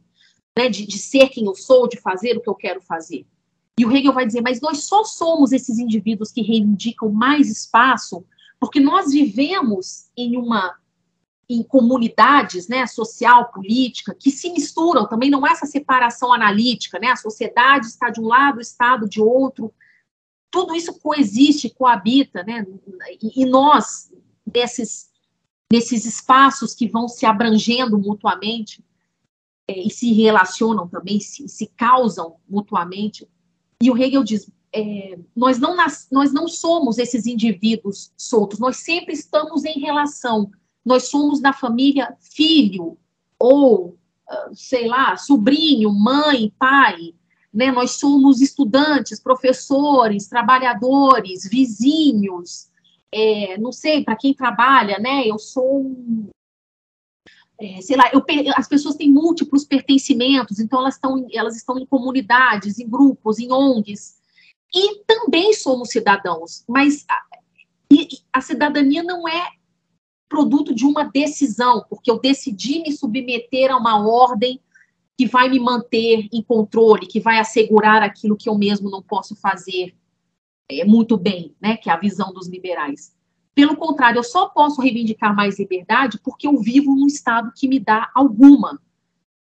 né, 0.57 0.69
de, 0.69 0.85
de 0.85 0.97
ser 0.97 1.29
quem 1.29 1.45
eu 1.45 1.55
sou, 1.55 1.87
de 1.87 1.99
fazer 1.99 2.37
o 2.37 2.41
que 2.41 2.49
eu 2.49 2.55
quero 2.55 2.81
fazer. 2.81 3.25
E 3.79 3.85
o 3.85 3.91
Hegel 3.91 4.13
vai 4.13 4.25
dizer, 4.25 4.41
mas 4.41 4.61
nós 4.61 4.85
só 4.85 5.03
somos 5.03 5.51
esses 5.51 5.79
indivíduos 5.79 6.31
que 6.31 6.43
reivindicam 6.43 7.09
mais 7.09 7.49
espaço 7.49 8.23
porque 8.63 8.79
nós 8.79 9.11
vivemos 9.11 10.05
em 10.15 10.37
uma 10.37 10.73
em 11.49 11.61
comunidades, 11.61 12.67
né, 12.67 12.87
social, 12.87 13.51
política, 13.51 14.15
que 14.17 14.31
se 14.31 14.51
misturam, 14.51 15.07
também 15.07 15.29
não 15.29 15.45
há 15.45 15.51
essa 15.51 15.65
separação 15.65 16.33
analítica, 16.33 16.99
né, 16.99 17.07
a 17.07 17.15
sociedade 17.15 17.87
está 17.87 18.09
de 18.09 18.19
um 18.19 18.27
lado, 18.27 18.57
o 18.57 18.61
Estado 18.61 19.07
de 19.07 19.21
outro, 19.21 19.73
tudo 20.49 20.75
isso 20.75 20.99
coexiste, 20.99 21.69
coabita, 21.69 22.43
né, 22.43 22.65
e, 23.21 23.43
e 23.43 23.45
nós, 23.45 24.11
desses, 24.45 25.09
nesses 25.71 26.05
espaços 26.05 26.73
que 26.73 26.87
vão 26.87 27.07
se 27.07 27.25
abrangendo 27.25 27.97
mutuamente, 27.99 28.83
é, 29.67 29.79
e 29.79 29.89
se 29.89 30.11
relacionam 30.13 30.87
também, 30.87 31.19
se, 31.19 31.47
se 31.47 31.67
causam 31.67 32.35
mutuamente, 32.47 33.27
e 33.81 33.91
o 33.91 33.97
Hegel 33.97 34.23
diz, 34.23 34.49
é, 34.73 35.17
nós, 35.35 35.59
não 35.59 35.75
nas, 35.75 36.07
nós 36.11 36.33
não 36.33 36.47
somos 36.47 36.97
esses 36.97 37.25
indivíduos 37.25 38.11
soltos, 38.17 38.59
nós 38.59 38.77
sempre 38.77 39.13
estamos 39.13 39.65
em 39.65 39.79
relação, 39.79 40.49
nós 40.85 41.09
somos 41.09 41.39
da 41.39 41.53
família 41.53 42.15
filho 42.19 42.97
ou, 43.39 43.97
ah, 44.27 44.49
sei 44.53 44.87
lá, 44.87 45.15
sobrinho, 45.17 45.91
mãe, 45.91 46.53
pai, 46.57 47.13
né? 47.53 47.71
Nós 47.71 47.91
somos 47.91 48.41
estudantes, 48.41 49.19
professores, 49.19 50.27
trabalhadores, 50.27 51.47
vizinhos, 51.49 52.69
é, 53.11 53.57
não 53.57 53.71
sei, 53.71 54.03
para 54.03 54.15
quem 54.15 54.33
trabalha, 54.33 54.97
né? 54.99 55.27
Eu 55.27 55.37
sou 55.37 55.91
é, 57.59 57.79
sei 57.81 57.95
lá, 57.95 58.09
eu, 58.11 58.21
as 58.57 58.67
pessoas 58.67 58.95
têm 58.95 59.11
múltiplos 59.11 59.63
pertencimentos, 59.63 60.59
então 60.59 60.79
elas 60.79 60.95
estão, 60.95 61.25
elas 61.31 61.55
estão 61.55 61.77
em 61.77 61.85
comunidades, 61.85 62.79
em 62.79 62.89
grupos, 62.89 63.39
em 63.39 63.51
ONGs, 63.51 64.17
e 64.73 65.03
também 65.05 65.53
somos 65.53 65.89
cidadãos, 65.89 66.63
mas 66.67 67.05
a, 67.07 67.21
a 68.33 68.41
cidadania 68.41 69.03
não 69.03 69.27
é 69.27 69.49
produto 70.33 70.73
de 70.73 70.83
uma 70.83 71.03
decisão, 71.03 71.85
porque 71.87 72.09
eu 72.09 72.19
decidi 72.19 72.79
me 72.79 72.91
submeter 72.91 73.71
a 73.71 73.77
uma 73.77 74.03
ordem 74.03 74.59
que 75.15 75.27
vai 75.27 75.47
me 75.47 75.59
manter 75.59 76.27
em 76.33 76.41
controle, 76.41 77.05
que 77.05 77.19
vai 77.19 77.37
assegurar 77.37 78.01
aquilo 78.01 78.35
que 78.35 78.49
eu 78.49 78.57
mesmo 78.57 78.89
não 78.89 78.99
posso 78.99 79.35
fazer 79.35 79.95
é, 80.67 80.83
muito 80.85 81.17
bem, 81.17 81.55
né, 81.61 81.77
que 81.77 81.87
é 81.87 81.93
a 81.93 81.99
visão 81.99 82.33
dos 82.33 82.47
liberais. 82.47 83.15
Pelo 83.53 83.77
contrário, 83.77 84.17
eu 84.17 84.23
só 84.23 84.49
posso 84.49 84.81
reivindicar 84.81 85.35
mais 85.35 85.59
liberdade 85.59 86.19
porque 86.23 86.47
eu 86.47 86.57
vivo 86.57 86.95
num 86.95 87.05
estado 87.05 87.53
que 87.55 87.67
me 87.67 87.79
dá 87.79 88.09
alguma 88.15 88.81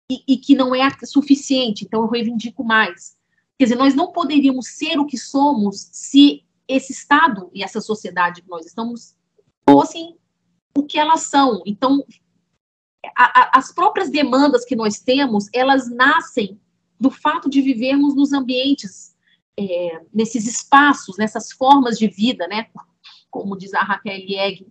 e, 0.08 0.22
e 0.28 0.36
que 0.36 0.54
não 0.54 0.72
é 0.72 0.88
suficiente, 1.04 1.84
então 1.84 2.02
eu 2.02 2.08
reivindico 2.08 2.62
mais. 2.62 3.16
Quer 3.58 3.64
dizer, 3.64 3.76
nós 3.76 3.92
não 3.92 4.12
poderíamos 4.12 4.68
ser 4.68 5.00
o 5.00 5.06
que 5.06 5.18
somos 5.18 5.88
se 5.90 6.44
esse 6.68 6.92
estado 6.92 7.50
e 7.52 7.64
essa 7.64 7.80
sociedade 7.80 8.42
que 8.42 8.48
nós 8.48 8.66
estamos 8.66 9.16
fossem 9.68 10.16
o 10.76 10.84
que 10.84 10.98
elas 10.98 11.22
são. 11.22 11.62
Então, 11.64 12.04
a, 13.16 13.40
a, 13.40 13.58
as 13.58 13.72
próprias 13.72 14.10
demandas 14.10 14.64
que 14.64 14.76
nós 14.76 15.00
temos, 15.00 15.48
elas 15.52 15.90
nascem 15.90 16.60
do 16.98 17.10
fato 17.10 17.48
de 17.48 17.60
vivermos 17.60 18.14
nos 18.14 18.32
ambientes, 18.32 19.14
é, 19.58 20.00
nesses 20.12 20.46
espaços, 20.46 21.16
nessas 21.16 21.52
formas 21.52 21.98
de 21.98 22.08
vida, 22.08 22.46
né? 22.46 22.66
Como 23.30 23.56
diz 23.56 23.72
a 23.74 23.80
Raquel 23.80 24.14
Egg, 24.14 24.66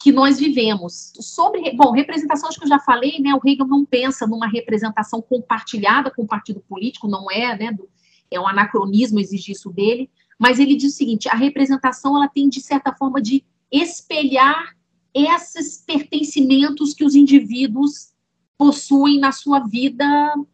que 0.00 0.12
nós 0.12 0.38
vivemos. 0.38 1.12
Sobre, 1.20 1.72
bom, 1.76 1.92
representação, 1.92 2.48
acho 2.48 2.58
que 2.58 2.64
eu 2.64 2.68
já 2.68 2.78
falei, 2.78 3.18
né? 3.20 3.34
O 3.34 3.48
Hegel 3.48 3.66
não 3.66 3.84
pensa 3.84 4.26
numa 4.26 4.46
representação 4.46 5.20
compartilhada 5.20 6.10
com 6.10 6.22
o 6.22 6.26
partido 6.26 6.60
político, 6.60 7.08
não 7.08 7.30
é, 7.30 7.56
né? 7.56 7.72
Do, 7.72 7.88
é 8.30 8.38
um 8.38 8.46
anacronismo 8.46 9.18
exigir 9.18 9.54
isso 9.54 9.70
dele, 9.70 10.10
mas 10.38 10.60
ele 10.60 10.76
diz 10.76 10.92
o 10.92 10.96
seguinte: 10.96 11.28
a 11.28 11.34
representação 11.34 12.16
ela 12.16 12.28
tem 12.28 12.48
de 12.48 12.60
certa 12.60 12.94
forma 12.94 13.20
de 13.20 13.44
espelhar 13.72 14.76
esses 15.14 15.82
pertencimentos 15.86 16.94
que 16.94 17.04
os 17.04 17.14
indivíduos 17.14 18.12
possuem 18.56 19.18
na 19.20 19.32
sua 19.32 19.60
vida, 19.60 20.04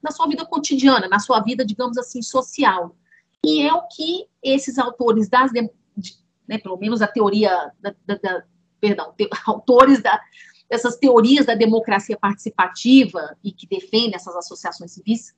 na 0.02 0.10
sua 0.10 0.26
vida 0.26 0.44
cotidiana, 0.44 1.08
na 1.08 1.18
sua 1.18 1.40
vida, 1.40 1.64
digamos 1.64 1.96
assim, 1.96 2.22
social. 2.22 2.94
E 3.44 3.62
é 3.62 3.72
o 3.72 3.88
que 3.88 4.26
esses 4.42 4.78
autores 4.78 5.28
das, 5.28 5.50
de, 5.52 6.14
né, 6.46 6.58
pelo 6.58 6.76
menos 6.76 7.00
a 7.02 7.06
teoria, 7.06 7.72
da, 7.80 7.94
da, 8.06 8.14
da 8.16 8.44
perdão, 8.80 9.14
te, 9.16 9.28
autores 9.46 10.02
da, 10.02 10.20
dessas 10.68 10.96
teorias 10.96 11.46
da 11.46 11.54
democracia 11.54 12.16
participativa 12.16 13.36
e 13.42 13.50
que 13.50 13.66
defendem 13.66 14.14
essas 14.14 14.36
associações 14.36 14.92
civis, 14.92 15.34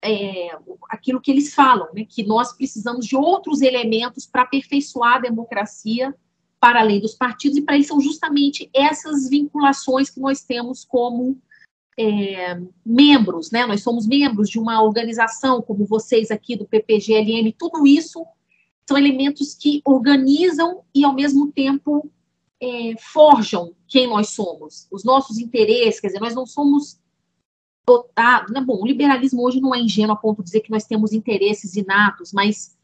é, 0.00 0.56
aquilo 0.88 1.20
que 1.20 1.30
eles 1.30 1.52
falam, 1.52 1.88
né, 1.92 2.04
que 2.08 2.22
nós 2.22 2.52
precisamos 2.52 3.04
de 3.04 3.16
outros 3.16 3.60
elementos 3.60 4.26
para 4.26 4.42
aperfeiçoar 4.42 5.16
a 5.16 5.20
democracia 5.20 6.14
para 6.60 6.80
além 6.80 7.00
dos 7.00 7.14
partidos, 7.14 7.58
e 7.58 7.62
para 7.62 7.76
isso 7.76 7.88
são 7.88 8.00
justamente 8.00 8.68
essas 8.74 9.28
vinculações 9.28 10.10
que 10.10 10.20
nós 10.20 10.42
temos 10.42 10.84
como 10.84 11.40
é, 11.98 12.60
membros, 12.84 13.50
né? 13.50 13.66
Nós 13.66 13.82
somos 13.82 14.06
membros 14.06 14.48
de 14.48 14.58
uma 14.58 14.82
organização 14.82 15.60
como 15.60 15.84
vocês 15.84 16.30
aqui 16.30 16.56
do 16.56 16.66
PPGLM, 16.66 17.52
tudo 17.52 17.86
isso 17.86 18.24
são 18.88 18.96
elementos 18.96 19.54
que 19.54 19.82
organizam 19.84 20.82
e, 20.94 21.04
ao 21.04 21.14
mesmo 21.14 21.52
tempo, 21.52 22.10
é, 22.60 22.94
forjam 22.98 23.74
quem 23.86 24.08
nós 24.08 24.30
somos, 24.30 24.88
os 24.90 25.04
nossos 25.04 25.38
interesses, 25.38 26.00
quer 26.00 26.08
dizer, 26.08 26.20
nós 26.20 26.34
não 26.34 26.46
somos 26.46 26.98
dotados, 27.86 28.52
né? 28.52 28.60
Bom, 28.60 28.82
o 28.82 28.86
liberalismo 28.86 29.42
hoje 29.42 29.60
não 29.60 29.74
é 29.74 29.78
ingênuo 29.78 30.12
a 30.12 30.16
ponto 30.16 30.38
de 30.38 30.44
dizer 30.44 30.60
que 30.60 30.70
nós 30.70 30.84
temos 30.84 31.12
interesses 31.12 31.74
inatos, 31.76 32.32
mas 32.32 32.76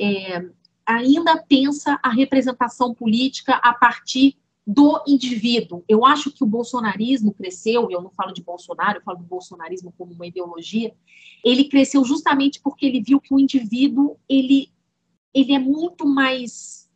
é, 0.00 0.46
ainda 0.86 1.42
pensa 1.42 1.98
a 2.02 2.10
representação 2.10 2.94
política 2.94 3.54
a 3.56 3.74
partir 3.74 4.36
do 4.66 5.02
indivíduo. 5.06 5.84
Eu 5.88 6.04
acho 6.04 6.30
que 6.30 6.42
o 6.42 6.46
bolsonarismo 6.46 7.32
cresceu, 7.32 7.90
e 7.90 7.94
eu 7.94 8.02
não 8.02 8.10
falo 8.10 8.32
de 8.32 8.42
Bolsonaro, 8.42 8.98
eu 8.98 9.02
falo 9.02 9.18
do 9.18 9.24
bolsonarismo 9.24 9.92
como 9.96 10.12
uma 10.12 10.26
ideologia, 10.26 10.94
ele 11.44 11.68
cresceu 11.68 12.04
justamente 12.04 12.60
porque 12.60 12.84
ele 12.84 13.00
viu 13.00 13.20
que 13.20 13.32
o 13.32 13.38
indivíduo, 13.38 14.16
ele, 14.28 14.72
ele 15.32 15.52
é 15.52 15.58
muito 15.58 16.04
mais 16.04 16.90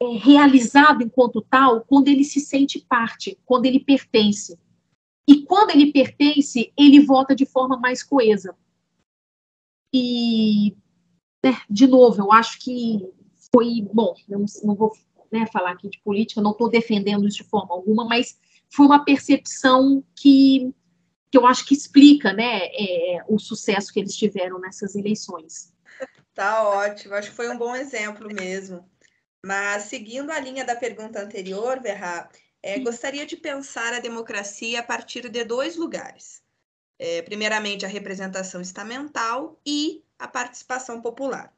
é, 0.00 0.06
realizado 0.16 1.02
enquanto 1.02 1.42
tal 1.42 1.80
quando 1.80 2.06
ele 2.06 2.22
se 2.22 2.38
sente 2.38 2.78
parte, 2.78 3.36
quando 3.44 3.66
ele 3.66 3.80
pertence. 3.80 4.56
E 5.26 5.42
quando 5.42 5.70
ele 5.70 5.92
pertence, 5.92 6.72
ele 6.76 7.00
vota 7.00 7.34
de 7.34 7.44
forma 7.44 7.76
mais 7.76 8.02
coesa. 8.02 8.56
E 9.92 10.76
né, 11.44 11.60
de 11.68 11.86
novo, 11.86 12.20
eu 12.20 12.32
acho 12.32 12.58
que 12.58 13.00
foi, 13.52 13.86
bom, 13.92 14.14
eu 14.28 14.44
não, 14.64 14.74
vou 14.74 14.92
né, 15.30 15.46
falar 15.52 15.72
aqui 15.72 15.88
de 15.88 16.00
política, 16.00 16.40
não 16.40 16.52
estou 16.52 16.68
defendendo 16.68 17.26
isso 17.26 17.38
de 17.38 17.48
forma 17.48 17.74
alguma, 17.74 18.04
mas 18.06 18.38
foi 18.70 18.86
uma 18.86 19.04
percepção 19.04 20.04
que, 20.14 20.72
que 21.30 21.38
eu 21.38 21.46
acho 21.46 21.64
que 21.66 21.74
explica 21.74 22.32
né, 22.32 22.66
é, 22.66 23.24
o 23.28 23.38
sucesso 23.38 23.92
que 23.92 24.00
eles 24.00 24.16
tiveram 24.16 24.58
nessas 24.58 24.94
eleições. 24.94 25.72
Tá 26.34 26.68
ótimo, 26.68 27.14
acho 27.14 27.30
que 27.30 27.36
foi 27.36 27.48
um 27.48 27.58
bom 27.58 27.74
exemplo 27.74 28.28
mesmo. 28.32 28.88
Mas 29.44 29.84
seguindo 29.84 30.30
a 30.30 30.40
linha 30.40 30.64
da 30.64 30.76
pergunta 30.76 31.20
anterior, 31.20 31.80
Verra, 31.80 32.28
é, 32.62 32.78
gostaria 32.78 33.24
de 33.24 33.36
pensar 33.36 33.92
a 33.92 34.00
democracia 34.00 34.80
a 34.80 34.82
partir 34.82 35.28
de 35.28 35.44
dois 35.44 35.76
lugares. 35.76 36.42
É, 36.98 37.22
primeiramente, 37.22 37.86
a 37.86 37.88
representação 37.88 38.60
estamental 38.60 39.60
e 39.64 40.02
a 40.18 40.26
participação 40.26 41.00
popular. 41.00 41.52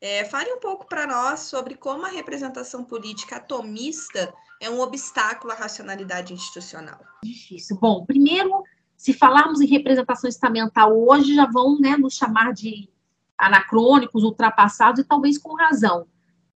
É, 0.00 0.24
fale 0.24 0.52
um 0.52 0.60
pouco 0.60 0.86
para 0.86 1.06
nós 1.06 1.40
sobre 1.40 1.74
como 1.74 2.04
a 2.04 2.10
representação 2.10 2.84
política 2.84 3.36
atomista 3.36 4.32
é 4.60 4.70
um 4.70 4.80
obstáculo 4.80 5.52
à 5.52 5.56
racionalidade 5.56 6.32
institucional. 6.32 7.00
Difícil. 7.22 7.78
Bom, 7.80 8.04
primeiro, 8.04 8.62
se 8.96 9.12
falarmos 9.12 9.60
em 9.60 9.66
representação 9.66 10.28
estamental 10.28 10.96
hoje, 10.96 11.34
já 11.34 11.46
vão 11.46 11.78
né, 11.78 11.96
nos 11.96 12.14
chamar 12.14 12.52
de 12.52 12.88
anacrônicos, 13.36 14.22
ultrapassados, 14.22 15.00
e 15.00 15.04
talvez 15.04 15.38
com 15.38 15.54
razão. 15.54 16.06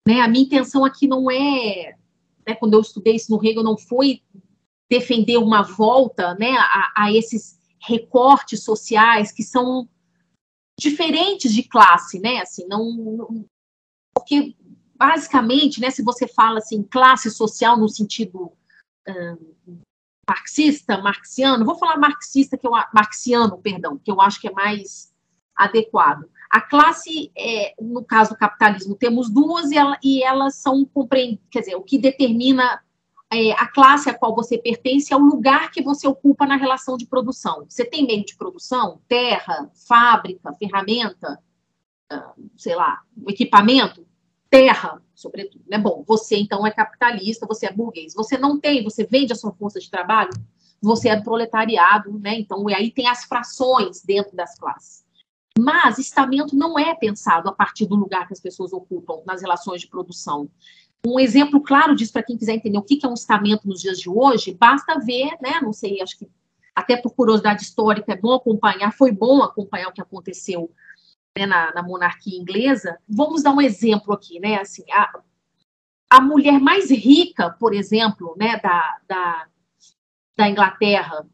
Né? 0.08 0.22
A 0.22 0.28
minha 0.28 0.46
intenção 0.46 0.86
aqui 0.86 1.08
não 1.08 1.30
é, 1.30 1.96
né, 2.46 2.56
quando 2.56 2.74
eu 2.74 2.82
estudei 2.82 3.16
isso 3.16 3.32
no 3.32 3.44
Hegel, 3.44 3.64
não 3.64 3.78
foi 3.78 4.22
defender 4.90 5.38
uma 5.38 5.64
volta 5.64 6.36
né, 6.36 6.56
a, 6.58 6.94
a 6.96 7.12
esses 7.12 7.58
recortes 7.80 8.64
sociais 8.64 9.32
que 9.32 9.44
são 9.44 9.88
diferentes 10.80 11.54
de 11.54 11.64
classe, 11.64 12.20
né? 12.20 12.40
Assim, 12.40 12.66
não, 12.68 12.92
não, 12.94 13.46
porque 14.16 14.56
basicamente, 14.96 15.80
né, 15.80 15.90
se 15.92 16.04
você 16.04 16.28
fala 16.28 16.58
assim 16.60 16.82
classe 16.84 17.30
social 17.30 17.78
no 17.78 17.88
sentido 17.88 18.52
hum, 19.08 19.80
marxista, 20.28 20.98
marxiano, 20.98 21.66
vou 21.66 21.78
falar 21.78 21.98
marxista 21.98 22.58
que 22.58 22.68
eu 22.68 22.72
marxiano, 22.94 23.58
perdão, 23.58 23.98
que 23.98 24.12
eu 24.12 24.20
acho 24.20 24.42
que 24.42 24.48
é 24.48 24.52
mais 24.52 25.14
adequado. 25.56 26.30
A 26.50 26.62
classe, 26.62 27.32
é, 27.38 27.74
no 27.80 28.04
caso 28.04 28.32
do 28.32 28.38
capitalismo, 28.38 28.96
temos 28.96 29.30
duas 29.30 29.72
e, 29.72 29.78
ela, 29.78 29.98
e 30.04 30.24
elas 30.24 30.56
são 30.56 30.86
compreendidas, 30.86 31.46
quer 31.50 31.60
dizer, 31.60 31.76
o 31.76 31.84
que 31.84 31.98
determina 31.98 32.82
é, 33.32 33.52
a 33.52 33.68
classe 33.68 34.10
a 34.10 34.14
qual 34.14 34.34
você 34.34 34.58
pertence 34.58 35.14
é 35.14 35.18
o 35.18 35.20
lugar 35.20 35.72
que 35.72 35.82
você 35.82 36.08
ocupa 36.08 36.46
na 36.46 36.56
relação 36.56 36.96
de 36.98 37.06
produção. 37.06 37.66
Você 37.68 37.84
tem 37.84 38.06
meio 38.06 38.26
de 38.26 38.36
produção, 38.36 39.02
terra, 39.08 39.70
fábrica, 39.88 40.54
ferramenta, 40.54 41.42
ah, 42.10 42.34
sei 42.56 42.76
lá, 42.76 43.02
equipamento, 43.28 44.08
terra, 44.50 45.02
sobretudo. 45.14 45.64
Né? 45.68 45.78
Bom, 45.78 46.04
você 46.08 46.38
então 46.38 46.66
é 46.66 46.72
capitalista, 46.72 47.46
você 47.46 47.66
é 47.68 47.72
burguês. 47.72 48.14
Você 48.14 48.38
não 48.38 48.60
tem, 48.60 48.84
você 48.84 49.06
vende 49.06 49.34
a 49.34 49.36
sua 49.36 49.52
força 49.52 49.80
de 49.80 49.92
trabalho, 49.92 50.32
você 50.82 51.10
é 51.10 51.20
proletariado, 51.20 52.18
né? 52.20 52.40
Então, 52.40 52.70
e 52.70 52.74
aí 52.74 52.92
tem 52.92 53.08
as 53.08 53.26
frações 53.26 54.02
dentro 54.02 54.36
das 54.36 54.58
classes. 54.58 55.06
Mas 55.60 55.98
estamento 55.98 56.56
não 56.56 56.78
é 56.78 56.94
pensado 56.94 57.50
a 57.50 57.52
partir 57.52 57.88
do 57.88 57.96
lugar 57.96 58.28
que 58.28 58.34
as 58.34 58.40
pessoas 58.40 58.72
ocupam 58.72 59.24
nas 59.26 59.42
relações 59.42 59.82
de 59.82 59.88
produção. 59.88 60.50
Um 61.06 61.20
exemplo 61.20 61.62
claro 61.62 61.96
disso, 61.96 62.12
para 62.12 62.24
quem 62.24 62.38
quiser 62.38 62.54
entender 62.54 62.78
o 62.78 62.84
que 62.84 63.00
é 63.04 63.08
um 63.08 63.14
estamento 63.14 63.68
nos 63.68 63.82
dias 63.82 64.00
de 64.00 64.10
hoje, 64.10 64.54
basta 64.54 65.00
ver, 65.00 65.38
né? 65.42 65.60
Não 65.62 65.72
sei, 65.72 66.02
acho 66.02 66.18
que 66.18 66.30
até 66.76 66.96
por 66.96 67.16
curiosidade 67.16 67.64
histórica 67.64 68.14
é 68.14 68.18
bom 68.18 68.34
acompanhar, 68.34 68.92
foi 68.92 69.12
bom 69.12 69.42
acompanhar 69.42 69.88
o 69.88 69.92
que 69.92 70.02
aconteceu 70.02 70.72
né, 71.38 71.46
na, 71.46 71.74
na, 71.74 71.82
monarquia 71.82 72.38
inglesa. 72.38 73.00
Vamos 73.08 73.42
dar 73.42 73.52
um 73.52 73.62
exemplo 73.62 74.14
aqui, 74.14 74.40
né? 74.40 74.60
Assim, 74.60 74.84
a, 74.92 75.20
a 76.10 76.22
mulher 76.22 76.60
mais 76.60 76.92
rica, 76.92 77.50
por 77.60 77.74
exemplo, 77.74 78.36
né, 78.38 78.60
da, 78.60 78.98
da, 79.08 79.48
da 80.36 80.50
Inglaterra 80.50 81.26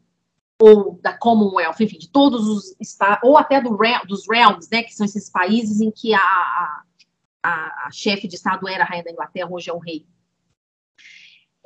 ou 0.60 0.98
da 1.02 1.12
Commonwealth, 1.12 1.80
enfim, 1.80 1.98
de 1.98 2.08
todos 2.08 2.48
os 2.48 2.76
estados, 2.80 3.28
ou 3.28 3.36
até 3.36 3.60
do, 3.60 3.76
dos 4.06 4.28
realms, 4.28 4.68
né, 4.70 4.82
que 4.82 4.94
são 4.94 5.04
esses 5.04 5.28
países 5.28 5.80
em 5.80 5.90
que 5.90 6.14
a, 6.14 6.20
a 6.20 6.82
a, 7.44 7.88
a 7.88 7.90
chefe 7.92 8.26
de 8.26 8.36
Estado 8.36 8.66
era 8.66 8.84
a 8.84 8.86
rainha 8.86 9.04
da 9.04 9.10
Inglaterra, 9.10 9.48
hoje 9.50 9.68
é 9.68 9.72
o 9.72 9.78
rei. 9.78 10.06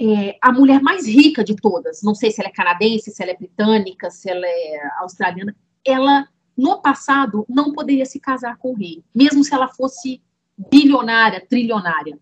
É, 0.01 0.37
a 0.43 0.53
mulher 0.53 0.83
mais 0.83 1.07
rica 1.07 1.45
de 1.45 1.55
todas, 1.55 2.03
não 2.03 2.14
sei 2.14 2.31
se 2.31 2.41
ela 2.41 2.51
é 2.51 2.53
canadense, 2.53 3.11
se 3.11 3.22
ela 3.22 3.33
é 3.33 3.37
britânica, 3.37 4.11
se 4.11 4.29
ela 4.29 4.47
é 4.47 4.91
australiana, 5.01 5.57
ela, 5.85 6.29
no 6.57 6.83
passado, 6.83 7.47
não 7.49 7.72
poderia 7.72 8.05
se 8.05 8.18
casar 8.18 8.59
com 8.59 8.72
o 8.72 8.76
rei, 8.76 9.05
mesmo 9.14 9.45
se 9.45 9.55
ela 9.55 9.68
fosse 9.68 10.20
bilionária, 10.57 11.45
trilionária. 11.49 12.18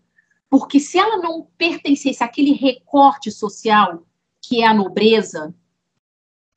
Porque 0.49 0.79
se 0.79 0.97
ela 0.97 1.17
não 1.17 1.47
pertencesse 1.57 2.23
àquele 2.23 2.53
recorte 2.53 3.31
social 3.31 4.05
que 4.41 4.61
é 4.61 4.67
a 4.67 4.73
nobreza, 4.73 5.53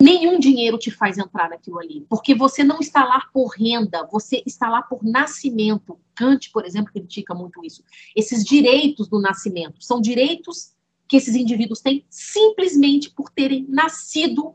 nenhum 0.00 0.38
dinheiro 0.38 0.78
te 0.78 0.90
faz 0.90 1.18
entrar 1.18 1.50
naquilo 1.50 1.78
ali, 1.78 2.06
porque 2.08 2.34
você 2.34 2.64
não 2.64 2.80
está 2.80 3.04
lá 3.04 3.28
por 3.32 3.48
renda, 3.48 4.08
você 4.10 4.42
está 4.46 4.68
lá 4.68 4.82
por 4.82 5.04
nascimento. 5.04 5.98
Kant, 6.14 6.50
por 6.50 6.64
exemplo, 6.64 6.92
critica 6.92 7.34
muito 7.34 7.64
isso. 7.64 7.84
Esses 8.16 8.44
direitos 8.44 9.08
do 9.08 9.20
nascimento 9.20 9.84
são 9.84 10.00
direitos 10.00 10.72
que 11.06 11.16
esses 11.16 11.34
indivíduos 11.34 11.80
têm 11.80 12.04
simplesmente 12.08 13.10
por 13.10 13.30
terem 13.30 13.66
nascido 13.68 14.54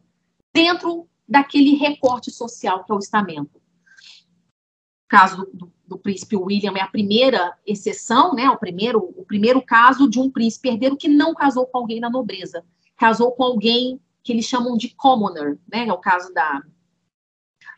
dentro 0.54 1.08
daquele 1.28 1.76
recorte 1.76 2.32
social 2.32 2.84
que 2.84 2.92
é 2.92 2.96
o 2.96 3.00
estamento. 3.00 3.58
O 3.58 5.08
caso 5.08 5.38
do, 5.38 5.52
do, 5.54 5.74
do, 5.88 5.98
príncipe 5.98 6.36
William 6.36 6.74
é 6.76 6.82
a 6.82 6.88
primeira 6.88 7.56
exceção, 7.66 8.34
né? 8.34 8.50
O 8.50 8.58
primeiro, 8.58 9.00
o 9.00 9.26
primeiro 9.26 9.62
caso 9.62 10.10
de 10.10 10.20
um 10.20 10.32
príncipe 10.32 10.70
herdeiro 10.70 10.98
que 10.98 11.08
não 11.08 11.34
casou 11.36 11.68
com 11.68 11.78
alguém 11.78 12.00
na 12.00 12.10
nobreza, 12.10 12.64
casou 12.98 13.32
com 13.34 13.44
alguém 13.44 14.00
que 14.26 14.34
eles 14.34 14.46
chamam 14.46 14.76
de 14.76 14.90
commoner, 14.90 15.60
né? 15.72 15.88
É 15.88 15.94
o 15.94 16.00
caso 16.00 16.34
da, 16.34 16.64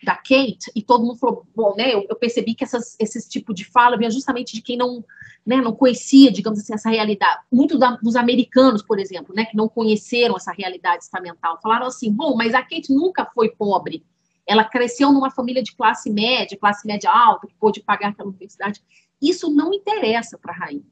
da 0.01 0.15
Kate, 0.15 0.71
e 0.73 0.81
todo 0.81 1.03
mundo 1.03 1.19
falou, 1.19 1.45
bom, 1.53 1.75
né? 1.75 1.93
Eu, 1.93 2.07
eu 2.09 2.15
percebi 2.15 2.55
que 2.55 2.63
essas, 2.63 2.95
esse 2.97 3.27
tipo 3.27 3.53
de 3.53 3.65
fala 3.65 3.97
vinha 3.97 4.09
justamente 4.09 4.53
de 4.53 4.61
quem 4.61 4.77
não, 4.77 5.03
né, 5.45 5.57
não 5.57 5.73
conhecia, 5.73 6.31
digamos 6.31 6.59
assim, 6.59 6.73
essa 6.73 6.89
realidade. 6.89 7.41
Muito 7.51 7.77
da, 7.77 7.97
dos 7.97 8.15
americanos, 8.15 8.81
por 8.81 8.97
exemplo, 8.97 9.35
né, 9.35 9.43
que 9.43 9.57
não 9.57 9.67
conheceram 9.67 10.37
essa 10.37 10.53
realidade 10.53 11.03
estamental, 11.03 11.59
falaram 11.61 11.87
assim, 11.87 12.09
bom, 12.09 12.33
mas 12.37 12.53
a 12.53 12.61
Kate 12.61 12.93
nunca 12.93 13.25
foi 13.25 13.49
pobre. 13.49 14.05
Ela 14.45 14.63
cresceu 14.63 15.11
numa 15.11 15.29
família 15.29 15.61
de 15.61 15.75
classe 15.75 16.09
média, 16.09 16.57
classe 16.57 16.87
média 16.87 17.11
alta, 17.11 17.45
que 17.45 17.55
pôde 17.55 17.81
pagar 17.81 18.11
aquela 18.11 18.29
universidade. 18.29 18.81
Isso 19.21 19.53
não 19.53 19.73
interessa 19.73 20.37
para 20.37 20.53
a 20.53 20.57
rainha. 20.57 20.85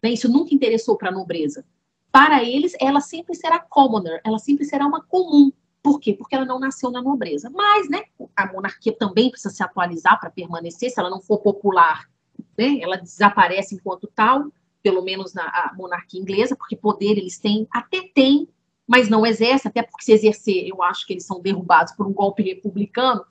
Né? 0.00 0.10
Isso 0.10 0.30
nunca 0.30 0.54
interessou 0.54 0.96
para 0.96 1.08
a 1.08 1.12
nobreza 1.12 1.64
para 2.12 2.44
eles, 2.44 2.74
ela 2.78 3.00
sempre 3.00 3.34
será 3.34 3.58
commoner, 3.58 4.20
ela 4.22 4.38
sempre 4.38 4.66
será 4.66 4.86
uma 4.86 5.02
comum. 5.02 5.50
Por 5.82 5.98
quê? 5.98 6.12
Porque 6.12 6.34
ela 6.34 6.44
não 6.44 6.60
nasceu 6.60 6.90
na 6.90 7.00
nobreza. 7.00 7.50
Mas, 7.50 7.88
né, 7.88 8.02
a 8.36 8.52
monarquia 8.52 8.94
também 8.96 9.30
precisa 9.30 9.52
se 9.52 9.62
atualizar 9.62 10.20
para 10.20 10.30
permanecer, 10.30 10.90
se 10.90 11.00
ela 11.00 11.08
não 11.08 11.22
for 11.22 11.38
popular, 11.38 12.08
né, 12.56 12.78
ela 12.80 12.96
desaparece 12.98 13.74
enquanto 13.74 14.06
tal, 14.14 14.52
pelo 14.82 15.02
menos 15.02 15.32
na 15.32 15.72
monarquia 15.74 16.20
inglesa, 16.20 16.54
porque 16.54 16.76
poder 16.76 17.12
eles 17.16 17.38
têm, 17.38 17.66
até 17.72 18.02
têm, 18.14 18.46
mas 18.86 19.08
não 19.08 19.24
exercem, 19.24 19.70
até 19.70 19.82
porque 19.82 20.04
se 20.04 20.12
exercer, 20.12 20.68
eu 20.68 20.82
acho 20.82 21.06
que 21.06 21.14
eles 21.14 21.24
são 21.24 21.40
derrubados 21.40 21.94
por 21.94 22.06
um 22.06 22.12
golpe 22.12 22.42
republicano. 22.42 23.24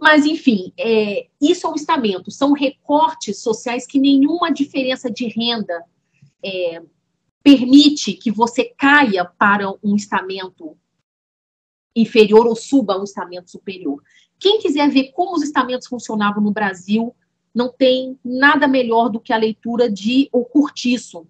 Mas, 0.00 0.24
enfim, 0.24 0.72
é, 0.78 1.26
isso 1.40 1.66
é 1.66 1.70
um 1.70 1.74
estamento, 1.74 2.30
são 2.30 2.52
recortes 2.52 3.40
sociais 3.40 3.86
que 3.86 3.98
nenhuma 3.98 4.52
diferença 4.52 5.10
de 5.10 5.26
renda 5.26 5.84
é, 6.44 6.82
permite 7.42 8.14
que 8.14 8.30
você 8.30 8.64
caia 8.64 9.24
para 9.24 9.70
um 9.82 9.96
estamento 9.96 10.76
inferior 11.94 12.46
ou 12.46 12.56
suba 12.56 12.98
um 12.98 13.04
estamento 13.04 13.50
superior. 13.50 14.02
Quem 14.38 14.60
quiser 14.60 14.88
ver 14.88 15.12
como 15.12 15.36
os 15.36 15.42
estamentos 15.42 15.86
funcionavam 15.86 16.42
no 16.42 16.52
Brasil, 16.52 17.14
não 17.54 17.70
tem 17.70 18.18
nada 18.24 18.66
melhor 18.66 19.08
do 19.08 19.20
que 19.20 19.32
a 19.32 19.36
leitura 19.36 19.90
de 19.90 20.28
O 20.32 20.44
Curtiço, 20.44 21.26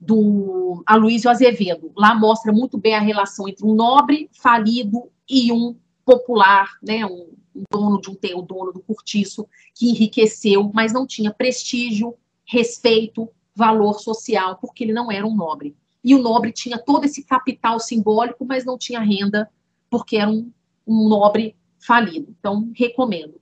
do 0.00 0.82
Aloysio 0.86 1.30
Azevedo. 1.30 1.92
Lá 1.96 2.14
mostra 2.14 2.52
muito 2.52 2.78
bem 2.78 2.94
a 2.94 3.00
relação 3.00 3.46
entre 3.46 3.66
um 3.66 3.74
nobre 3.74 4.30
falido 4.32 5.10
e 5.28 5.52
um 5.52 5.76
popular, 6.04 6.78
né, 6.82 7.04
um 7.04 7.28
dono 7.70 8.00
de 8.00 8.10
um 8.10 8.16
o 8.38 8.42
dono 8.42 8.72
do 8.72 8.80
curtiço, 8.80 9.46
que 9.74 9.90
enriqueceu, 9.90 10.70
mas 10.72 10.92
não 10.92 11.06
tinha 11.06 11.32
prestígio, 11.32 12.16
respeito, 12.44 13.28
valor 13.60 14.00
social, 14.00 14.56
porque 14.56 14.82
ele 14.82 14.92
não 14.92 15.12
era 15.12 15.26
um 15.26 15.36
nobre. 15.36 15.76
E 16.02 16.14
o 16.14 16.22
nobre 16.22 16.50
tinha 16.50 16.78
todo 16.78 17.04
esse 17.04 17.22
capital 17.22 17.78
simbólico, 17.78 18.44
mas 18.44 18.64
não 18.64 18.78
tinha 18.78 19.00
renda, 19.00 19.50
porque 19.88 20.16
era 20.16 20.30
um, 20.30 20.50
um 20.86 21.08
nobre 21.08 21.56
falido. 21.78 22.34
Então, 22.38 22.70
recomendo. 22.74 23.38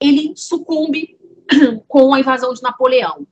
ele 0.00 0.32
sucumbe 0.34 1.18
com 1.86 2.14
a 2.14 2.20
invasão 2.20 2.54
de 2.54 2.62
Napoleão. 2.62 3.26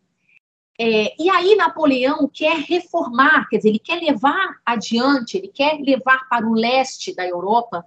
É, 0.79 1.15
e 1.19 1.31
aí 1.31 1.57
Napoleão 1.57 2.29
quer 2.29 2.59
reformar, 2.59 3.49
quer 3.49 3.57
dizer, 3.57 3.71
ele 3.71 3.79
quer 3.79 3.99
levar 3.99 4.61
adiante, 4.65 5.39
ele 5.39 5.49
quer 5.49 5.81
levar 5.81 6.29
para 6.29 6.47
o 6.47 6.53
leste 6.53 7.15
da 7.15 7.27
Europa 7.27 7.83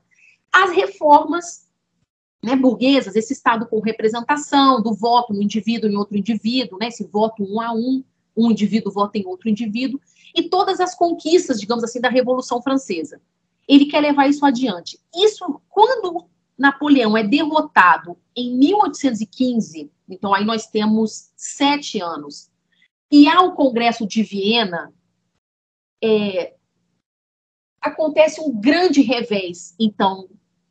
as 0.51 0.71
reformas 0.71 1.71
né, 2.43 2.57
burguesas, 2.57 3.15
esse 3.15 3.31
Estado 3.31 3.65
com 3.65 3.79
representação 3.79 4.81
do 4.81 4.93
voto 4.93 5.33
no 5.33 5.41
indivíduo 5.41 5.89
em 5.89 5.95
outro 5.95 6.17
indivíduo, 6.17 6.77
né, 6.77 6.87
esse 6.87 7.05
voto 7.05 7.41
um 7.41 7.61
a 7.61 7.71
um, 7.71 8.03
um 8.35 8.51
indivíduo 8.51 8.91
vota 8.91 9.17
em 9.17 9.25
outro 9.25 9.49
indivíduo, 9.49 9.99
e 10.35 10.49
todas 10.49 10.81
as 10.81 10.93
conquistas, 10.93 11.59
digamos 11.59 11.83
assim, 11.83 12.01
da 12.01 12.09
Revolução 12.09 12.61
Francesa. 12.61 13.21
Ele 13.67 13.85
quer 13.85 14.01
levar 14.01 14.27
isso 14.27 14.45
adiante. 14.45 14.99
Isso, 15.15 15.61
quando 15.69 16.25
Napoleão 16.57 17.15
é 17.15 17.23
derrotado 17.23 18.17
em 18.35 18.57
1815, 18.57 19.89
então 20.09 20.33
aí 20.33 20.43
nós 20.43 20.67
temos 20.67 21.31
sete 21.37 22.01
anos, 22.01 22.49
e 23.09 23.27
há 23.29 23.41
o 23.41 23.53
Congresso 23.53 24.05
de 24.05 24.21
Viena, 24.21 24.91
é, 26.03 26.55
acontece 27.79 28.41
um 28.41 28.59
grande 28.59 29.01
revés, 29.01 29.73
então, 29.79 30.27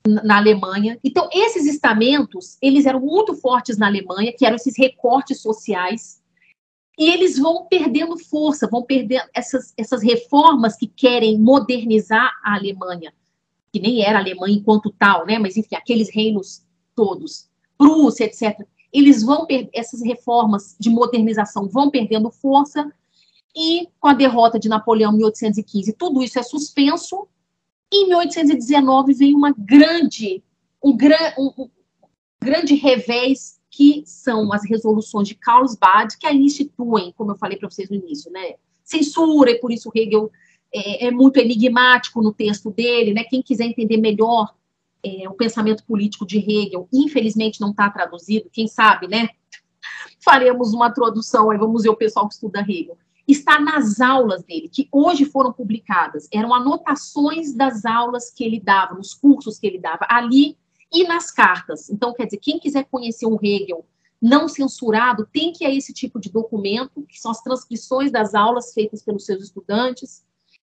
na 0.07 0.37
Alemanha. 0.37 0.99
Então, 1.03 1.29
esses 1.33 1.67
estamentos, 1.67 2.57
eles 2.61 2.87
eram 2.87 3.01
muito 3.01 3.35
fortes 3.35 3.79
na 3.79 3.87
Alemanha, 3.87 4.33
que 4.37 4.45
eram 4.45 4.57
esses 4.57 4.77
recortes 4.77 5.41
sociais, 5.41 6.23
e 6.99 7.09
eles 7.09 7.39
vão 7.39 7.67
perdendo 7.67 8.19
força, 8.19 8.69
vão 8.69 8.83
perder 8.83 9.25
essas, 9.35 9.73
essas 9.77 10.03
reformas 10.03 10.77
que 10.77 10.87
querem 10.87 11.39
modernizar 11.39 12.31
a 12.45 12.55
Alemanha, 12.55 13.13
que 13.73 13.81
nem 13.81 14.05
era 14.05 14.19
Alemanha 14.19 14.57
enquanto 14.57 14.91
tal, 14.91 15.25
né? 15.25 15.39
Mas 15.39 15.57
enfim, 15.57 15.75
aqueles 15.75 16.15
reinos 16.15 16.63
todos, 16.95 17.49
Prússia, 17.79 18.25
etc. 18.25 18.67
Eles 18.93 19.23
vão 19.23 19.47
perder 19.47 19.71
essas 19.73 20.03
reformas 20.03 20.77
de 20.79 20.91
modernização 20.91 21.67
vão 21.67 21.91
perdendo 21.91 22.31
força 22.31 22.93
e 23.57 23.89
com 23.99 24.09
a 24.09 24.15
derrota 24.15 24.59
de 24.59 24.69
Napoleão 24.69 25.13
em 25.13 25.17
1815, 25.17 25.95
tudo 25.95 26.23
isso 26.23 26.39
é 26.39 26.43
suspenso. 26.43 27.27
Em 27.93 28.09
1819 28.09 29.13
vem 29.13 29.35
uma 29.35 29.53
grande 29.57 30.43
um, 30.83 30.97
um, 31.39 31.53
um 31.59 31.71
grande 32.43 32.75
revés 32.75 33.61
que 33.71 34.03
são 34.05 34.53
as 34.53 34.69
resoluções 34.69 35.29
de 35.29 35.35
Carlsbad, 35.35 36.19
que 36.19 36.27
aí 36.27 36.37
instituem, 36.37 37.13
como 37.13 37.33
eu 37.33 37.37
falei 37.37 37.57
para 37.57 37.71
vocês 37.71 37.89
no 37.89 37.97
início, 37.97 38.31
né, 38.31 38.55
censura, 38.85 39.51
e 39.51 39.59
por 39.59 39.73
isso 39.73 39.91
Hegel 39.95 40.31
é, 40.73 41.07
é, 41.07 41.11
muito 41.11 41.39
enigmático 41.39 42.21
no 42.21 42.35
texto 42.35 42.71
dele, 42.71 43.15
né, 43.15 43.25
quem 43.25 43.43
quiser 43.43 43.65
entender 43.65 43.97
melhor 43.97 44.55
é, 45.03 45.29
o 45.29 45.35
pensamento 45.35 45.85
político 45.85 46.27
de 46.27 46.39
Hegel, 46.39 46.87
infelizmente 46.93 47.61
não 47.61 47.71
está 47.71 47.89
traduzido, 47.89 48.51
quem 48.53 48.69
sabe, 48.69 49.09
né, 49.09 49.31
faremos 50.23 50.75
uma 50.75 50.91
tradução, 50.91 51.51
aí 51.51 51.57
vamos 51.57 51.85
ver 51.85 51.91
o 51.91 51.97
pessoal 51.97 52.29
que 52.29 52.35
estuda 52.35 52.61
Hegel, 52.61 52.99
está 53.27 53.61
nas 53.61 54.01
aulas 54.01 54.43
dele, 54.43 54.69
que 54.69 54.89
hoje 54.91 55.25
foram 55.25 55.53
publicadas, 55.53 56.29
eram 56.33 56.53
anotações 56.53 57.55
das 57.55 57.85
aulas 57.85 58.31
que 58.31 58.45
ele 58.45 58.61
dava, 58.61 58.95
nos 58.95 59.15
cursos 59.15 59.59
que 59.59 59.67
ele 59.67 59.79
dava, 59.79 60.07
ali 60.09 60.57
e 60.93 61.05
nas 61.05 61.31
cartas. 61.31 61.89
Então, 61.89 62.13
quer 62.13 62.27
dizer, 62.27 62.39
quem 62.39 62.59
quiser 62.59 62.85
conhecer 62.91 63.27
um 63.27 63.39
Hegel 63.41 63.87
não 64.21 64.47
censurado, 64.47 65.27
tem 65.33 65.53
que 65.53 65.65
ir 65.65 65.67
a 65.67 65.75
esse 65.75 65.93
tipo 65.93 66.21
de 66.21 66.31
documento, 66.31 67.03
que 67.09 67.21
são 67.21 67.31
as 67.31 67.41
transcrições 67.41 68.13
das 68.13 68.35
aulas 68.35 68.73
feitas 68.73 69.03
pelos 69.03 69.25
seus 69.25 69.43
estudantes, 69.43 70.23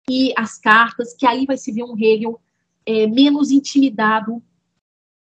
e 0.09 0.33
as 0.37 0.57
cartas, 0.57 1.13
que 1.13 1.25
aí 1.25 1.45
vai 1.45 1.57
se 1.57 1.71
ver 1.71 1.83
um 1.83 1.97
Hegel 1.97 2.39
é, 2.85 3.07
menos 3.07 3.51
intimidado 3.51 4.41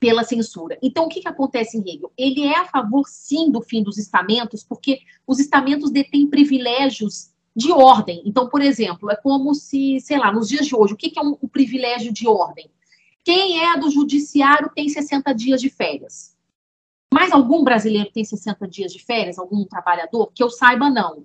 pela 0.03 0.25
censura. 0.25 0.77
Então, 0.83 1.05
o 1.05 1.09
que, 1.09 1.21
que 1.21 1.29
acontece 1.29 1.79
em 1.79 1.81
Hegel? 1.89 2.11
Ele 2.19 2.43
é 2.43 2.59
a 2.59 2.65
favor, 2.65 3.07
sim, 3.07 3.53
do 3.53 3.63
fim 3.63 3.85
dos 3.85 3.97
estamentos, 3.97 4.65
porque 4.65 4.99
os 5.25 5.39
estamentos 5.39 5.93
detêm 5.93 6.27
privilégios 6.27 7.31
de 7.55 7.71
ordem. 7.71 8.21
Então, 8.27 8.49
por 8.49 8.61
exemplo, 8.61 9.09
é 9.13 9.15
como 9.15 9.55
se, 9.55 10.01
sei 10.01 10.19
lá, 10.19 10.33
nos 10.33 10.49
dias 10.49 10.67
de 10.67 10.75
hoje, 10.75 10.93
o 10.93 10.97
que, 10.97 11.09
que 11.09 11.21
é 11.21 11.23
um, 11.23 11.39
um 11.41 11.47
privilégio 11.47 12.13
de 12.13 12.27
ordem? 12.27 12.69
Quem 13.25 13.65
é 13.65 13.79
do 13.79 13.93
judiciário 13.93 14.73
tem 14.75 14.89
60 14.89 15.33
dias 15.35 15.61
de 15.61 15.71
férias. 15.71 16.37
Mais 17.15 17.31
algum 17.31 17.63
brasileiro 17.63 18.11
tem 18.13 18.25
60 18.25 18.67
dias 18.67 18.93
de 18.93 18.99
férias? 18.99 19.39
Algum 19.39 19.65
trabalhador? 19.65 20.33
Que 20.35 20.43
eu 20.43 20.51
saiba, 20.51 20.91
não. 20.91 21.25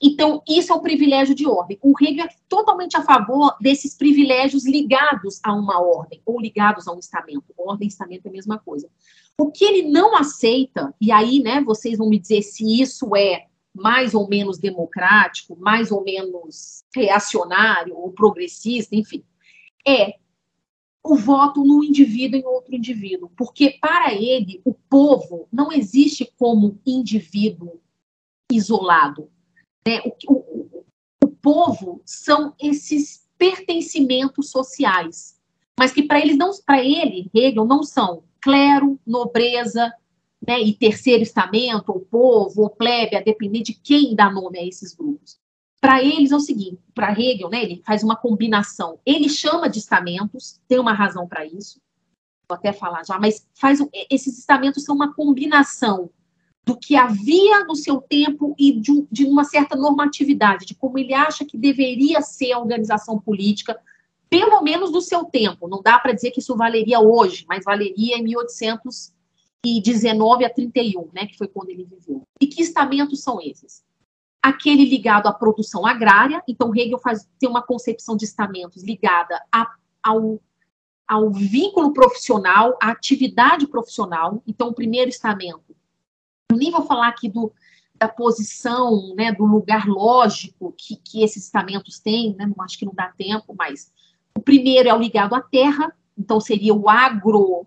Então, 0.00 0.42
isso 0.48 0.72
é 0.72 0.76
o 0.76 0.80
privilégio 0.80 1.34
de 1.34 1.46
ordem. 1.46 1.78
O 1.82 1.92
Hegel 2.00 2.26
é 2.26 2.28
totalmente 2.48 2.96
a 2.96 3.02
favor 3.02 3.56
desses 3.60 3.96
privilégios 3.96 4.64
ligados 4.64 5.40
a 5.42 5.52
uma 5.52 5.80
ordem, 5.80 6.22
ou 6.24 6.40
ligados 6.40 6.86
a 6.86 6.92
um 6.92 6.98
estamento. 6.98 7.52
Ordem 7.56 7.86
e 7.86 7.90
estamento 7.90 8.26
é 8.26 8.28
a 8.28 8.32
mesma 8.32 8.58
coisa. 8.58 8.88
O 9.36 9.50
que 9.50 9.64
ele 9.64 9.90
não 9.90 10.16
aceita, 10.16 10.94
e 11.00 11.10
aí, 11.10 11.40
né, 11.40 11.60
vocês 11.62 11.98
vão 11.98 12.08
me 12.08 12.18
dizer 12.18 12.42
se 12.42 12.80
isso 12.80 13.14
é 13.16 13.46
mais 13.74 14.14
ou 14.14 14.28
menos 14.28 14.58
democrático, 14.58 15.56
mais 15.58 15.90
ou 15.90 16.04
menos 16.04 16.84
reacionário, 16.94 17.96
ou 17.96 18.12
progressista, 18.12 18.94
enfim, 18.94 19.24
é 19.86 20.14
o 21.02 21.16
voto 21.16 21.64
no 21.64 21.82
indivíduo 21.82 22.38
em 22.38 22.44
outro 22.44 22.74
indivíduo, 22.74 23.30
porque 23.36 23.78
para 23.80 24.12
ele 24.12 24.60
o 24.64 24.74
povo 24.74 25.48
não 25.52 25.72
existe 25.72 26.30
como 26.36 26.78
indivíduo 26.84 27.80
isolado. 28.52 29.30
Né? 29.88 30.02
O, 30.04 30.34
o, 30.34 30.84
o 31.24 31.28
povo 31.28 32.02
são 32.04 32.54
esses 32.60 33.26
pertencimentos 33.38 34.50
sociais, 34.50 35.40
mas 35.78 35.92
que 35.92 36.02
para 36.02 36.20
eles 36.20 36.36
não, 36.36 36.50
para 36.66 36.84
ele 36.84 37.30
Hegel 37.34 37.64
não 37.64 37.82
são 37.82 38.22
clero, 38.38 39.00
nobreza, 39.06 39.90
né, 40.46 40.60
e 40.60 40.74
terceiro 40.74 41.22
estamento, 41.22 41.90
ou 41.90 42.00
povo, 42.00 42.62
ou 42.62 42.70
plebe, 42.70 43.16
a 43.16 43.22
depender 43.22 43.62
de 43.62 43.72
quem 43.72 44.14
dá 44.14 44.30
nome 44.30 44.58
a 44.58 44.66
esses 44.66 44.94
grupos. 44.94 45.38
Para 45.80 46.02
eles 46.02 46.32
é 46.32 46.36
o 46.36 46.40
seguinte, 46.40 46.78
para 46.94 47.12
Hegel, 47.12 47.48
né, 47.48 47.62
ele 47.62 47.82
faz 47.84 48.02
uma 48.02 48.14
combinação. 48.14 48.98
Ele 49.06 49.28
chama 49.28 49.70
de 49.70 49.78
estamentos, 49.78 50.60
tem 50.68 50.78
uma 50.78 50.92
razão 50.92 51.26
para 51.26 51.46
isso, 51.46 51.80
vou 52.46 52.56
até 52.56 52.74
falar 52.74 53.04
já, 53.04 53.18
mas 53.18 53.46
faz 53.54 53.80
esses 54.10 54.38
estamentos 54.38 54.84
são 54.84 54.94
uma 54.94 55.14
combinação 55.14 56.10
do 56.64 56.76
que 56.76 56.96
havia 56.96 57.64
no 57.64 57.74
seu 57.74 58.00
tempo 58.00 58.54
e 58.58 58.78
de, 58.78 59.06
de 59.10 59.24
uma 59.24 59.42
certa 59.44 59.74
normatividade, 59.74 60.66
de 60.66 60.74
como 60.74 60.98
ele 60.98 61.14
acha 61.14 61.44
que 61.44 61.56
deveria 61.56 62.20
ser 62.20 62.52
a 62.52 62.58
organização 62.58 63.18
política, 63.18 63.78
pelo 64.28 64.60
menos 64.62 64.92
do 64.92 65.00
seu 65.00 65.24
tempo. 65.24 65.66
Não 65.66 65.80
dá 65.82 65.98
para 65.98 66.12
dizer 66.12 66.30
que 66.30 66.40
isso 66.40 66.54
valeria 66.56 67.00
hoje, 67.00 67.46
mas 67.48 67.64
valeria 67.64 68.18
em 68.18 68.22
1819 68.22 70.44
a 70.44 70.50
31, 70.50 71.08
né, 71.14 71.26
que 71.26 71.38
foi 71.38 71.48
quando 71.48 71.70
ele 71.70 71.84
viveu. 71.84 72.22
E 72.40 72.46
que 72.46 72.62
estamentos 72.62 73.22
são 73.22 73.40
esses? 73.40 73.82
aquele 74.42 74.84
ligado 74.84 75.26
à 75.26 75.32
produção 75.32 75.86
agrária, 75.86 76.42
então 76.48 76.74
Hegel 76.74 76.98
faz, 76.98 77.28
tem 77.38 77.48
uma 77.48 77.62
concepção 77.62 78.16
de 78.16 78.24
estamentos 78.24 78.82
ligada 78.82 79.40
a, 79.52 79.70
ao, 80.02 80.40
ao 81.06 81.30
vínculo 81.30 81.92
profissional, 81.92 82.76
à 82.80 82.90
atividade 82.90 83.66
profissional, 83.66 84.42
então 84.46 84.68
o 84.68 84.74
primeiro 84.74 85.10
estamento, 85.10 85.76
nem 86.56 86.70
vou 86.70 86.82
falar 86.82 87.08
aqui 87.08 87.28
do, 87.28 87.52
da 87.94 88.08
posição, 88.08 89.14
né, 89.14 89.32
do 89.32 89.44
lugar 89.44 89.86
lógico 89.86 90.74
que, 90.76 90.96
que 90.96 91.22
esses 91.22 91.44
estamentos 91.44 91.98
têm, 91.98 92.34
né, 92.36 92.46
não 92.46 92.64
acho 92.64 92.78
que 92.78 92.86
não 92.86 92.94
dá 92.94 93.12
tempo, 93.16 93.54
mas 93.58 93.92
o 94.36 94.40
primeiro 94.40 94.88
é 94.88 94.94
o 94.94 94.98
ligado 94.98 95.34
à 95.34 95.40
terra, 95.40 95.92
então 96.16 96.40
seria 96.40 96.72
o 96.72 96.88
agro, 96.88 97.66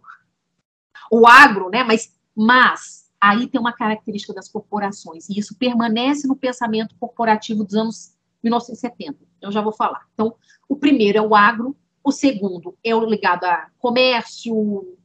o 1.12 1.28
agro, 1.28 1.70
né, 1.70 1.84
mas, 1.84 2.14
mas 2.36 3.10
aí 3.20 3.48
tem 3.48 3.60
uma 3.60 3.74
característica 3.74 4.34
das 4.34 4.48
corporações, 4.48 5.30
e 5.30 5.38
isso 5.38 5.56
permanece 5.58 6.28
no 6.28 6.36
pensamento 6.36 6.96
corporativo 7.00 7.64
dos 7.64 7.76
anos 7.76 8.16
1970. 8.44 9.20
Eu 9.42 9.52
já 9.52 9.62
vou 9.62 9.72
falar. 9.72 10.08
Então, 10.14 10.36
o 10.68 10.76
primeiro 10.76 11.18
é 11.18 11.22
o 11.22 11.36
agro, 11.36 11.76
o 12.04 12.12
segundo 12.12 12.76
é 12.84 12.96
o 12.96 13.06
ligado 13.06 13.44
a 13.44 13.70
comércio, 13.78 14.98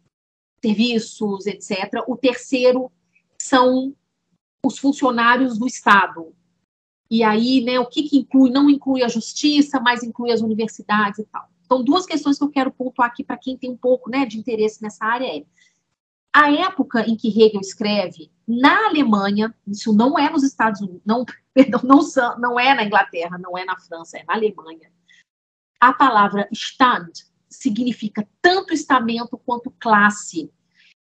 serviços, 0.62 1.46
etc. 1.46 2.02
O 2.06 2.16
terceiro 2.16 2.90
são 3.46 3.94
os 4.64 4.78
funcionários 4.78 5.58
do 5.58 5.66
Estado. 5.66 6.34
E 7.10 7.22
aí, 7.22 7.62
né, 7.62 7.78
o 7.78 7.86
que, 7.86 8.02
que 8.02 8.18
inclui? 8.18 8.50
Não 8.50 8.68
inclui 8.68 9.02
a 9.02 9.08
justiça, 9.08 9.80
mas 9.80 10.02
inclui 10.02 10.32
as 10.32 10.40
universidades 10.40 11.20
e 11.20 11.24
tal. 11.24 11.48
Então, 11.64 11.82
duas 11.82 12.04
questões 12.04 12.38
que 12.38 12.44
eu 12.44 12.50
quero 12.50 12.72
pontuar 12.72 13.08
aqui 13.08 13.22
para 13.24 13.36
quem 13.36 13.56
tem 13.56 13.70
um 13.70 13.76
pouco 13.76 14.10
né, 14.10 14.26
de 14.26 14.38
interesse 14.38 14.82
nessa 14.82 15.04
área 15.04 15.26
é 15.26 15.44
a 16.32 16.52
época 16.52 17.08
em 17.08 17.16
que 17.16 17.28
Hegel 17.28 17.60
escreve 17.60 18.30
na 18.46 18.88
Alemanha, 18.88 19.54
isso 19.66 19.92
não 19.92 20.18
é 20.18 20.28
nos 20.28 20.42
Estados 20.42 20.80
Unidos, 20.80 21.00
não, 21.04 21.24
perdão, 21.54 21.80
não, 21.82 22.00
não 22.38 22.60
é 22.60 22.74
na 22.74 22.84
Inglaterra, 22.84 23.38
não 23.38 23.56
é 23.56 23.64
na 23.64 23.78
França, 23.78 24.18
é 24.18 24.24
na 24.24 24.34
Alemanha. 24.34 24.92
A 25.80 25.92
palavra 25.92 26.48
Stand 26.52 27.12
significa 27.48 28.28
tanto 28.42 28.74
estamento 28.74 29.38
quanto 29.38 29.70
classe. 29.80 30.50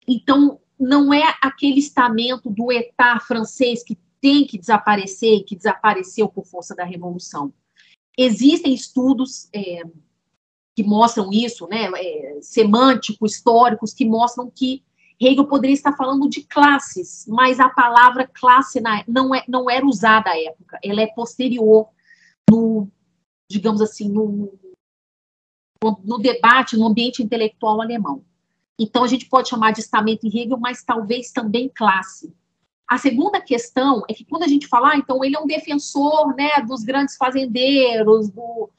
Então, 0.07 0.61
não 0.85 1.13
é 1.13 1.23
aquele 1.41 1.79
estamento 1.79 2.51
do 2.51 2.71
Etat 2.71 3.25
francês 3.25 3.83
que 3.83 3.99
tem 4.21 4.47
que 4.47 4.59
desaparecer 4.59 5.39
e 5.39 5.45
que 5.45 5.57
desapareceu 5.57 6.29
por 6.29 6.47
força 6.47 6.75
da 6.75 6.85
Revolução. 6.85 7.53
Existem 8.17 8.73
estudos 8.73 9.49
é, 9.53 9.83
que 10.75 10.83
mostram 10.83 11.31
isso, 11.33 11.67
né, 11.67 11.91
é, 11.97 12.39
semânticos, 12.41 13.35
históricos, 13.35 13.93
que 13.93 14.05
mostram 14.05 14.51
que 14.51 14.85
Hegel 15.21 15.47
poderia 15.47 15.75
estar 15.75 15.97
falando 15.97 16.29
de 16.29 16.43
classes, 16.43 17.27
mas 17.29 17.61
a 17.61 17.69
palavra 17.69 18.27
classe 18.27 18.81
não, 19.07 19.35
é, 19.35 19.45
não 19.49 19.71
era 19.71 19.87
usada 19.87 20.31
à 20.31 20.39
época, 20.39 20.79
ela 20.83 21.01
é 21.01 21.07
posterior 21.07 21.89
no, 22.51 22.89
digamos 23.51 23.81
assim, 23.81 24.09
no, 24.09 24.59
no 26.05 26.19
debate, 26.19 26.77
no 26.77 26.87
ambiente 26.87 27.23
intelectual 27.23 27.81
alemão. 27.81 28.25
Então, 28.79 29.05
a 29.05 29.07
gente 29.07 29.29
pode 29.29 29.49
chamar 29.49 29.73
de 29.73 29.81
estamento 29.81 30.27
em 30.27 30.37
Hegel, 30.37 30.59
mas 30.59 30.83
talvez 30.83 31.31
também 31.31 31.69
classe. 31.69 32.35
A 32.89 32.99
segunda 32.99 33.41
questão 33.41 34.03
é 34.09 34.15
que 34.15 34.25
quando 34.25 34.43
a 34.43 34.49
gente 34.49 34.67
fala, 34.67 34.91
ah, 34.93 34.97
então 34.97 35.25
ele 35.25 35.37
é 35.37 35.41
um 35.41 35.47
defensor 35.47 36.35
né, 36.37 36.61
dos 36.67 36.83
grandes 36.83 37.17
fazendeiros, 37.17 38.29
do, 38.29 38.71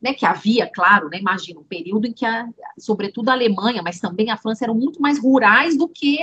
né, 0.00 0.12
que 0.12 0.26
havia, 0.26 0.68
claro, 0.68 1.08
né, 1.08 1.18
imagina, 1.18 1.60
um 1.60 1.64
período 1.64 2.06
em 2.06 2.12
que, 2.12 2.26
a, 2.26 2.48
sobretudo 2.78 3.28
a 3.28 3.34
Alemanha, 3.34 3.82
mas 3.82 4.00
também 4.00 4.30
a 4.30 4.36
França, 4.36 4.64
eram 4.64 4.74
muito 4.74 5.00
mais 5.00 5.18
rurais 5.18 5.76
do 5.76 5.88
que 5.88 6.18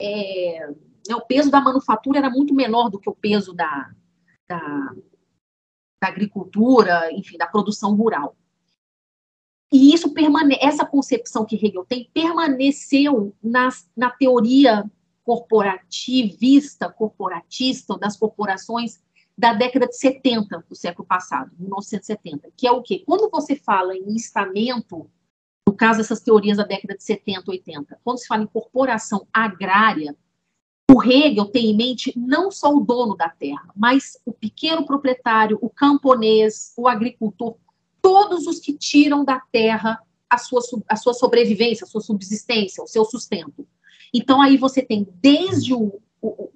é, 0.00 0.68
né, 1.08 1.14
o 1.14 1.20
peso 1.20 1.50
da 1.50 1.60
manufatura 1.60 2.18
era 2.18 2.30
muito 2.30 2.52
menor 2.52 2.90
do 2.90 2.98
que 2.98 3.08
o 3.08 3.14
peso 3.14 3.54
da, 3.54 3.90
da, 4.48 4.58
da 6.02 6.08
agricultura, 6.08 7.12
enfim, 7.12 7.38
da 7.38 7.46
produção 7.46 7.94
rural. 7.94 8.36
E 9.72 9.92
isso 9.92 10.12
permane 10.14 10.56
essa 10.60 10.84
concepção 10.84 11.44
que 11.44 11.56
Hegel 11.56 11.84
tem 11.84 12.08
permaneceu 12.12 13.34
na, 13.42 13.68
na 13.96 14.10
teoria 14.10 14.88
corporativista, 15.24 16.88
corporatista, 16.88 17.98
das 17.98 18.16
corporações 18.16 19.00
da 19.36 19.52
década 19.52 19.86
de 19.86 19.96
70 19.96 20.64
do 20.68 20.74
século 20.74 21.06
passado, 21.06 21.50
1970, 21.58 22.50
que 22.56 22.66
é 22.66 22.72
o 22.72 22.80
quê? 22.80 23.02
Quando 23.04 23.28
você 23.28 23.54
fala 23.56 23.94
em 23.94 24.14
estamento, 24.14 25.10
no 25.66 25.74
caso 25.74 25.98
dessas 25.98 26.20
teorias 26.20 26.56
da 26.56 26.62
década 26.62 26.96
de 26.96 27.02
70, 27.02 27.50
80, 27.50 28.00
quando 28.02 28.18
se 28.18 28.26
fala 28.26 28.44
em 28.44 28.46
corporação 28.46 29.26
agrária, 29.32 30.16
o 30.90 31.02
Hegel 31.02 31.46
tem 31.46 31.72
em 31.72 31.76
mente 31.76 32.12
não 32.16 32.50
só 32.50 32.72
o 32.72 32.80
dono 32.80 33.16
da 33.16 33.28
terra, 33.28 33.68
mas 33.74 34.16
o 34.24 34.32
pequeno 34.32 34.86
proprietário, 34.86 35.58
o 35.60 35.68
camponês, 35.68 36.72
o 36.76 36.88
agricultor, 36.88 37.56
todos 38.06 38.46
os 38.46 38.60
que 38.60 38.72
tiram 38.72 39.24
da 39.24 39.40
terra 39.40 40.00
a 40.30 40.38
sua, 40.38 40.60
a 40.88 40.94
sua 40.94 41.12
sobrevivência, 41.12 41.84
a 41.84 41.88
sua 41.88 42.00
subsistência, 42.00 42.80
o 42.80 42.86
seu 42.86 43.04
sustento. 43.04 43.66
Então, 44.14 44.40
aí 44.40 44.56
você 44.56 44.80
tem 44.80 45.08
desde 45.14 45.74
o, 45.74 46.00
o, 46.22 46.52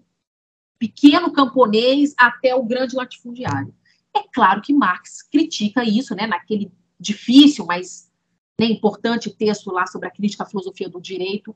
pequeno 0.78 1.32
camponês 1.32 2.14
até 2.16 2.54
o 2.54 2.62
grande 2.62 2.94
latifundiário. 2.94 3.74
É 4.16 4.22
claro 4.32 4.62
que 4.62 4.72
Marx 4.72 5.22
critica 5.22 5.82
isso, 5.82 6.14
né, 6.14 6.24
naquele 6.24 6.70
difícil, 7.00 7.66
mas 7.66 8.08
né, 8.56 8.66
importante 8.66 9.28
texto 9.28 9.72
lá 9.72 9.88
sobre 9.88 10.06
a 10.06 10.12
crítica 10.12 10.44
à 10.44 10.46
filosofia 10.46 10.88
do 10.88 11.00
direito 11.00 11.54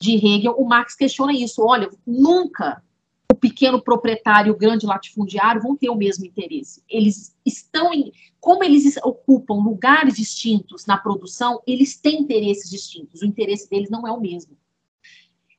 de 0.00 0.14
Hegel, 0.14 0.54
o 0.56 0.64
Marx 0.64 0.94
questiona 0.94 1.32
isso. 1.32 1.60
Olha, 1.60 1.90
nunca 2.06 2.84
o 3.32 3.34
pequeno 3.34 3.82
proprietário 3.82 4.52
o 4.52 4.56
grande 4.56 4.86
latifundiário 4.86 5.62
vão 5.62 5.76
ter 5.76 5.88
o 5.88 5.96
mesmo 5.96 6.24
interesse. 6.24 6.82
Eles 6.88 7.36
estão 7.44 7.92
em. 7.92 8.12
Como 8.40 8.62
eles 8.62 8.96
ocupam 8.98 9.54
lugares 9.54 10.16
distintos 10.16 10.86
na 10.86 10.98
produção, 10.98 11.62
eles 11.66 11.96
têm 11.96 12.20
interesses 12.20 12.70
distintos. 12.70 13.22
O 13.22 13.26
interesse 13.26 13.68
deles 13.68 13.90
não 13.90 14.06
é 14.06 14.12
o 14.12 14.20
mesmo. 14.20 14.56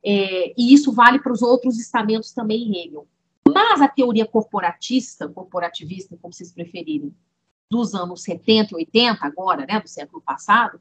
É, 0.04 0.54
e 0.56 0.74
isso 0.74 0.92
vale 0.92 1.20
para 1.20 1.34
os 1.34 1.42
outros 1.42 1.80
estamentos 1.80 2.32
também 2.32 2.62
em 2.64 2.86
Hegel. 2.86 3.08
Mas 3.48 3.82
a 3.82 3.88
teoria 3.88 4.26
corporatista, 4.26 5.28
corporativista, 5.28 6.18
como 6.22 6.34
vocês 6.34 6.52
preferirem, 6.52 7.14
dos 7.70 7.96
anos 7.96 8.22
70 8.22 8.74
e 8.74 8.76
80, 8.76 9.26
agora, 9.26 9.66
né, 9.66 9.80
do 9.80 9.88
século 9.88 10.22
passado, 10.22 10.80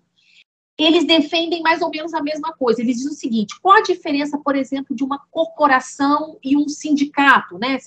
eles 0.77 1.07
defendem 1.07 1.63
mais 1.63 1.81
ou 1.81 1.91
menos 1.91 2.13
a 2.15 2.23
mesma 2.23 2.53
coisa. 2.53 2.81
Eles 2.81 2.97
dizem 2.97 3.13
o 3.13 3.15
seguinte: 3.15 3.61
qual 3.61 3.79
a 3.79 3.83
diferença, 3.83 4.39
por 4.39 4.57
exemplo, 4.57 4.95
de 4.95 5.05
uma 5.05 5.19
corporação 5.31 6.39
e 6.43 6.57
um 6.57 6.69
sindicato? 6.69 7.59
Né? 7.59 7.79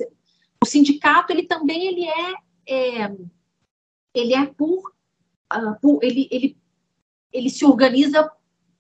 O 0.64 0.66
sindicato 0.66 1.32
ele 1.32 1.44
também 1.44 1.88
ele 1.88 2.06
é, 2.06 2.34
é 2.68 3.16
ele 4.14 4.34
é 4.34 4.46
por, 4.46 4.92
uh, 5.54 5.80
por 5.82 6.04
ele, 6.04 6.28
ele, 6.32 6.58
ele 7.32 7.50
se 7.50 7.64
organiza 7.66 8.32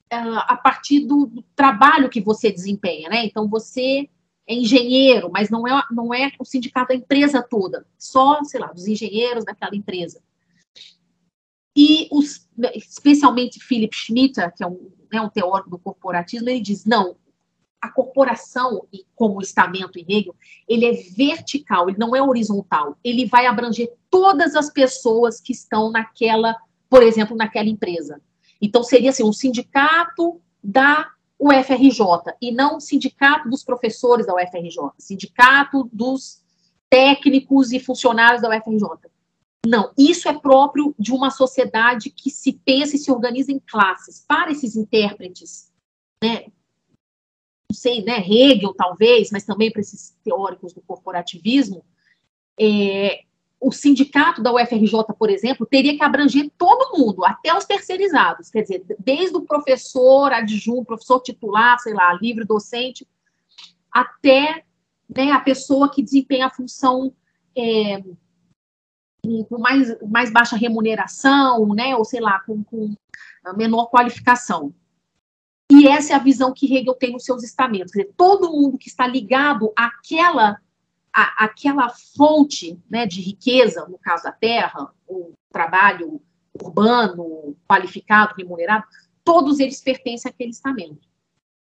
a 0.09 0.55
partir 0.55 1.01
do, 1.01 1.25
do, 1.25 1.43
trabalho 1.53 2.09
que 2.09 2.21
você 2.21 2.49
desempenha, 2.49 3.09
né? 3.09 3.25
Então 3.25 3.47
você 3.47 4.09
é 4.47 4.53
engenheiro, 4.53 5.29
mas 5.29 5.49
não 5.49 5.67
é, 5.67 5.83
não 5.91 6.13
é 6.13 6.31
o 6.39 6.45
sindicato 6.45 6.89
da 6.89 6.95
empresa 6.95 7.43
toda, 7.43 7.85
só, 7.97 8.41
sei 8.43 8.61
lá, 8.61 8.67
dos 8.67 8.87
engenheiros 8.87 9.43
daquela 9.43 9.75
empresa. 9.75 10.21
E 11.79 12.07
os, 12.11 12.49
especialmente 12.73 13.59
Philip 13.59 13.95
Schmitter, 13.95 14.51
que 14.55 14.63
é 14.63 14.67
um, 14.67 14.89
né, 15.13 15.21
um 15.21 15.29
teórico 15.29 15.69
do 15.69 15.77
corporatismo, 15.77 16.49
ele 16.49 16.59
diz, 16.59 16.85
não, 16.85 17.15
a 17.79 17.87
corporação, 17.87 18.87
como 19.13 19.39
estamento 19.39 19.99
em 19.99 20.05
Hegel, 20.09 20.35
ele 20.67 20.87
é 20.87 20.93
vertical, 20.93 21.87
ele 21.87 21.99
não 21.99 22.15
é 22.15 22.21
horizontal. 22.21 22.97
Ele 23.03 23.27
vai 23.27 23.45
abranger 23.45 23.93
todas 24.09 24.55
as 24.55 24.71
pessoas 24.71 25.39
que 25.39 25.51
estão 25.51 25.91
naquela, 25.91 26.55
por 26.89 27.03
exemplo, 27.03 27.37
naquela 27.37 27.69
empresa. 27.69 28.19
Então, 28.59 28.81
seria 28.81 29.11
assim, 29.11 29.23
um 29.23 29.31
sindicato 29.31 30.41
da 30.63 31.11
UFRJ, 31.39 32.33
e 32.41 32.51
não 32.51 32.77
um 32.77 32.79
sindicato 32.79 33.47
dos 33.47 33.63
professores 33.63 34.25
da 34.25 34.33
UFRJ, 34.33 34.93
sindicato 34.97 35.87
dos 35.93 36.41
técnicos 36.89 37.71
e 37.71 37.79
funcionários 37.79 38.41
da 38.41 38.49
UFRJ. 38.49 39.11
Não, 39.67 39.91
isso 39.97 40.29
é 40.29 40.39
próprio 40.39 40.95
de 40.97 41.11
uma 41.11 41.29
sociedade 41.29 42.09
que 42.09 42.29
se 42.29 42.53
pensa 42.53 42.95
e 42.95 42.99
se 42.99 43.11
organiza 43.11 43.51
em 43.51 43.59
classes. 43.59 44.23
Para 44.25 44.49
esses 44.49 44.77
intérpretes, 44.77 45.69
né, 46.23 46.45
não 47.69 47.75
sei, 47.75 48.01
né, 48.01 48.19
Hegel 48.19 48.73
talvez, 48.73 49.29
mas 49.29 49.43
também 49.43 49.69
para 49.69 49.81
esses 49.81 50.17
teóricos 50.23 50.71
do 50.71 50.81
corporativismo, 50.81 51.83
é, 52.57 53.23
o 53.59 53.69
sindicato 53.69 54.41
da 54.41 54.53
UFRJ, 54.53 55.03
por 55.19 55.29
exemplo, 55.29 55.65
teria 55.65 55.97
que 55.97 56.03
abranger 56.03 56.49
todo 56.57 56.97
mundo, 56.97 57.25
até 57.25 57.53
os 57.53 57.65
terceirizados, 57.65 58.49
quer 58.49 58.61
dizer, 58.61 58.85
desde 58.97 59.35
o 59.35 59.41
professor 59.41 60.31
adjunto, 60.31 60.85
professor 60.85 61.19
titular, 61.19 61.77
sei 61.79 61.93
lá, 61.93 62.13
livre 62.13 62.45
docente, 62.45 63.05
até 63.91 64.63
né, 65.13 65.31
a 65.31 65.41
pessoa 65.41 65.91
que 65.91 66.01
desempenha 66.01 66.45
a 66.45 66.53
função 66.53 67.13
é, 67.53 68.01
com 69.49 69.57
mais, 69.59 70.01
mais 70.01 70.31
baixa 70.31 70.55
remuneração, 70.55 71.67
né, 71.73 71.95
ou 71.95 72.05
sei 72.05 72.19
lá, 72.19 72.39
com, 72.41 72.63
com 72.63 72.93
menor 73.55 73.87
qualificação. 73.87 74.73
E 75.71 75.87
essa 75.87 76.13
é 76.13 76.15
a 76.15 76.19
visão 76.19 76.53
que 76.53 76.73
Hegel 76.73 76.93
tem 76.93 77.11
nos 77.11 77.25
seus 77.25 77.43
estamentos. 77.43 77.91
Dizer, 77.91 78.13
todo 78.15 78.51
mundo 78.51 78.77
que 78.77 78.87
está 78.87 79.05
ligado 79.05 79.71
àquela 79.75 80.57
a, 81.17 81.45
aquela 81.45 81.89
fonte 81.89 82.79
né, 82.87 83.07
de 83.07 83.21
riqueza, 83.21 83.87
no 83.87 83.97
caso 83.97 84.23
da 84.23 84.31
terra, 84.31 84.93
o 85.07 85.33
trabalho 85.51 86.21
urbano, 86.61 87.55
qualificado, 87.67 88.35
remunerado, 88.37 88.85
todos 89.23 89.59
eles 89.59 89.81
pertencem 89.81 90.29
àquele 90.29 90.51
estamento. 90.51 91.07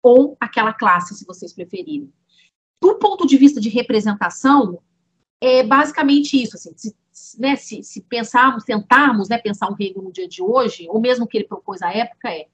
Ou 0.03 0.38
àquela 0.39 0.72
classe, 0.72 1.16
se 1.16 1.26
vocês 1.26 1.51
preferirem. 1.51 2.14
Do 2.82 2.99
ponto 2.99 3.26
de 3.26 3.38
vista 3.38 3.60
de 3.60 3.70
representação, 3.70 4.80
é 5.41 5.63
basicamente 5.63 6.41
isso. 6.41 6.55
Assim, 6.55 6.73
se, 6.75 6.95
né, 7.39 7.55
se, 7.55 7.83
se 7.83 8.01
pensarmos, 8.01 8.63
tentarmos 8.63 9.29
né, 9.29 9.37
pensar 9.37 9.69
um 9.69 9.75
Hegel 9.79 10.01
no 10.01 10.11
dia 10.11 10.27
de 10.27 10.41
hoje, 10.41 10.87
ou 10.89 10.99
mesmo 10.99 11.25
o 11.25 11.27
que 11.27 11.37
ele 11.37 11.47
propôs 11.47 11.81
à 11.81 11.91
época, 11.91 12.29
é 12.29 12.47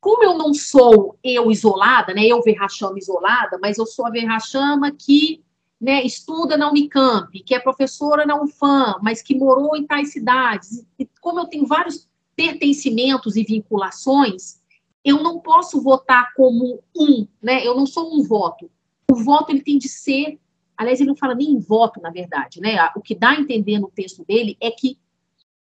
como 0.00 0.24
eu 0.24 0.38
não 0.38 0.54
sou 0.54 1.18
eu 1.22 1.50
isolada, 1.50 2.14
né, 2.14 2.24
eu 2.24 2.42
Verrachama 2.42 2.98
isolada, 2.98 3.58
mas 3.60 3.76
eu 3.76 3.84
sou 3.84 4.06
a 4.06 4.10
Verrachama 4.10 4.90
que 4.90 5.44
né, 5.80 6.02
estuda 6.04 6.56
na 6.56 6.70
Unicamp, 6.70 7.38
que 7.42 7.54
é 7.54 7.58
professora 7.58 8.26
na 8.26 8.40
UFAM, 8.40 8.98
mas 9.02 9.22
que 9.22 9.34
morou 9.34 9.76
em 9.76 9.86
tais 9.86 10.12
cidades, 10.12 10.84
e 10.98 11.08
como 11.20 11.40
eu 11.40 11.46
tenho 11.46 11.66
vários 11.66 12.08
pertencimentos 12.36 13.36
e 13.36 13.44
vinculações, 13.44 14.60
eu 15.04 15.22
não 15.22 15.40
posso 15.40 15.80
votar 15.80 16.32
como 16.34 16.82
um, 16.96 17.26
né? 17.42 17.66
Eu 17.66 17.74
não 17.74 17.86
sou 17.86 18.14
um 18.14 18.22
voto. 18.22 18.70
O 19.10 19.14
voto 19.14 19.50
ele 19.50 19.62
tem 19.62 19.78
de 19.78 19.88
ser, 19.88 20.38
aliás, 20.80 20.98
ele 20.98 21.10
não 21.10 21.16
fala 21.16 21.34
nem 21.34 21.50
em 21.50 21.60
voto, 21.60 22.00
na 22.00 22.10
verdade, 22.10 22.58
né? 22.58 22.76
O 22.96 23.02
que 23.02 23.14
dá 23.14 23.30
a 23.30 23.40
entender 23.40 23.78
no 23.78 23.90
texto 23.90 24.24
dele 24.24 24.56
é 24.58 24.70
que, 24.70 24.98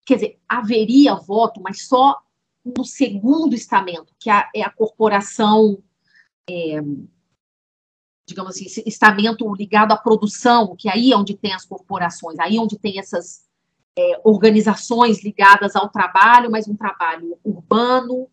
quer 0.06 0.14
dizer, 0.14 0.40
haveria 0.48 1.16
voto, 1.16 1.60
mas 1.60 1.88
só 1.88 2.22
no 2.64 2.86
segundo 2.86 3.56
estamento, 3.56 4.14
que 4.20 4.30
é 4.30 4.62
a 4.62 4.70
corporação 4.70 5.82
é, 6.48 6.80
digamos 8.28 8.56
assim, 8.56 8.84
estamento 8.86 9.52
ligado 9.56 9.92
à 9.92 9.98
produção, 9.98 10.76
que 10.76 10.88
aí 10.88 11.12
é 11.12 11.18
onde 11.18 11.36
tem 11.36 11.54
as 11.54 11.66
corporações, 11.66 12.38
aí 12.38 12.58
é 12.58 12.62
onde 12.62 12.78
tem 12.78 13.00
essas 13.00 13.48
é, 13.98 14.22
organizações 14.24 15.24
ligadas 15.24 15.76
ao 15.76 15.90
trabalho, 15.90 16.52
mas 16.52 16.68
um 16.68 16.76
trabalho 16.76 17.40
urbano, 17.44 18.30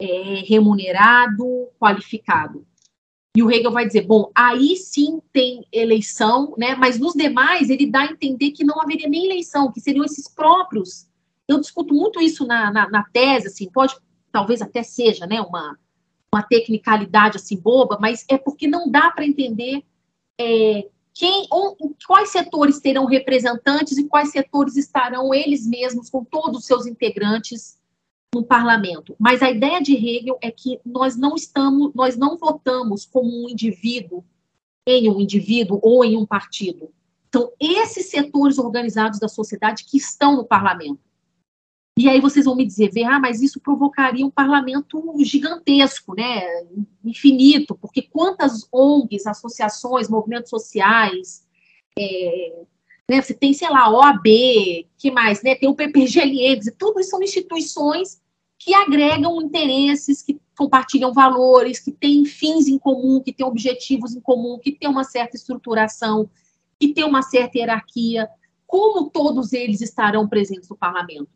é, 0.00 0.42
remunerado, 0.44 1.68
qualificado. 1.78 2.66
E 3.36 3.42
o 3.42 3.50
Hegel 3.50 3.70
vai 3.70 3.86
dizer, 3.86 4.06
bom, 4.06 4.30
aí 4.34 4.76
sim 4.76 5.20
tem 5.30 5.62
eleição, 5.70 6.54
né? 6.56 6.74
Mas 6.74 6.98
nos 6.98 7.12
demais 7.12 7.68
ele 7.68 7.86
dá 7.86 8.00
a 8.00 8.06
entender 8.06 8.52
que 8.52 8.64
não 8.64 8.80
haveria 8.80 9.08
nem 9.08 9.26
eleição, 9.26 9.70
que 9.70 9.78
seriam 9.78 10.04
esses 10.04 10.26
próprios. 10.26 11.06
Eu 11.46 11.60
discuto 11.60 11.92
muito 11.92 12.18
isso 12.18 12.46
na, 12.46 12.72
na, 12.72 12.88
na 12.88 13.04
tese, 13.04 13.48
assim, 13.48 13.70
pode, 13.70 13.94
talvez 14.32 14.62
até 14.62 14.82
seja, 14.82 15.26
né, 15.26 15.40
uma 15.40 15.78
uma 16.32 16.42
tecnicalidade 16.42 17.36
assim 17.36 17.56
boba, 17.56 17.98
mas 18.00 18.24
é 18.28 18.36
porque 18.36 18.66
não 18.66 18.90
dá 18.90 19.10
para 19.10 19.24
entender 19.24 19.82
é, 20.38 20.86
quem, 21.14 21.46
ou, 21.50 21.76
quais 22.06 22.30
setores 22.30 22.78
terão 22.78 23.06
representantes 23.06 23.96
e 23.96 24.06
quais 24.06 24.30
setores 24.30 24.76
estarão 24.76 25.32
eles 25.32 25.66
mesmos 25.66 26.10
com 26.10 26.22
todos 26.22 26.60
os 26.60 26.66
seus 26.66 26.86
integrantes 26.86 27.78
no 28.34 28.44
parlamento. 28.44 29.16
Mas 29.18 29.42
a 29.42 29.50
ideia 29.50 29.80
de 29.80 29.94
Hegel 29.94 30.38
é 30.42 30.50
que 30.50 30.80
nós 30.84 31.16
não 31.16 31.34
estamos, 31.34 31.92
nós 31.94 32.16
não 32.16 32.36
votamos 32.36 33.04
como 33.04 33.44
um 33.44 33.48
indivíduo 33.48 34.24
em 34.86 35.10
um 35.10 35.20
indivíduo 35.20 35.80
ou 35.82 36.04
em 36.04 36.16
um 36.16 36.24
partido. 36.24 36.90
Então, 37.28 37.52
esses 37.60 38.08
setores 38.08 38.56
organizados 38.56 39.18
da 39.18 39.28
sociedade 39.28 39.84
que 39.84 39.96
estão 39.96 40.36
no 40.36 40.44
parlamento. 40.44 41.00
E 41.98 42.08
aí 42.08 42.20
vocês 42.20 42.44
vão 42.44 42.54
me 42.54 42.64
dizer, 42.64 42.90
ah, 43.04 43.18
mas 43.18 43.40
isso 43.40 43.58
provocaria 43.58 44.24
um 44.24 44.30
parlamento 44.30 45.02
gigantesco, 45.24 46.14
né, 46.14 46.42
infinito, 47.02 47.74
porque 47.74 48.02
quantas 48.02 48.68
ONGs, 48.70 49.26
associações, 49.26 50.08
movimentos 50.08 50.50
sociais, 50.50 51.46
é, 51.98 52.64
né, 53.08 53.22
você 53.22 53.32
tem, 53.32 53.52
sei 53.52 53.68
lá, 53.70 53.88
OAB, 53.88 54.24
que 54.98 55.10
mais, 55.10 55.42
né, 55.42 55.54
tem 55.54 55.68
o 55.68 55.74
PPGLN, 55.74 56.60
tudo 56.78 57.00
isso 57.00 57.10
são 57.10 57.22
instituições 57.22 58.20
que 58.58 58.74
agregam 58.74 59.40
interesses, 59.40 60.22
que 60.22 60.40
compartilham 60.56 61.12
valores, 61.12 61.78
que 61.78 61.92
têm 61.92 62.24
fins 62.24 62.66
em 62.66 62.78
comum, 62.78 63.20
que 63.20 63.32
têm 63.32 63.46
objetivos 63.46 64.14
em 64.14 64.20
comum, 64.20 64.58
que 64.58 64.72
têm 64.72 64.88
uma 64.88 65.04
certa 65.04 65.36
estruturação, 65.36 66.28
que 66.80 66.92
têm 66.92 67.04
uma 67.04 67.22
certa 67.22 67.58
hierarquia. 67.58 68.28
Como 68.66 69.10
todos 69.10 69.52
eles 69.52 69.80
estarão 69.80 70.26
presentes 70.26 70.68
no 70.68 70.76
parlamento? 70.76 71.28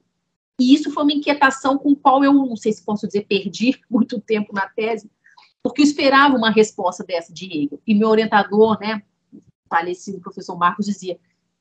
E 0.59 0.75
isso 0.75 0.91
foi 0.91 1.05
uma 1.05 1.13
inquietação 1.13 1.79
com 1.79 1.95
qual 1.95 2.25
eu, 2.25 2.33
não 2.33 2.57
sei 2.57 2.73
se 2.73 2.83
posso 2.83 3.07
dizer, 3.07 3.27
perdi 3.27 3.79
muito 3.89 4.21
tempo 4.21 4.53
na 4.53 4.69
tese, 4.69 5.09
porque 5.63 5.83
eu 5.83 5.87
esperava 5.87 6.37
uma 6.37 6.51
resposta 6.51 7.05
dessa 7.05 7.33
de 7.33 7.45
Hegel. 7.45 7.81
E 7.87 7.95
meu 7.95 8.09
orientador, 8.09 8.79
né, 8.81 9.03
falecido 9.69 10.21
professor 10.21 10.57
Marcos, 10.57 10.87
dizia: 10.87 11.19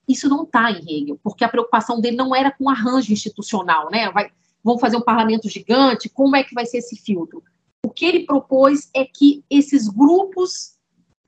isso 0.10 0.28
não 0.28 0.44
está 0.44 0.72
em 0.72 0.80
Hegel, 0.80 1.20
porque 1.24 1.44
a 1.44 1.50
preocupação 1.50 2.02
dele 2.02 2.18
não 2.18 2.36
era 2.36 2.52
com 2.52 2.68
arranjo 2.68 3.14
institucional, 3.14 3.92
né? 3.92 4.10
Vai, 4.12 4.32
vão 4.64 4.80
fazer 4.80 4.98
um 4.98 5.02
parlamento 5.02 5.48
gigante, 5.48 6.10
como 6.10 6.36
é 6.36 6.44
que 6.44 6.56
vai 6.56 6.66
ser 6.66 6.80
esse 6.80 6.96
filtro? 6.96 7.44
O 7.86 7.90
que 7.90 8.06
ele 8.06 8.26
propôs 8.26 8.90
é 8.94 9.06
que 9.06 9.46
esses 9.50 9.88
grupos, 9.88 10.76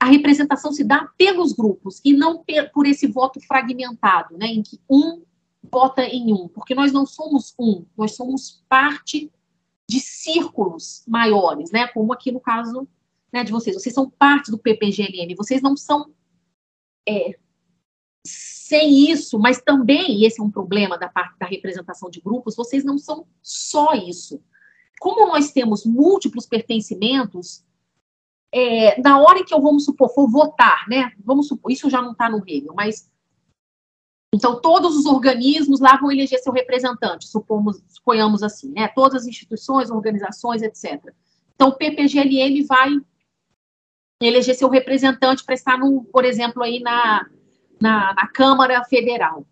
a 0.00 0.06
representação 0.06 0.72
se 0.72 0.82
dá 0.82 1.08
pelos 1.16 1.52
grupos 1.52 2.00
e 2.04 2.12
não 2.12 2.44
por 2.74 2.86
esse 2.86 3.06
voto 3.06 3.40
fragmentado, 3.40 4.36
né, 4.36 4.46
em 4.46 4.62
que 4.62 4.80
um 4.90 5.22
vota 5.62 6.04
em 6.04 6.32
um, 6.32 6.48
porque 6.48 6.74
nós 6.74 6.92
não 6.92 7.06
somos 7.06 7.54
um, 7.56 7.86
nós 7.96 8.16
somos 8.16 8.64
parte 8.68 9.30
de 9.88 10.00
círculos 10.00 11.04
maiores, 11.06 11.70
né? 11.70 11.86
Como 11.86 12.12
aqui 12.12 12.32
no 12.32 12.40
caso 12.40 12.88
né, 13.32 13.44
de 13.44 13.52
vocês, 13.52 13.76
vocês 13.76 13.94
são 13.94 14.10
parte 14.10 14.50
do 14.50 14.58
PPGLN, 14.58 15.34
vocês 15.36 15.62
não 15.62 15.76
são 15.76 16.10
é, 17.08 17.38
sem 18.24 19.10
isso, 19.10 19.38
mas 19.38 19.60
também, 19.60 20.20
e 20.20 20.26
esse 20.26 20.40
é 20.40 20.44
um 20.44 20.50
problema 20.50 20.96
da 20.96 21.08
parte 21.08 21.38
da 21.38 21.46
representação 21.46 22.08
de 22.08 22.20
grupos, 22.20 22.56
vocês 22.56 22.84
não 22.84 22.96
são 22.98 23.26
só 23.42 23.94
isso. 23.94 24.40
Como 25.00 25.26
nós 25.26 25.50
temos 25.50 25.84
múltiplos 25.84 26.46
pertencimentos, 26.46 27.64
é, 28.52 29.00
na 29.00 29.20
hora 29.20 29.40
em 29.40 29.44
que 29.44 29.52
eu, 29.52 29.60
vamos 29.60 29.84
supor, 29.84 30.12
for 30.14 30.30
votar, 30.30 30.86
né? 30.88 31.12
Vamos 31.24 31.48
supor, 31.48 31.72
isso 31.72 31.90
já 31.90 32.00
não 32.00 32.12
está 32.12 32.30
no 32.30 32.42
Hegel, 32.46 32.74
mas 32.74 33.10
então, 34.34 34.58
todos 34.60 34.96
os 34.96 35.04
organismos 35.04 35.78
lá 35.78 35.98
vão 35.98 36.10
eleger 36.10 36.38
seu 36.38 36.52
representante, 36.52 37.28
supomos, 37.28 37.82
suponhamos 37.88 38.42
assim, 38.42 38.72
né? 38.72 38.88
Todas 38.88 39.22
as 39.22 39.26
instituições, 39.28 39.90
organizações, 39.90 40.62
etc. 40.62 41.12
Então, 41.54 41.68
o 41.68 41.76
PPGLN 41.76 42.64
vai 42.64 42.96
eleger 44.22 44.54
seu 44.54 44.70
representante 44.70 45.44
para 45.44 45.54
estar, 45.54 45.76
no, 45.76 46.04
por 46.04 46.24
exemplo, 46.24 46.62
aí 46.62 46.80
na, 46.80 47.28
na, 47.82 48.14
na, 48.14 48.28
Câmara 48.28 48.84
Federal. 48.84 49.44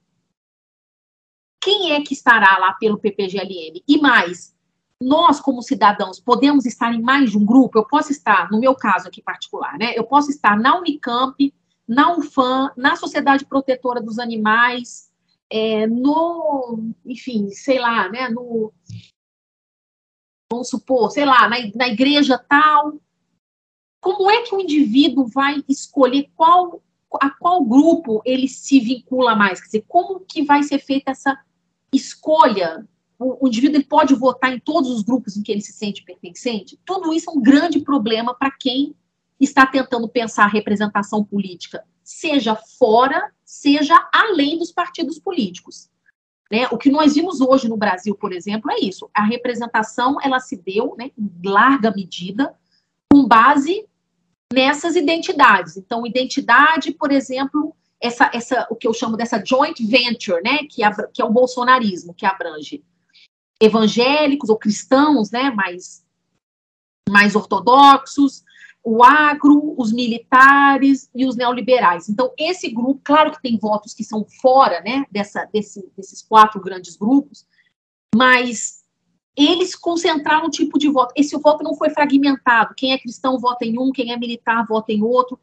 Quem 1.61 1.93
é 1.93 2.01
que 2.01 2.15
estará 2.15 2.57
lá 2.59 2.75
pelo 2.75 2.99
PPGLN? 2.99 3.83
E 3.87 4.01
mais, 4.01 4.57
nós, 5.03 5.41
como 5.41 5.63
cidadãos, 5.63 6.21
podemos 6.21 6.65
estar 6.65 6.95
em 6.95 7.03
mais 7.03 7.33
de 7.33 7.37
um 7.37 7.45
grupo? 7.45 7.77
Eu 7.77 7.85
posso 7.85 8.13
estar, 8.13 8.49
no 8.51 8.61
meu 8.61 8.75
caso 8.75 9.09
aqui 9.09 9.21
particular, 9.21 9.77
né? 9.77 9.93
Eu 9.97 10.05
posso 10.05 10.31
estar 10.31 10.57
na 10.57 10.79
Unicamp, 10.79 11.53
na 11.87 12.17
UFAM, 12.17 12.71
na 12.77 12.95
Sociedade 12.95 13.45
Protetora 13.45 14.01
dos 14.01 14.19
Animais, 14.21 15.11
é, 15.51 15.89
no, 15.89 16.93
enfim, 17.05 17.51
sei 17.51 17.81
lá, 17.81 18.09
né, 18.09 18.29
no, 18.29 18.73
vamos 20.51 20.69
supor, 20.69 21.11
sei 21.11 21.25
lá, 21.25 21.49
na, 21.49 21.57
na 21.75 21.89
igreja 21.89 22.39
tal. 22.39 22.95
Como 24.01 24.31
é 24.31 24.43
que 24.43 24.55
o 24.55 24.61
indivíduo 24.61 25.27
vai 25.27 25.65
escolher 25.69 26.31
qual 26.37 26.81
a 27.21 27.31
qual 27.31 27.65
grupo 27.65 28.23
ele 28.25 28.49
se 28.49 28.79
vincula 28.81 29.35
mais? 29.35 29.61
Quer 29.61 29.67
dizer, 29.67 29.85
como 29.89 30.21
que 30.21 30.43
vai 30.43 30.63
ser 30.63 30.79
feita 30.79 31.11
essa 31.11 31.39
escolha? 31.93 32.87
O, 33.19 33.45
o 33.45 33.49
indivíduo 33.49 33.77
ele 33.77 33.85
pode 33.85 34.15
votar 34.15 34.53
em 34.53 34.61
todos 34.61 34.91
os 34.91 35.03
grupos 35.03 35.37
em 35.37 35.43
que 35.43 35.51
ele 35.51 35.61
se 35.61 35.73
sente 35.73 36.05
pertencente? 36.05 36.79
Tudo 36.85 37.13
isso 37.13 37.31
é 37.31 37.33
um 37.33 37.43
grande 37.43 37.81
problema 37.81 38.35
para 38.35 38.51
quem 38.51 38.95
está 39.39 39.67
tentando 39.67 40.09
pensar 40.09 40.45
a 40.45 40.49
representação 40.49 41.25
política, 41.25 41.83
seja 42.05 42.55
fora, 42.55 43.33
seja 43.45 44.09
além 44.13 44.59
dos 44.59 44.71
partidos 44.71 45.19
políticos. 45.19 45.89
Né? 46.51 46.67
O 46.71 46.77
que 46.77 46.91
nós 46.91 47.15
vimos 47.15 47.41
hoje 47.41 47.69
no 47.69 47.77
Brasil, 47.77 48.15
por 48.15 48.33
exemplo, 48.33 48.71
é 48.71 48.81
isso. 48.81 49.09
A 49.15 49.23
representação 49.23 50.19
ela 50.23 50.41
se 50.41 50.57
deu, 50.57 50.95
né, 50.99 51.11
em 51.17 51.49
larga 51.49 51.91
medida, 51.93 52.55
com 53.11 53.27
base 53.27 53.87
nessas 54.53 54.97
identidades. 54.97 55.77
Então, 55.77 56.07
identidade, 56.07 56.93
por 56.93 57.13
exemplo, 57.13 57.75
essa, 58.01 58.31
essa, 58.33 58.67
o 58.71 58.77
que 58.77 58.87
eu 58.87 58.95
chamo 58.95 59.17
dessa 59.17 59.43
joint 59.45 59.79
venture, 59.87 60.43
né, 60.43 60.59
que, 60.69 60.83
que 61.13 61.23
é 61.23 61.25
o 61.25 61.33
bolsonarismo, 61.33 62.15
que 62.15 62.27
abrange 62.27 62.83
evangélicos 63.61 64.49
ou 64.49 64.59
cristãos, 64.59 65.31
né, 65.31 65.51
mais, 65.51 66.05
mais 67.09 67.37
ortodoxos, 67.37 68.43
o 68.83 69.05
agro, 69.05 69.75
os 69.77 69.93
militares 69.93 71.11
e 71.15 71.27
os 71.27 71.37
neoliberais. 71.37 72.09
Então, 72.09 72.33
esse 72.39 72.71
grupo, 72.71 73.01
claro 73.05 73.31
que 73.31 73.43
tem 73.43 73.59
votos 73.59 73.93
que 73.93 74.03
são 74.03 74.25
fora 74.41 74.81
né, 74.81 75.05
dessa, 75.11 75.45
desse, 75.53 75.87
desses 75.95 76.23
quatro 76.23 76.61
grandes 76.61 76.97
grupos, 76.97 77.47
mas 78.15 78.80
eles 79.37 79.75
concentraram 79.75 80.47
um 80.47 80.51
tipo 80.51 80.79
de 80.79 80.89
voto. 80.89 81.13
Esse 81.17 81.37
voto 81.39 81.63
não 81.63 81.75
foi 81.75 81.91
fragmentado. 81.91 82.75
Quem 82.75 82.93
é 82.93 82.99
cristão 82.99 83.39
vota 83.39 83.65
em 83.65 83.79
um, 83.79 83.93
quem 83.93 84.13
é 84.13 84.17
militar 84.17 84.67
vota 84.67 84.93
em 84.93 85.03
outro. 85.03 85.39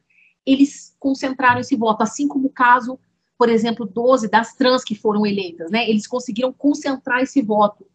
Eles 0.45 0.95
concentraram 0.99 1.59
esse 1.59 1.75
voto, 1.75 2.01
assim 2.01 2.27
como 2.27 2.47
o 2.47 2.51
caso, 2.51 2.99
por 3.37 3.49
exemplo, 3.49 3.85
12 3.85 4.29
das 4.29 4.53
trans 4.53 4.83
que 4.83 4.95
foram 4.95 5.25
eleitas. 5.25 5.71
Né? 5.71 5.89
Eles 5.89 6.07
conseguiram 6.07 6.51
concentrar 6.51 7.21
esse 7.21 7.41
voto. 7.41 7.85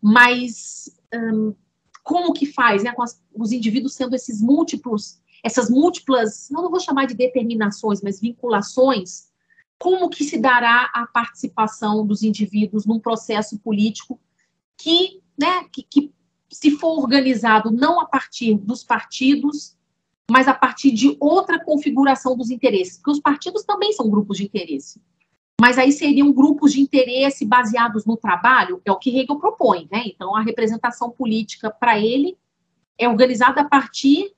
Mas 0.00 0.90
hum, 1.12 1.54
como 2.04 2.34
que 2.34 2.46
faz, 2.46 2.84
né, 2.84 2.92
com 2.92 3.02
as, 3.02 3.20
os 3.34 3.50
indivíduos 3.50 3.94
sendo 3.94 4.14
esses 4.14 4.40
múltiplos, 4.40 5.18
essas 5.42 5.70
múltiplas, 5.70 6.48
não, 6.50 6.70
vou 6.70 6.78
chamar 6.78 7.06
de 7.06 7.14
determinações, 7.14 8.02
mas 8.02 8.20
vinculações, 8.20 9.28
como 9.78 10.08
que 10.08 10.22
se 10.22 10.38
dará 10.38 10.90
a 10.94 11.06
participação 11.06 12.06
dos 12.06 12.22
indivíduos 12.22 12.86
num 12.86 13.00
processo 13.00 13.58
político 13.58 14.20
que, 14.76 15.22
né, 15.38 15.64
que, 15.72 15.82
que 15.82 16.12
se 16.50 16.72
for 16.72 16.98
organizado 16.98 17.70
não 17.70 18.00
a 18.00 18.06
partir 18.06 18.54
dos 18.54 18.84
partidos, 18.84 19.76
mas 20.30 20.48
a 20.48 20.54
partir 20.54 20.92
de 20.92 21.16
outra 21.20 21.62
configuração 21.62 22.36
dos 22.36 22.50
interesses, 22.50 22.96
porque 22.96 23.10
os 23.10 23.20
partidos 23.20 23.64
também 23.64 23.92
são 23.92 24.08
grupos 24.08 24.38
de 24.38 24.44
interesse 24.44 25.00
mas 25.60 25.78
aí 25.78 25.92
seriam 25.92 26.32
grupos 26.32 26.72
de 26.72 26.80
interesse 26.80 27.44
baseados 27.44 28.04
no 28.04 28.16
trabalho, 28.16 28.82
é 28.84 28.90
o 28.90 28.98
que 28.98 29.16
Hegel 29.16 29.38
propõe, 29.38 29.88
né? 29.90 30.02
Então, 30.06 30.34
a 30.34 30.42
representação 30.42 31.10
política 31.10 31.70
para 31.70 31.98
ele 31.98 32.36
é 32.98 33.08
organizada 33.08 33.60
a 33.60 33.64
partir 33.64 34.32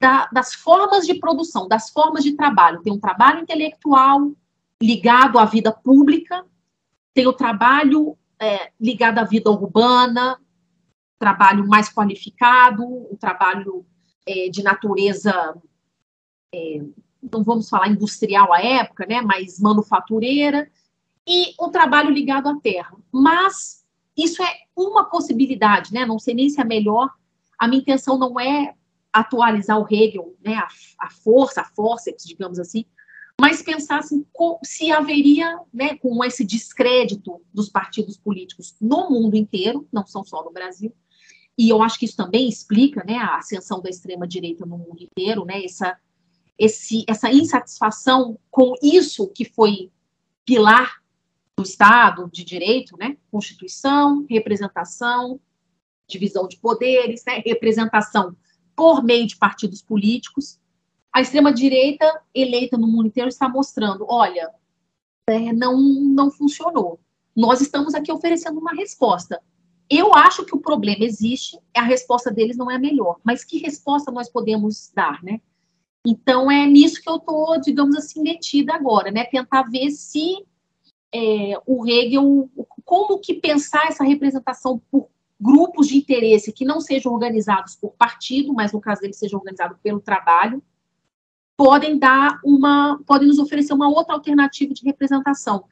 da, 0.00 0.26
das 0.32 0.54
formas 0.54 1.06
de 1.06 1.14
produção, 1.14 1.66
das 1.66 1.90
formas 1.90 2.22
de 2.22 2.32
trabalho. 2.32 2.82
Tem 2.82 2.92
um 2.92 3.00
trabalho 3.00 3.40
intelectual 3.40 4.32
ligado 4.80 5.38
à 5.38 5.44
vida 5.44 5.72
pública, 5.72 6.44
tem 7.12 7.26
o 7.26 7.32
trabalho 7.32 8.16
é, 8.40 8.70
ligado 8.80 9.18
à 9.18 9.24
vida 9.24 9.50
urbana, 9.50 10.38
trabalho 11.18 11.66
mais 11.66 11.88
qualificado, 11.88 12.84
o 12.84 13.16
trabalho 13.18 13.86
é, 14.26 14.48
de 14.48 14.62
natureza 14.62 15.54
é, 16.54 16.80
não 17.32 17.42
vamos 17.42 17.68
falar 17.68 17.88
industrial 17.88 18.52
à 18.52 18.60
época, 18.60 19.06
né, 19.06 19.20
mas 19.20 19.58
manufatureira, 19.58 20.70
e 21.26 21.54
o 21.58 21.68
trabalho 21.68 22.10
ligado 22.10 22.48
à 22.48 22.60
terra. 22.60 22.94
Mas 23.10 23.84
isso 24.16 24.42
é 24.42 24.52
uma 24.76 25.04
possibilidade, 25.06 25.92
né, 25.92 26.04
não 26.04 26.18
sei 26.18 26.34
nem 26.34 26.48
se 26.48 26.60
é 26.60 26.64
melhor. 26.64 27.10
A 27.58 27.66
minha 27.66 27.80
intenção 27.80 28.18
não 28.18 28.38
é 28.38 28.74
atualizar 29.12 29.78
o 29.78 29.86
Hegel, 29.88 30.34
né, 30.44 30.56
a, 30.56 30.68
a 30.98 31.10
força, 31.10 31.62
a 31.62 31.64
forceps, 31.64 32.24
digamos 32.24 32.58
assim, 32.58 32.84
mas 33.40 33.62
pensar 33.62 33.98
assim, 33.98 34.24
se 34.64 34.90
haveria, 34.90 35.58
né, 35.72 35.96
com 35.98 36.24
esse 36.24 36.44
descrédito 36.44 37.40
dos 37.52 37.68
partidos 37.68 38.16
políticos 38.16 38.74
no 38.80 39.10
mundo 39.10 39.36
inteiro, 39.36 39.88
não 39.92 40.06
são 40.06 40.24
só 40.24 40.42
no 40.44 40.52
Brasil, 40.52 40.94
e 41.56 41.68
eu 41.68 41.82
acho 41.82 41.98
que 41.98 42.04
isso 42.04 42.16
também 42.16 42.48
explica 42.48 43.04
né, 43.06 43.16
a 43.16 43.36
ascensão 43.36 43.80
da 43.80 43.90
extrema-direita 43.90 44.66
no 44.66 44.78
mundo 44.78 45.02
inteiro, 45.02 45.44
né, 45.44 45.64
essa, 45.64 45.96
esse, 46.58 47.04
essa 47.08 47.30
insatisfação 47.32 48.38
com 48.50 48.74
isso 48.82 49.28
que 49.28 49.44
foi 49.44 49.90
pilar 50.44 51.02
do 51.56 51.62
Estado 51.62 52.28
de 52.32 52.44
direito, 52.44 52.96
né, 52.96 53.16
Constituição, 53.30 54.26
representação, 54.28 55.40
divisão 56.08 56.48
de 56.48 56.56
poderes, 56.58 57.24
né, 57.26 57.42
representação 57.44 58.36
por 58.74 59.02
meio 59.02 59.26
de 59.26 59.36
partidos 59.36 59.80
políticos. 59.80 60.58
A 61.14 61.20
extrema-direita 61.20 62.22
eleita 62.34 62.76
no 62.76 62.88
mundo 62.88 63.06
inteiro 63.06 63.28
está 63.28 63.48
mostrando, 63.48 64.04
olha, 64.08 64.50
é, 65.28 65.52
não, 65.52 65.80
não 65.80 66.28
funcionou. 66.28 66.98
Nós 67.36 67.60
estamos 67.60 67.94
aqui 67.94 68.10
oferecendo 68.10 68.58
uma 68.58 68.74
resposta. 68.74 69.40
Eu 69.88 70.12
acho 70.12 70.44
que 70.44 70.56
o 70.56 70.60
problema 70.60 71.04
existe, 71.04 71.56
a 71.72 71.82
resposta 71.82 72.32
deles 72.32 72.56
não 72.56 72.68
é 72.68 72.74
a 72.74 72.80
melhor, 72.80 73.20
mas 73.22 73.44
que 73.44 73.58
resposta 73.58 74.10
nós 74.10 74.28
podemos 74.28 74.90
dar, 74.92 75.22
né? 75.22 75.40
Então 76.04 76.50
é 76.50 76.66
nisso 76.66 77.00
que 77.00 77.08
eu 77.08 77.16
estou, 77.16 77.60
digamos 77.60 77.94
assim, 77.94 78.20
metida 78.20 78.74
agora, 78.74 79.12
né? 79.12 79.24
Tentar 79.24 79.62
ver 79.70 79.92
se 79.92 80.44
é, 81.14 81.52
o 81.64 81.86
Hegel, 81.86 82.50
como 82.84 83.20
que 83.20 83.34
pensar 83.34 83.86
essa 83.86 84.02
representação 84.02 84.82
por 84.90 85.08
grupos 85.40 85.86
de 85.86 85.96
interesse 85.96 86.52
que 86.52 86.64
não 86.64 86.80
sejam 86.80 87.12
organizados 87.12 87.76
por 87.76 87.92
partido, 87.92 88.52
mas 88.52 88.72
no 88.72 88.80
caso 88.80 89.00
dele 89.00 89.12
sejam 89.12 89.38
organizados 89.38 89.78
pelo 89.80 90.00
trabalho, 90.00 90.60
podem 91.56 91.98
dar 91.98 92.40
uma, 92.44 93.00
podem 93.06 93.28
nos 93.28 93.38
oferecer 93.38 93.72
uma 93.72 93.88
outra 93.88 94.14
alternativa 94.14 94.74
de 94.74 94.84
representação. 94.84 95.64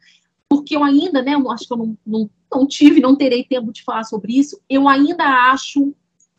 Porque 0.48 0.76
eu 0.76 0.84
ainda, 0.84 1.22
né, 1.22 1.34
eu 1.34 1.50
acho 1.50 1.66
que 1.66 1.72
eu 1.72 1.78
não, 1.78 1.98
não, 2.06 2.30
não 2.52 2.66
tive, 2.66 3.00
não 3.00 3.16
terei 3.16 3.44
tempo 3.44 3.72
de 3.72 3.82
falar 3.82 4.04
sobre 4.04 4.38
isso, 4.38 4.60
eu 4.68 4.88
ainda 4.88 5.24
acho 5.50 5.94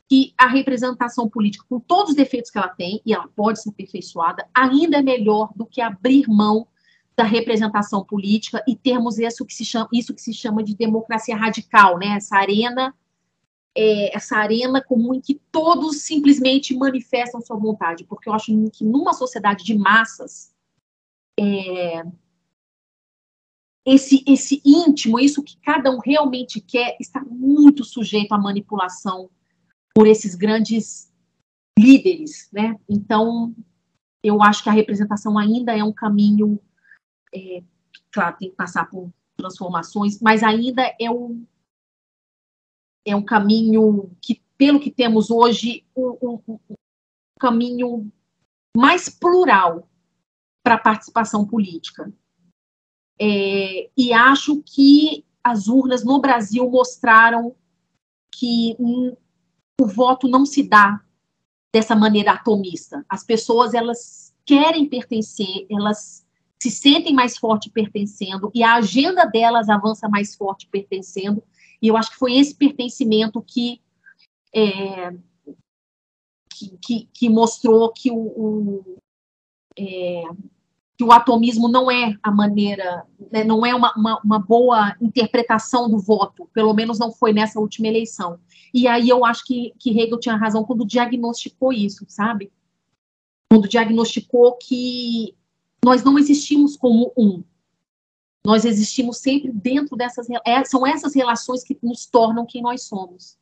que 0.08 0.34
a 0.38 0.48
representação 0.48 1.28
política, 1.28 1.66
com 1.68 1.80
todos 1.80 2.12
os 2.12 2.16
defeitos 2.16 2.52
que 2.52 2.58
ela 2.58 2.68
tem, 2.68 3.02
e 3.06 3.14
ela 3.14 3.28
pode 3.36 3.62
ser 3.62 3.70
aperfeiçoada, 3.70 4.48
ainda 4.54 4.98
é 4.98 5.02
melhor 5.02 5.52
do 5.56 5.66
que 5.66 5.82
abrir 5.82 6.28
mão 6.28 6.68
da 7.16 7.24
representação 7.24 8.04
política 8.04 8.64
e 8.68 8.76
termos 8.76 9.18
isso 9.18 9.46
que 9.46 9.54
se 9.54 9.66
chama, 9.66 9.88
isso 9.92 10.14
que 10.14 10.22
se 10.22 10.34
chama 10.34 10.64
de 10.64 10.76
democracia 10.76 11.36
radical, 11.36 11.98
né? 11.98 12.18
Essa 12.18 12.38
arena 12.38 12.94
é, 13.76 14.16
essa 14.16 14.38
arena 14.38 14.84
comum 14.84 15.14
em 15.14 15.22
que 15.22 15.42
todos 15.52 16.02
simplesmente 16.02 16.76
manifestam 16.76 17.42
sua 17.42 17.58
vontade, 17.58 18.04
porque 18.04 18.30
eu 18.30 18.34
acho 18.34 18.52
que 18.72 18.84
numa 18.84 19.14
sociedade 19.14 19.64
de 19.64 19.78
massas, 19.78 20.54
é, 21.40 22.04
esse, 23.86 24.24
esse 24.28 24.62
íntimo, 24.64 25.20
isso 25.20 25.44
que 25.44 25.58
cada 25.58 25.92
um 25.92 26.00
realmente 26.00 26.62
quer, 26.62 26.96
está 27.00 27.24
muito 27.24 27.84
sujeito 27.84 28.32
à 28.32 28.38
manipulação 28.38 29.30
por 29.94 30.08
esses 30.08 30.36
grandes 30.36 31.12
líderes, 31.78 32.50
né? 32.52 32.80
Então, 32.88 33.54
eu 34.24 34.42
acho 34.42 34.64
que 34.64 34.70
a 34.70 34.74
representação 34.74 35.38
ainda 35.38 35.78
é 35.78 35.84
um 35.84 35.92
caminho, 35.92 36.60
é, 37.34 37.64
claro, 38.12 38.38
tem 38.38 38.50
que 38.50 38.56
passar 38.56 38.90
por 38.90 39.12
transformações, 39.36 40.22
mas 40.22 40.44
ainda 40.44 40.96
é 41.00 41.10
um, 41.10 41.46
é 43.06 43.16
um 43.16 43.24
caminho 43.24 44.12
que, 44.22 44.42
pelo 44.58 44.80
que 44.80 44.92
temos 44.92 45.30
hoje, 45.30 45.86
um, 45.96 46.18
um, 46.22 46.60
um 46.70 46.76
caminho 47.40 48.12
mais 48.76 49.10
plural 49.10 49.88
para 50.64 50.76
a 50.76 50.80
participação 50.80 51.46
política. 51.46 52.12
É, 53.20 53.90
e 53.96 54.14
acho 54.14 54.64
que 54.64 55.26
as 55.44 55.68
urnas 55.68 56.04
no 56.04 56.20
Brasil 56.20 56.70
mostraram 56.70 57.56
que 58.32 58.76
hum, 58.80 59.16
o 59.80 59.86
voto 59.86 60.28
não 60.28 60.46
se 60.46 60.64
dá 60.64 61.02
dessa 61.74 61.96
maneira 61.96 62.32
atomista. 62.32 63.06
As 63.10 63.24
pessoas 63.24 63.74
elas 63.74 64.34
querem 64.46 64.88
pertencer, 64.88 65.66
elas 65.70 66.26
se 66.62 66.72
sentem 66.72 67.14
mais 67.14 67.38
forte 67.38 67.70
pertencendo 67.70 68.50
e 68.54 68.64
a 68.64 68.76
agenda 68.76 69.26
delas 69.26 69.68
avança 69.68 70.08
mais 70.08 70.34
forte 70.34 70.68
pertencendo 70.72 71.44
e 71.84 71.90
eu 71.90 71.98
acho 71.98 72.12
que 72.12 72.18
foi 72.18 72.38
esse 72.38 72.56
pertencimento 72.56 73.42
que, 73.42 73.82
é, 74.56 75.12
que, 76.50 76.78
que, 76.82 77.10
que, 77.14 77.30
mostrou 77.30 77.92
que 77.92 78.10
o, 78.10 78.16
o 78.16 78.98
é, 79.78 80.24
que 80.98 81.04
o 81.04 81.12
atomismo 81.12 81.68
não 81.68 81.92
é 81.92 82.18
a 82.24 82.32
maneira, 82.32 83.06
né, 83.30 83.44
não 83.44 83.66
é 83.66 83.76
uma, 83.76 83.94
uma, 83.98 84.22
uma, 84.24 84.40
boa 84.40 84.96
interpretação 85.02 85.90
do 85.90 86.00
voto, 86.00 86.50
pelo 86.54 86.74
menos 86.74 86.98
não 86.98 87.12
foi 87.12 87.34
nessa 87.34 87.60
última 87.60 87.90
eleição. 87.90 88.40
E 88.74 88.88
aí 88.88 89.10
eu 89.10 89.26
acho 89.26 89.46
que, 89.46 89.74
que 89.78 89.90
Hegel 89.90 90.20
tinha 90.20 90.38
razão 90.38 90.64
quando 90.64 90.86
diagnosticou 90.86 91.74
isso, 91.74 92.06
sabe? 92.08 92.50
Quando 93.52 93.68
diagnosticou 93.68 94.58
que 94.58 95.36
nós 95.84 96.02
não 96.02 96.18
existimos 96.18 96.78
como 96.78 97.12
um, 97.18 97.44
nós 98.46 98.66
existimos 98.66 99.20
sempre 99.20 99.52
dentro 99.54 99.96
dessas. 99.96 100.28
É, 100.46 100.64
são 100.66 100.86
essas 100.86 101.16
relações 101.16 101.64
que 101.64 101.78
nos 101.82 102.06
tornam 102.06 102.46
quem 102.46 102.62
nós 102.62 102.84
somos. 102.84 103.38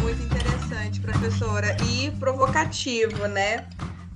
Muito 0.00 0.22
interessante, 0.22 1.00
professora, 1.00 1.76
e 1.90 2.12
provocativo, 2.12 3.26
né? 3.26 3.68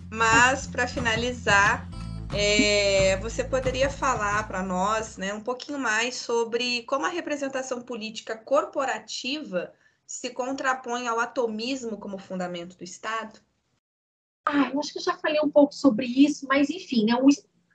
Mas, 0.08 0.68
para 0.68 0.86
finalizar, 0.86 1.88
é, 2.32 3.16
você 3.16 3.42
poderia 3.42 3.90
falar 3.90 4.46
para 4.46 4.62
nós 4.62 5.16
né, 5.16 5.34
um 5.34 5.40
pouquinho 5.40 5.80
mais 5.80 6.14
sobre 6.14 6.82
como 6.82 7.04
a 7.04 7.08
representação 7.08 7.82
política 7.82 8.36
corporativa 8.36 9.72
se 10.06 10.30
contrapõe 10.30 11.08
ao 11.08 11.18
atomismo 11.18 11.96
como 11.96 12.18
fundamento 12.18 12.76
do 12.76 12.84
Estado? 12.84 13.40
Ah, 14.44 14.70
eu 14.72 14.78
acho 14.78 14.92
que 14.92 14.98
eu 14.98 15.02
já 15.02 15.16
falei 15.16 15.40
um 15.40 15.50
pouco 15.50 15.74
sobre 15.74 16.06
isso, 16.06 16.46
mas 16.48 16.70
enfim, 16.70 17.04
né, 17.04 17.14
o, 17.16 17.28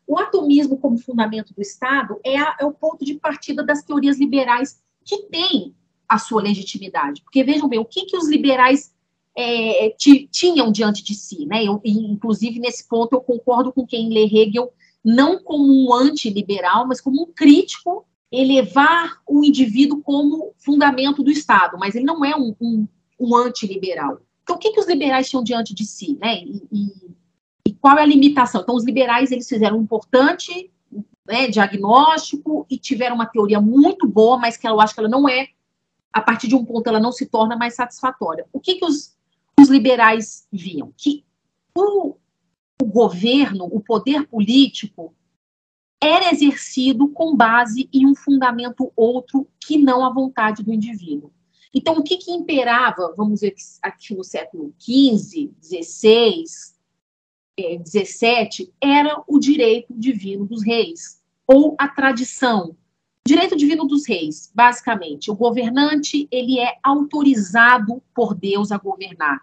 o 0.07 0.17
atomismo 0.17 0.77
como 0.77 0.97
fundamento 0.97 1.53
do 1.53 1.61
Estado 1.61 2.19
é, 2.23 2.37
a, 2.37 2.55
é 2.61 2.65
o 2.65 2.71
ponto 2.71 3.03
de 3.03 3.15
partida 3.15 3.63
das 3.63 3.83
teorias 3.83 4.17
liberais 4.17 4.81
que 5.03 5.23
têm 5.23 5.75
a 6.07 6.17
sua 6.17 6.41
legitimidade. 6.41 7.21
Porque 7.21 7.43
vejam 7.43 7.67
bem, 7.67 7.79
o 7.79 7.85
que, 7.85 8.05
que 8.05 8.15
os 8.15 8.29
liberais 8.29 8.93
é, 9.35 9.95
tinham 10.29 10.71
diante 10.71 11.03
de 11.03 11.15
si, 11.15 11.45
né? 11.45 11.63
Eu, 11.63 11.81
inclusive, 11.83 12.59
nesse 12.59 12.87
ponto, 12.87 13.13
eu 13.13 13.21
concordo 13.21 13.71
com 13.71 13.85
quem 13.85 14.09
lê 14.09 14.25
Hegel 14.25 14.73
não 15.03 15.41
como 15.41 15.65
um 15.65 15.93
antiliberal, 15.93 16.87
mas 16.87 17.01
como 17.01 17.23
um 17.23 17.33
crítico 17.33 18.05
elevar 18.31 19.21
o 19.27 19.43
indivíduo 19.43 20.01
como 20.01 20.53
fundamento 20.57 21.21
do 21.21 21.29
Estado, 21.29 21.77
mas 21.77 21.95
ele 21.95 22.05
não 22.05 22.23
é 22.23 22.35
um, 22.35 22.55
um, 22.61 22.87
um 23.19 23.35
antiliberal. 23.35 24.21
Então, 24.43 24.55
o 24.55 24.59
que, 24.59 24.71
que 24.71 24.79
os 24.79 24.87
liberais 24.87 25.29
tinham 25.29 25.43
diante 25.43 25.73
de 25.73 25.85
si, 25.85 26.17
né? 26.19 26.41
E, 26.43 26.63
e, 26.71 27.11
e 27.67 27.73
qual 27.73 27.97
é 27.97 28.03
a 28.03 28.05
limitação? 28.05 28.61
Então, 28.61 28.75
os 28.75 28.85
liberais 28.85 29.31
eles 29.31 29.47
fizeram 29.47 29.77
um 29.77 29.81
importante 29.81 30.71
né, 31.27 31.47
diagnóstico 31.47 32.65
e 32.69 32.77
tiveram 32.77 33.15
uma 33.15 33.25
teoria 33.25 33.59
muito 33.59 34.07
boa, 34.07 34.37
mas 34.37 34.57
que 34.57 34.67
eu 34.67 34.79
acho 34.79 34.93
que 34.93 34.99
ela 34.99 35.09
não 35.09 35.27
é, 35.27 35.49
a 36.11 36.21
partir 36.21 36.47
de 36.47 36.55
um 36.55 36.63
ponto, 36.63 36.87
ela 36.87 36.99
não 36.99 37.11
se 37.11 37.25
torna 37.25 37.55
mais 37.55 37.75
satisfatória. 37.75 38.45
O 38.51 38.59
que, 38.59 38.75
que 38.75 38.85
os, 38.85 39.15
os 39.59 39.69
liberais 39.69 40.47
viam? 40.51 40.93
Que 40.97 41.23
o, 41.75 42.15
o 42.81 42.85
governo, 42.85 43.65
o 43.65 43.79
poder 43.79 44.27
político, 44.27 45.13
era 46.01 46.33
exercido 46.33 47.07
com 47.09 47.35
base 47.35 47.87
em 47.93 48.07
um 48.07 48.15
fundamento 48.15 48.91
outro 48.95 49.47
que 49.59 49.77
não 49.77 50.03
a 50.03 50.11
vontade 50.11 50.63
do 50.63 50.73
indivíduo. 50.73 51.31
Então, 51.73 51.95
o 51.95 52.03
que, 52.03 52.17
que 52.17 52.31
imperava, 52.31 53.13
vamos 53.15 53.35
dizer, 53.35 53.55
aqui 53.81 54.15
no 54.15 54.23
século 54.23 54.73
XV, 54.79 55.51
XVI, 55.61 56.43
XVII, 57.85 58.73
era 58.81 59.23
o 59.27 59.39
direito 59.39 59.93
divino 59.93 60.45
dos 60.45 60.63
reis, 60.63 61.21
ou 61.47 61.75
a 61.77 61.87
tradição. 61.87 62.75
Direito 63.25 63.55
divino 63.55 63.85
dos 63.85 64.07
reis, 64.07 64.51
basicamente, 64.53 65.29
o 65.29 65.35
governante 65.35 66.27
ele 66.31 66.59
é 66.59 66.77
autorizado 66.83 68.01
por 68.13 68.33
Deus 68.33 68.71
a 68.71 68.77
governar. 68.77 69.41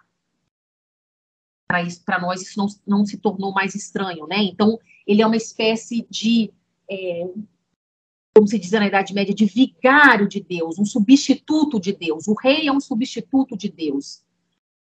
Para 2.03 2.19
nós 2.19 2.41
isso 2.41 2.57
não, 2.57 2.67
não 2.87 3.05
se 3.05 3.17
tornou 3.17 3.53
mais 3.53 3.75
estranho, 3.75 4.25
né? 4.25 4.37
Então, 4.39 4.79
ele 5.05 5.21
é 5.21 5.27
uma 5.27 5.37
espécie 5.37 6.07
de, 6.09 6.51
é, 6.89 7.29
como 8.35 8.47
se 8.47 8.57
diz 8.57 8.71
na 8.71 8.87
Idade 8.87 9.13
Média, 9.13 9.35
de 9.35 9.45
vigário 9.45 10.27
de 10.27 10.41
Deus, 10.41 10.79
um 10.79 10.85
substituto 10.85 11.79
de 11.79 11.93
Deus. 11.93 12.27
O 12.27 12.33
rei 12.33 12.67
é 12.67 12.71
um 12.71 12.79
substituto 12.79 13.55
de 13.55 13.69
Deus. 13.69 14.23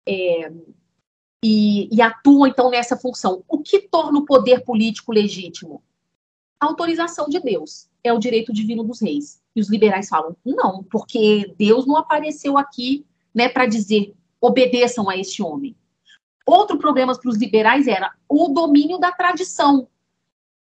É, 0.09 0.51
e, 1.45 1.95
e, 1.95 2.01
atua, 2.01 2.49
então, 2.49 2.71
nessa 2.71 2.97
função. 2.97 3.45
O 3.47 3.59
que 3.59 3.81
torna 3.81 4.21
o 4.21 4.25
poder 4.25 4.65
político 4.65 5.13
legítimo? 5.13 5.83
A 6.59 6.67
autorização 6.67 7.29
de 7.29 7.39
Deus. 7.39 7.87
É 8.03 8.15
o 8.15 8.19
direito 8.19 8.51
divino 8.51 8.83
dos 8.83 9.03
reis. 9.03 9.43
E 9.55 9.61
os 9.61 9.69
liberais 9.69 10.09
falam, 10.09 10.35
não, 10.43 10.83
porque 10.85 11.55
Deus 11.59 11.87
não 11.87 11.99
apareceu 11.99 12.57
aqui 12.57 13.05
né, 13.35 13.49
para 13.49 13.67
dizer 13.67 14.15
obedeçam 14.41 15.09
a 15.11 15.17
este 15.17 15.43
homem. 15.43 15.77
Outro 16.47 16.79
problema 16.79 17.17
para 17.19 17.31
os 17.31 17.39
liberais 17.39 17.87
era 17.87 18.13
o 18.29 18.49
domínio 18.49 18.99
da 18.99 19.13
tradição 19.13 19.89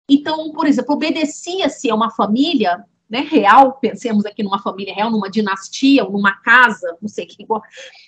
Então, 0.08 0.52
por 0.52 0.66
exemplo, 0.66 0.94
obedecia-se 0.94 1.90
a 1.90 1.94
uma 1.94 2.10
família 2.10 2.84
né, 3.10 3.20
real, 3.20 3.72
pensemos 3.80 4.24
aqui 4.24 4.40
numa 4.40 4.62
família 4.62 4.94
real, 4.94 5.10
numa 5.10 5.28
dinastia, 5.28 6.04
ou 6.04 6.12
numa 6.12 6.36
casa, 6.36 6.96
não 7.02 7.08
sei 7.08 7.26
que 7.26 7.44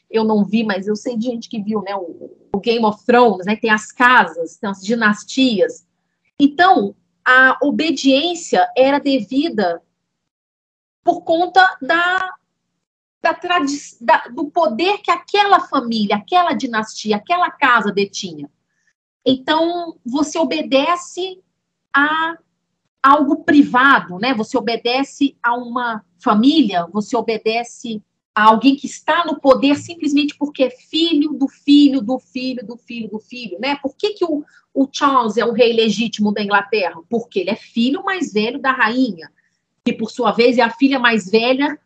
eu 0.09 0.23
não 0.23 0.44
vi, 0.44 0.62
mas 0.62 0.86
eu 0.86 0.94
sei 0.94 1.16
de 1.16 1.27
gente 1.27 1.49
que 1.49 1.61
viu, 1.61 1.82
né, 1.82 1.93
o, 1.97 2.61
Game 2.61 2.85
of 2.85 3.05
Thrones, 3.05 3.44
né, 3.44 3.57
tem 3.57 3.70
as 3.70 3.90
casas, 3.90 4.57
tem 4.57 4.70
as 4.70 4.81
dinastias. 4.81 5.85
Então, 6.39 6.94
a 7.27 7.59
obediência 7.61 8.70
era 8.77 9.01
devida 9.01 9.82
por 11.03 11.23
conta 11.23 11.77
da, 11.82 12.32
da, 13.23 13.39
da 14.01 14.28
do 14.28 14.51
poder 14.51 14.99
que 14.99 15.11
aquela 15.11 15.61
família, 15.61 16.16
aquela 16.16 16.53
dinastia, 16.53 17.16
aquela 17.16 17.51
casa 17.51 17.93
detinha. 17.93 18.51
Então, 19.24 19.97
você 20.05 20.39
obedece 20.39 21.39
a 21.94 22.36
algo 23.03 23.44
privado, 23.44 24.19
né? 24.19 24.35
Você 24.35 24.57
obedece 24.59 25.36
a 25.43 25.55
uma 25.55 26.05
família, 26.19 26.86
você 26.93 27.16
obedece 27.16 28.03
a 28.35 28.44
alguém 28.44 28.77
que 28.77 28.86
está 28.86 29.24
no 29.24 29.40
poder 29.40 29.77
simplesmente 29.77 30.36
porque 30.39 30.65
é 30.65 30.70
filho 30.70 31.32
do 31.32 31.49
filho 31.49 32.01
do 32.01 32.19
filho 32.19 32.66
do 32.66 32.77
filho 32.77 33.09
do 33.09 33.19
filho, 33.19 33.59
né? 33.61 33.77
Por 33.77 33.94
que, 33.97 34.15
que 34.15 34.24
o, 34.24 34.44
o 34.73 34.89
Charles 34.90 35.36
é 35.36 35.44
o 35.44 35.53
rei 35.53 35.73
legítimo 35.73 36.32
da 36.32 36.43
Inglaterra? 36.43 37.01
Porque 37.09 37.40
ele 37.40 37.51
é 37.51 37.57
filho 37.57 38.03
mais 38.05 38.32
velho 38.32 38.61
da 38.61 38.73
rainha, 38.73 39.31
que 39.85 39.93
por 39.93 40.11
sua 40.11 40.32
vez 40.32 40.59
é 40.59 40.62
a 40.62 40.70
filha 40.70 40.99
mais 40.99 41.31
velha 41.31 41.78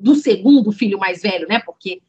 do 0.00 0.14
segundo 0.14 0.72
filho 0.72 0.98
mais 0.98 1.22
velho, 1.22 1.46
né? 1.48 1.60
Porque 1.60 2.02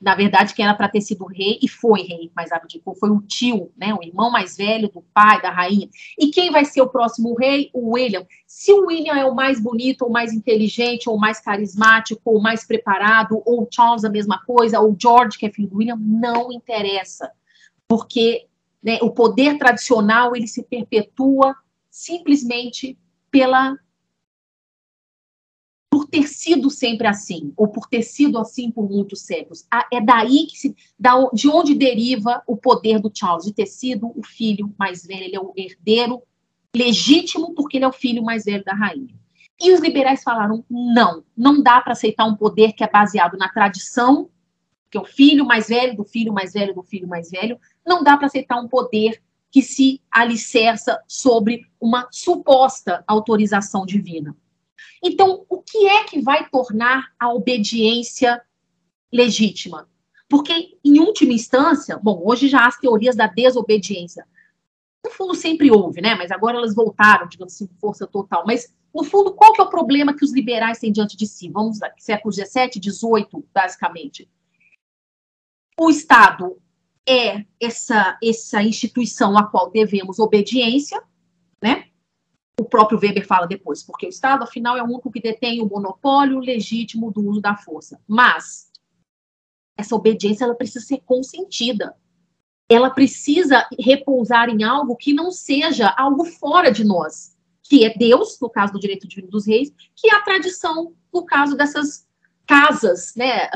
na 0.00 0.14
verdade, 0.14 0.54
quem 0.54 0.64
era 0.64 0.74
para 0.74 0.88
ter 0.88 1.00
sido 1.00 1.24
rei 1.24 1.58
e 1.62 1.68
foi 1.68 2.02
rei, 2.02 2.30
mas 2.36 2.52
abdicou, 2.52 2.94
foi 2.94 3.10
o 3.10 3.20
tio, 3.22 3.72
né, 3.76 3.94
o 3.94 4.02
irmão 4.02 4.30
mais 4.30 4.56
velho 4.56 4.90
do 4.90 5.02
pai, 5.14 5.40
da 5.40 5.50
rainha. 5.50 5.88
E 6.18 6.28
quem 6.28 6.50
vai 6.50 6.64
ser 6.66 6.82
o 6.82 6.88
próximo 6.88 7.34
rei? 7.34 7.70
O 7.72 7.94
William. 7.94 8.26
Se 8.46 8.72
o 8.72 8.86
William 8.86 9.14
é 9.14 9.24
o 9.24 9.34
mais 9.34 9.58
bonito, 9.58 10.02
ou 10.02 10.10
mais 10.10 10.34
inteligente, 10.34 11.08
ou 11.08 11.18
mais 11.18 11.40
carismático, 11.40 12.20
ou 12.26 12.40
mais 12.40 12.66
preparado, 12.66 13.42
ou 13.46 13.66
Charles 13.72 14.04
a 14.04 14.10
mesma 14.10 14.38
coisa, 14.44 14.80
ou 14.80 14.94
George, 15.00 15.38
que 15.38 15.46
é 15.46 15.50
filho 15.50 15.68
do 15.68 15.78
William, 15.78 15.96
não 15.98 16.52
interessa. 16.52 17.30
Porque 17.88 18.46
né, 18.82 18.98
o 19.00 19.10
poder 19.10 19.56
tradicional, 19.56 20.36
ele 20.36 20.46
se 20.46 20.62
perpetua 20.62 21.56
simplesmente 21.90 22.98
pela 23.30 23.76
por 25.96 26.06
ter 26.06 26.28
sido 26.28 26.68
sempre 26.68 27.06
assim, 27.06 27.54
ou 27.56 27.68
por 27.68 27.88
ter 27.88 28.02
sido 28.02 28.36
assim 28.36 28.70
por 28.70 28.86
muitos 28.86 29.22
séculos. 29.22 29.66
É 29.90 29.98
daí 29.98 30.46
que 30.46 30.58
se, 30.58 30.76
de 31.32 31.48
onde 31.48 31.74
deriva 31.74 32.42
o 32.46 32.54
poder 32.54 33.00
do 33.00 33.10
Charles, 33.10 33.46
de 33.46 33.54
ter 33.54 33.64
sido 33.64 34.12
o 34.14 34.22
filho 34.22 34.74
mais 34.78 35.06
velho, 35.06 35.24
ele 35.24 35.36
é 35.36 35.40
o 35.40 35.54
herdeiro 35.56 36.20
legítimo, 36.76 37.54
porque 37.54 37.78
ele 37.78 37.86
é 37.86 37.88
o 37.88 37.94
filho 37.94 38.22
mais 38.22 38.44
velho 38.44 38.62
da 38.62 38.74
rainha. 38.74 39.14
E 39.58 39.72
os 39.72 39.80
liberais 39.80 40.22
falaram: 40.22 40.62
não, 40.68 41.24
não 41.34 41.62
dá 41.62 41.80
para 41.80 41.94
aceitar 41.94 42.26
um 42.26 42.36
poder 42.36 42.74
que 42.74 42.84
é 42.84 42.90
baseado 42.90 43.38
na 43.38 43.48
tradição, 43.48 44.28
que 44.90 44.98
é 44.98 45.00
o 45.00 45.06
filho 45.06 45.46
mais 45.46 45.68
velho 45.68 45.96
do 45.96 46.04
filho 46.04 46.30
mais 46.30 46.52
velho 46.52 46.74
do 46.74 46.82
filho 46.82 47.08
mais 47.08 47.30
velho, 47.30 47.58
não 47.86 48.04
dá 48.04 48.18
para 48.18 48.26
aceitar 48.26 48.60
um 48.60 48.68
poder 48.68 49.22
que 49.50 49.62
se 49.62 50.02
alicerça 50.10 51.02
sobre 51.08 51.62
uma 51.80 52.06
suposta 52.10 53.02
autorização 53.06 53.86
divina. 53.86 54.36
Então, 55.02 55.44
o 55.48 55.62
que 55.62 55.86
é 55.86 56.04
que 56.04 56.20
vai 56.20 56.48
tornar 56.48 57.12
a 57.18 57.32
obediência 57.32 58.40
legítima? 59.12 59.88
Porque, 60.28 60.78
em 60.84 60.98
última 61.00 61.32
instância, 61.32 61.96
bom, 61.96 62.20
hoje 62.24 62.48
já 62.48 62.60
há 62.60 62.66
as 62.66 62.78
teorias 62.78 63.14
da 63.14 63.26
desobediência. 63.26 64.26
No 65.04 65.10
fundo, 65.10 65.34
sempre 65.34 65.70
houve, 65.70 66.00
né? 66.00 66.14
Mas 66.16 66.30
agora 66.30 66.56
elas 66.56 66.74
voltaram, 66.74 67.28
digamos 67.28 67.54
assim, 67.54 67.66
com 67.66 67.76
força 67.76 68.06
total. 68.06 68.44
Mas, 68.44 68.74
no 68.92 69.04
fundo, 69.04 69.32
qual 69.34 69.52
que 69.52 69.60
é 69.60 69.64
o 69.64 69.70
problema 69.70 70.16
que 70.16 70.24
os 70.24 70.32
liberais 70.32 70.80
têm 70.80 70.90
diante 70.90 71.16
de 71.16 71.26
si? 71.26 71.48
Vamos 71.48 71.78
lá, 71.78 71.92
século 71.98 72.32
XVII, 72.32 72.82
XVIII, 72.82 73.44
basicamente. 73.54 74.28
O 75.78 75.90
Estado 75.90 76.60
é 77.08 77.44
essa, 77.60 78.18
essa 78.22 78.62
instituição 78.62 79.38
a 79.38 79.46
qual 79.46 79.70
devemos 79.70 80.18
obediência, 80.18 81.00
né? 81.62 81.88
O 82.58 82.64
próprio 82.64 82.98
Weber 82.98 83.26
fala 83.26 83.46
depois, 83.46 83.82
porque 83.82 84.06
o 84.06 84.08
Estado, 84.08 84.44
afinal, 84.44 84.76
é 84.76 84.82
o 84.82 84.86
único 84.86 85.10
que 85.10 85.20
detém 85.20 85.60
o 85.60 85.68
monopólio 85.68 86.38
legítimo 86.38 87.12
do 87.12 87.26
uso 87.26 87.40
da 87.40 87.54
força. 87.54 88.00
Mas 88.08 88.70
essa 89.76 89.94
obediência 89.94 90.44
ela 90.44 90.54
precisa 90.54 90.84
ser 90.84 91.02
consentida. 91.04 91.94
Ela 92.68 92.90
precisa 92.90 93.68
repousar 93.78 94.48
em 94.48 94.64
algo 94.64 94.96
que 94.96 95.12
não 95.12 95.30
seja 95.30 95.94
algo 95.96 96.24
fora 96.24 96.70
de 96.70 96.82
nós, 96.82 97.36
que 97.62 97.84
é 97.84 97.96
Deus, 97.96 98.38
no 98.40 98.48
caso 98.48 98.72
do 98.72 98.80
direito 98.80 99.06
divino 99.06 99.28
dos 99.28 99.46
reis, 99.46 99.72
que 99.94 100.08
é 100.08 100.14
a 100.14 100.22
tradição, 100.22 100.94
no 101.12 101.24
caso 101.24 101.56
dessas 101.56 102.08
casas 102.46 103.14
né, 103.14 103.50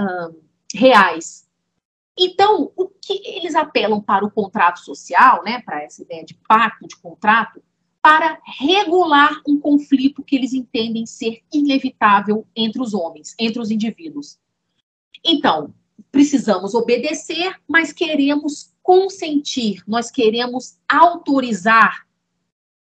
reais. 0.75 1.49
Então, 2.19 2.71
o 2.77 2.87
que 2.87 3.23
eles 3.25 3.55
apelam 3.55 4.01
para 4.01 4.27
o 4.27 4.31
contrato 4.31 4.81
social, 4.81 5.43
né, 5.43 5.63
para 5.63 5.83
essa 5.83 6.03
ideia 6.03 6.25
de 6.25 6.35
pacto, 6.47 6.87
de 6.87 6.97
contrato, 6.97 7.63
para 8.03 8.41
regular 8.45 9.43
um 9.47 9.59
conflito 9.59 10.23
que 10.23 10.35
eles 10.35 10.53
entendem 10.53 11.05
ser 11.05 11.43
inevitável 11.53 12.47
entre 12.57 12.81
os 12.81 12.95
homens, 12.95 13.35
entre 13.39 13.61
os 13.61 13.71
indivíduos. 13.71 14.39
Então, 15.25 15.75
precisamos 16.11 16.75
obedecer, 16.75 17.55
mas 17.69 17.93
queremos 17.93 18.73
consentir, 18.83 19.83
nós 19.87 20.11
queremos 20.11 20.79
autorizar 20.89 22.07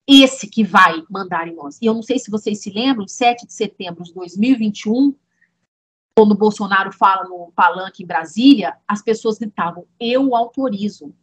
esse 0.07 0.47
que 0.47 0.63
vai 0.63 1.03
mandar 1.09 1.47
em 1.47 1.55
nós. 1.55 1.79
E 1.81 1.85
eu 1.85 1.93
não 1.93 2.03
sei 2.03 2.19
se 2.19 2.29
vocês 2.29 2.61
se 2.61 2.69
lembram, 2.69 3.07
7 3.07 3.47
de 3.47 3.53
setembro 3.53 4.03
de 4.03 4.13
2021, 4.13 5.15
quando 6.15 6.31
o 6.31 6.37
Bolsonaro 6.37 6.91
fala 6.91 7.27
no 7.27 7.51
palanque 7.55 8.03
em 8.03 8.05
Brasília, 8.05 8.77
as 8.87 9.01
pessoas 9.01 9.37
gritavam: 9.37 9.85
Eu 9.99 10.35
autorizo. 10.35 11.07
Não 11.07 11.13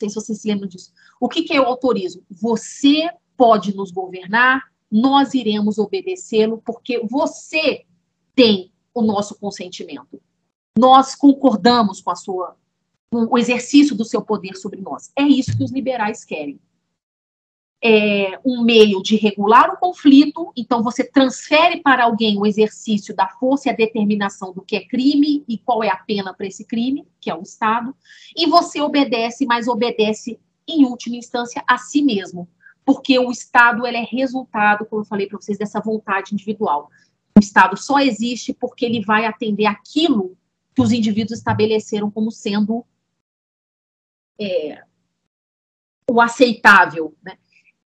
sei 0.00 0.08
se 0.08 0.14
vocês 0.14 0.40
se 0.40 0.48
lembram 0.48 0.68
disso. 0.68 0.92
O 1.20 1.28
que, 1.28 1.42
que 1.42 1.52
é 1.52 1.58
eu 1.58 1.64
autorizo? 1.64 2.24
Você 2.30 3.10
pode 3.40 3.74
nos 3.74 3.90
governar, 3.90 4.70
nós 4.90 5.32
iremos 5.32 5.78
obedecê-lo, 5.78 6.60
porque 6.62 7.00
você 7.10 7.86
tem 8.34 8.70
o 8.92 9.00
nosso 9.00 9.34
consentimento. 9.38 10.20
Nós 10.78 11.14
concordamos 11.14 12.02
com 12.02 12.10
a 12.10 12.14
sua 12.14 12.54
com 13.10 13.26
o 13.30 13.38
exercício 13.38 13.96
do 13.96 14.04
seu 14.04 14.20
poder 14.20 14.56
sobre 14.56 14.82
nós. 14.82 15.10
É 15.16 15.22
isso 15.22 15.56
que 15.56 15.64
os 15.64 15.72
liberais 15.72 16.22
querem. 16.22 16.60
É 17.82 18.38
um 18.44 18.62
meio 18.62 19.02
de 19.02 19.16
regular 19.16 19.70
o 19.72 19.78
conflito, 19.78 20.52
então 20.54 20.82
você 20.82 21.02
transfere 21.02 21.80
para 21.80 22.04
alguém 22.04 22.38
o 22.38 22.44
exercício 22.44 23.16
da 23.16 23.26
força 23.26 23.68
e 23.68 23.72
a 23.72 23.74
determinação 23.74 24.52
do 24.52 24.60
que 24.60 24.76
é 24.76 24.86
crime 24.86 25.42
e 25.48 25.56
qual 25.56 25.82
é 25.82 25.88
a 25.88 25.96
pena 25.96 26.34
para 26.34 26.46
esse 26.46 26.64
crime, 26.66 27.08
que 27.18 27.30
é 27.30 27.34
o 27.34 27.42
Estado, 27.42 27.96
e 28.36 28.46
você 28.46 28.82
obedece, 28.82 29.46
mas 29.46 29.66
obedece 29.66 30.38
em 30.68 30.84
última 30.84 31.16
instância 31.16 31.64
a 31.66 31.78
si 31.78 32.02
mesmo, 32.02 32.46
porque 32.90 33.16
o 33.20 33.30
Estado 33.30 33.86
ele 33.86 33.98
é 33.98 34.04
resultado, 34.04 34.84
como 34.84 35.02
eu 35.02 35.06
falei 35.06 35.28
para 35.28 35.38
vocês, 35.38 35.56
dessa 35.56 35.78
vontade 35.78 36.34
individual. 36.34 36.90
O 37.36 37.40
Estado 37.40 37.76
só 37.76 38.00
existe 38.00 38.52
porque 38.52 38.84
ele 38.84 39.00
vai 39.04 39.26
atender 39.26 39.66
aquilo 39.66 40.36
que 40.74 40.82
os 40.82 40.90
indivíduos 40.90 41.38
estabeleceram 41.38 42.10
como 42.10 42.32
sendo 42.32 42.84
é, 44.40 44.82
o 46.10 46.20
aceitável. 46.20 47.14
Né? 47.22 47.38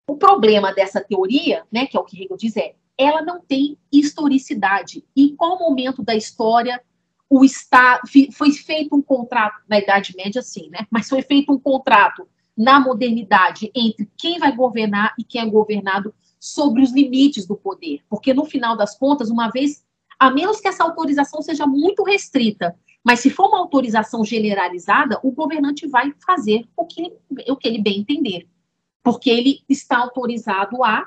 O 0.09 0.16
problema 0.16 0.72
dessa 0.72 1.02
teoria, 1.02 1.66
né, 1.70 1.86
que 1.86 1.98
é 1.98 2.01
o 2.01 2.05
que 2.05 2.24
Hegel 2.24 2.39
diz, 2.39 2.56
é 2.56 2.74
ela 2.97 3.20
não 3.20 3.43
tem 3.43 3.76
historicidade. 3.93 5.05
Em 5.14 5.36
qual 5.36 5.59
momento 5.59 6.02
da 6.02 6.14
história 6.14 6.82
o 7.28 7.44
Estado 7.44 8.01
foi 8.32 8.52
feito 8.52 8.97
um 8.97 9.02
contrato 9.02 9.64
na 9.68 9.78
Idade 9.78 10.14
Média, 10.16 10.40
sim, 10.40 10.70
né? 10.70 10.86
Mas 10.90 11.10
foi 11.10 11.20
feito 11.20 11.52
um 11.52 11.60
contrato 11.60 12.26
na 12.56 12.78
modernidade 12.78 13.70
entre 13.74 14.10
quem 14.16 14.39
vai 14.39 14.55
governar 14.55 15.14
e 15.18 15.24
quem 15.24 15.40
é 15.40 15.47
governado 15.47 16.14
sobre 16.39 16.82
os 16.82 16.93
limites 16.93 17.47
do 17.47 17.56
poder. 17.56 18.01
Porque, 18.09 18.32
no 18.35 18.44
final 18.44 18.76
das 18.76 18.97
contas, 18.97 19.31
uma 19.31 19.48
vez, 19.51 19.85
a 20.18 20.31
menos 20.31 20.60
que 20.60 20.68
essa 20.68 20.85
autorização 20.85 21.43
seja 21.43 21.66
muito 21.66 22.05
restrita, 22.05 22.76
mas 23.02 23.20
se 23.20 23.28
for 23.28 23.48
uma 23.48 23.59
autorização 23.59 24.24
generalizada, 24.24 25.18
o 25.22 25.31
governante 25.31 25.86
vai 25.86 26.12
fazer 26.24 26.66
o 26.76 26.86
que, 26.86 27.12
o 27.48 27.56
que 27.56 27.68
ele 27.68 27.82
bem 27.82 28.01
entender. 28.01 28.48
Porque 29.02 29.28
ele 29.28 29.62
está 29.68 29.98
autorizado 29.98 30.82
a 30.82 31.06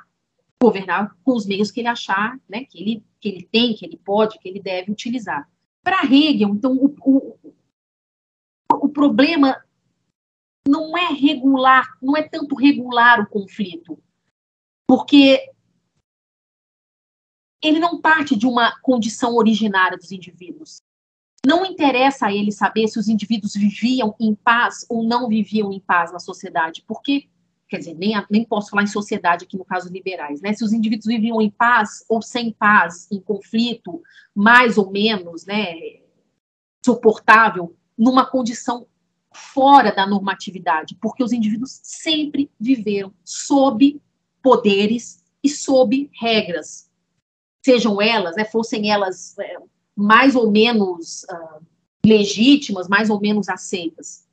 governar 0.61 1.15
com 1.23 1.33
os 1.33 1.45
meios 1.45 1.71
que 1.71 1.79
ele 1.79 1.87
achar, 1.87 2.39
né, 2.47 2.65
que, 2.65 2.79
ele, 2.79 3.03
que 3.19 3.29
ele 3.29 3.47
tem, 3.51 3.73
que 3.75 3.85
ele 3.85 3.97
pode, 3.97 4.37
que 4.39 4.47
ele 4.47 4.59
deve 4.59 4.91
utilizar. 4.91 5.49
Para 5.83 6.03
Hegel, 6.03 6.49
então, 6.49 6.73
o, 6.73 6.95
o, 7.01 7.53
o 8.73 8.89
problema 8.89 9.55
não 10.67 10.97
é 10.97 11.07
regular, 11.07 11.85
não 12.01 12.15
é 12.15 12.23
tanto 12.23 12.55
regular 12.55 13.21
o 13.21 13.27
conflito, 13.27 13.97
porque 14.87 15.51
ele 17.61 17.79
não 17.79 17.99
parte 17.99 18.35
de 18.35 18.45
uma 18.45 18.77
condição 18.81 19.35
originária 19.35 19.97
dos 19.97 20.11
indivíduos. 20.11 20.81
Não 21.45 21.65
interessa 21.65 22.27
a 22.27 22.33
ele 22.33 22.51
saber 22.51 22.87
se 22.87 22.99
os 22.99 23.07
indivíduos 23.07 23.53
viviam 23.53 24.15
em 24.19 24.35
paz 24.35 24.85
ou 24.89 25.03
não 25.03 25.27
viviam 25.27 25.71
em 25.71 25.79
paz 25.79 26.11
na 26.11 26.19
sociedade, 26.19 26.83
porque 26.87 27.27
quer 27.69 27.79
dizer, 27.79 27.95
nem, 27.95 28.13
nem 28.29 28.45
posso 28.45 28.69
falar 28.69 28.83
em 28.83 28.87
sociedade 28.87 29.43
aqui 29.43 29.57
no 29.57 29.65
caso 29.65 29.91
liberais, 29.91 30.41
né? 30.41 30.53
Se 30.53 30.63
os 30.63 30.71
indivíduos 30.71 31.05
viviam 31.05 31.41
em 31.41 31.49
paz 31.49 32.03
ou 32.07 32.21
sem 32.21 32.51
paz, 32.51 33.09
em 33.11 33.19
conflito, 33.19 34.01
mais 34.33 34.77
ou 34.77 34.89
menos, 34.89 35.45
né, 35.45 35.73
suportável, 36.83 37.75
numa 37.97 38.25
condição 38.25 38.87
fora 39.37 39.91
da 39.91 40.05
normatividade, 40.05 40.97
porque 41.01 41.23
os 41.23 41.31
indivíduos 41.31 41.79
sempre 41.83 42.49
viveram 42.59 43.13
sob 43.23 44.01
poderes 44.41 45.23
e 45.43 45.49
sob 45.49 46.09
regras, 46.19 46.89
sejam 47.63 48.01
elas, 48.01 48.35
né, 48.35 48.45
fossem 48.45 48.91
elas 48.91 49.37
é, 49.39 49.57
mais 49.95 50.35
ou 50.35 50.51
menos 50.51 51.23
uh, 51.23 51.65
legítimas, 52.05 52.87
mais 52.87 53.09
ou 53.09 53.19
menos 53.19 53.49
aceitas. 53.49 54.27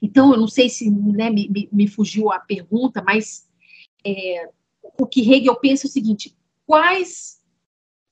Então, 0.00 0.32
eu 0.32 0.38
não 0.38 0.48
sei 0.48 0.68
se 0.68 0.90
né, 0.90 1.30
me, 1.30 1.68
me, 1.72 1.88
fugiu 1.88 2.30
a 2.30 2.38
pergunta, 2.38 3.02
mas 3.02 3.48
é, 4.04 4.48
o 4.98 5.06
que 5.06 5.20
Hegel 5.20 5.56
pensa 5.56 5.86
é 5.86 5.88
o 5.88 5.92
seguinte: 5.92 6.36
quais 6.66 7.40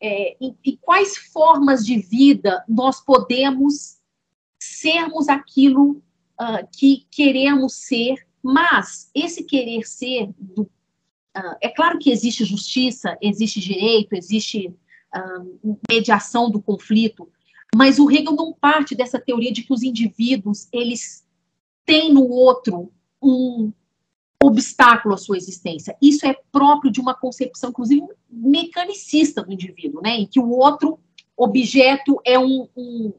é, 0.00 0.36
em, 0.40 0.56
em 0.64 0.76
quais 0.76 1.16
formas 1.16 1.84
de 1.84 1.98
vida 1.98 2.64
nós 2.68 3.00
podemos 3.00 3.98
sermos 4.84 5.30
aquilo 5.30 6.02
uh, 6.38 6.68
que 6.70 7.06
queremos 7.10 7.72
ser, 7.74 8.16
mas 8.42 9.10
esse 9.14 9.42
querer 9.42 9.86
ser, 9.86 10.28
uh, 10.58 11.56
é 11.62 11.70
claro 11.70 11.98
que 11.98 12.10
existe 12.10 12.44
justiça, 12.44 13.16
existe 13.22 13.60
direito, 13.60 14.12
existe 14.12 14.68
uh, 14.68 15.78
mediação 15.90 16.50
do 16.50 16.60
conflito, 16.60 17.26
mas 17.74 17.98
o 17.98 18.10
Hegel 18.10 18.32
não 18.32 18.52
parte 18.52 18.94
dessa 18.94 19.18
teoria 19.18 19.50
de 19.50 19.62
que 19.62 19.72
os 19.72 19.82
indivíduos 19.82 20.68
eles 20.70 21.26
têm 21.86 22.12
no 22.12 22.28
outro 22.28 22.92
um 23.22 23.72
obstáculo 24.42 25.14
à 25.14 25.16
sua 25.16 25.38
existência. 25.38 25.96
Isso 26.00 26.26
é 26.26 26.36
próprio 26.52 26.92
de 26.92 27.00
uma 27.00 27.14
concepção, 27.14 27.70
inclusive, 27.70 28.06
mecanicista 28.28 29.42
do 29.42 29.50
indivíduo, 29.50 30.02
né? 30.02 30.10
em 30.10 30.26
que 30.26 30.38
o 30.38 30.50
outro 30.50 30.98
objeto 31.34 32.20
é 32.22 32.38
um, 32.38 32.68
um, 32.76 33.12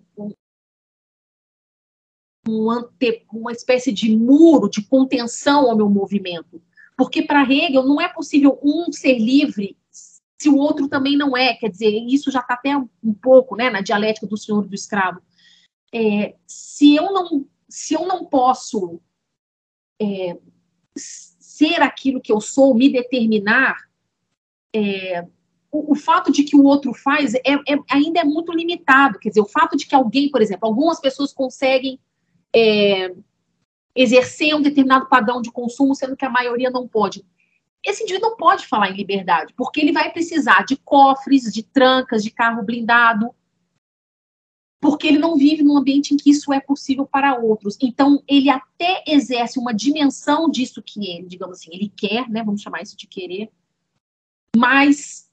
um 2.47 2.69
ante, 2.69 3.25
uma 3.31 3.51
espécie 3.51 3.91
de 3.91 4.15
muro 4.15 4.69
de 4.69 4.83
contenção 4.83 5.69
ao 5.69 5.75
meu 5.75 5.89
movimento. 5.89 6.61
Porque 6.97 7.21
para 7.21 7.43
Hegel 7.43 7.83
não 7.83 7.99
é 7.99 8.07
possível 8.07 8.59
um 8.63 8.91
ser 8.91 9.17
livre 9.17 9.77
se 10.45 10.49
o 10.49 10.57
outro 10.57 10.87
também 10.87 11.17
não 11.17 11.35
é. 11.35 11.53
Quer 11.55 11.69
dizer, 11.69 11.89
isso 11.89 12.31
já 12.31 12.39
está 12.39 12.53
até 12.53 12.75
um 12.77 13.13
pouco 13.13 13.55
né, 13.55 13.69
na 13.69 13.81
dialética 13.81 14.27
do 14.27 14.37
senhor 14.37 14.63
e 14.63 14.69
do 14.69 14.75
escravo. 14.75 15.21
É, 15.93 16.35
se, 16.45 16.95
eu 16.95 17.11
não, 17.11 17.45
se 17.67 17.93
eu 17.93 18.05
não 18.05 18.25
posso 18.25 18.99
é, 19.99 20.37
ser 20.95 21.81
aquilo 21.81 22.21
que 22.21 22.31
eu 22.31 22.41
sou, 22.41 22.75
me 22.75 22.89
determinar, 22.89 23.77
é, 24.73 25.25
o, 25.71 25.93
o, 25.93 25.95
fato 25.95 26.31
de 26.31 26.43
que 26.43 26.55
o 26.55 26.63
outro 26.63 26.93
faz 26.93 27.33
é, 27.33 27.41
é, 27.45 27.77
ainda 27.89 28.19
é 28.19 28.23
muito 28.23 28.51
limitado. 28.51 29.19
Quer 29.19 29.29
dizer, 29.29 29.41
o 29.41 29.47
fato 29.47 29.75
de 29.77 29.85
que 29.85 29.95
alguém, 29.95 30.29
por 30.29 30.41
exemplo, 30.41 30.67
algumas 30.67 30.99
pessoas 30.99 31.33
conseguem 31.33 31.99
é, 32.55 33.13
exercer 33.93 34.55
um 34.55 34.61
determinado 34.61 35.07
padrão 35.07 35.41
de 35.41 35.51
consumo, 35.51 35.93
sendo 35.93 36.15
que 36.15 36.25
a 36.25 36.29
maioria 36.29 36.69
não 36.69 36.87
pode. 36.87 37.25
Esse 37.83 38.03
indivíduo 38.03 38.29
não 38.29 38.37
pode 38.37 38.65
falar 38.65 38.89
em 38.89 38.95
liberdade, 38.95 39.53
porque 39.55 39.79
ele 39.79 39.91
vai 39.91 40.11
precisar 40.11 40.65
de 40.65 40.75
cofres, 40.77 41.53
de 41.53 41.61
trancas, 41.61 42.23
de 42.23 42.31
carro 42.31 42.63
blindado, 42.63 43.29
porque 44.81 45.07
ele 45.07 45.17
não 45.17 45.35
vive 45.35 45.63
num 45.63 45.77
ambiente 45.77 46.13
em 46.13 46.17
que 46.17 46.29
isso 46.29 46.53
é 46.53 46.59
possível 46.59 47.05
para 47.05 47.37
outros. 47.37 47.77
Então, 47.81 48.23
ele 48.27 48.49
até 48.49 49.03
exerce 49.07 49.59
uma 49.59 49.73
dimensão 49.73 50.49
disso 50.49 50.81
que 50.81 51.05
ele, 51.07 51.27
digamos 51.27 51.59
assim, 51.59 51.71
ele 51.73 51.91
quer, 51.95 52.29
né? 52.29 52.43
Vamos 52.43 52.61
chamar 52.61 52.81
isso 52.81 52.95
de 52.95 53.07
querer, 53.07 53.51
mas 54.55 55.29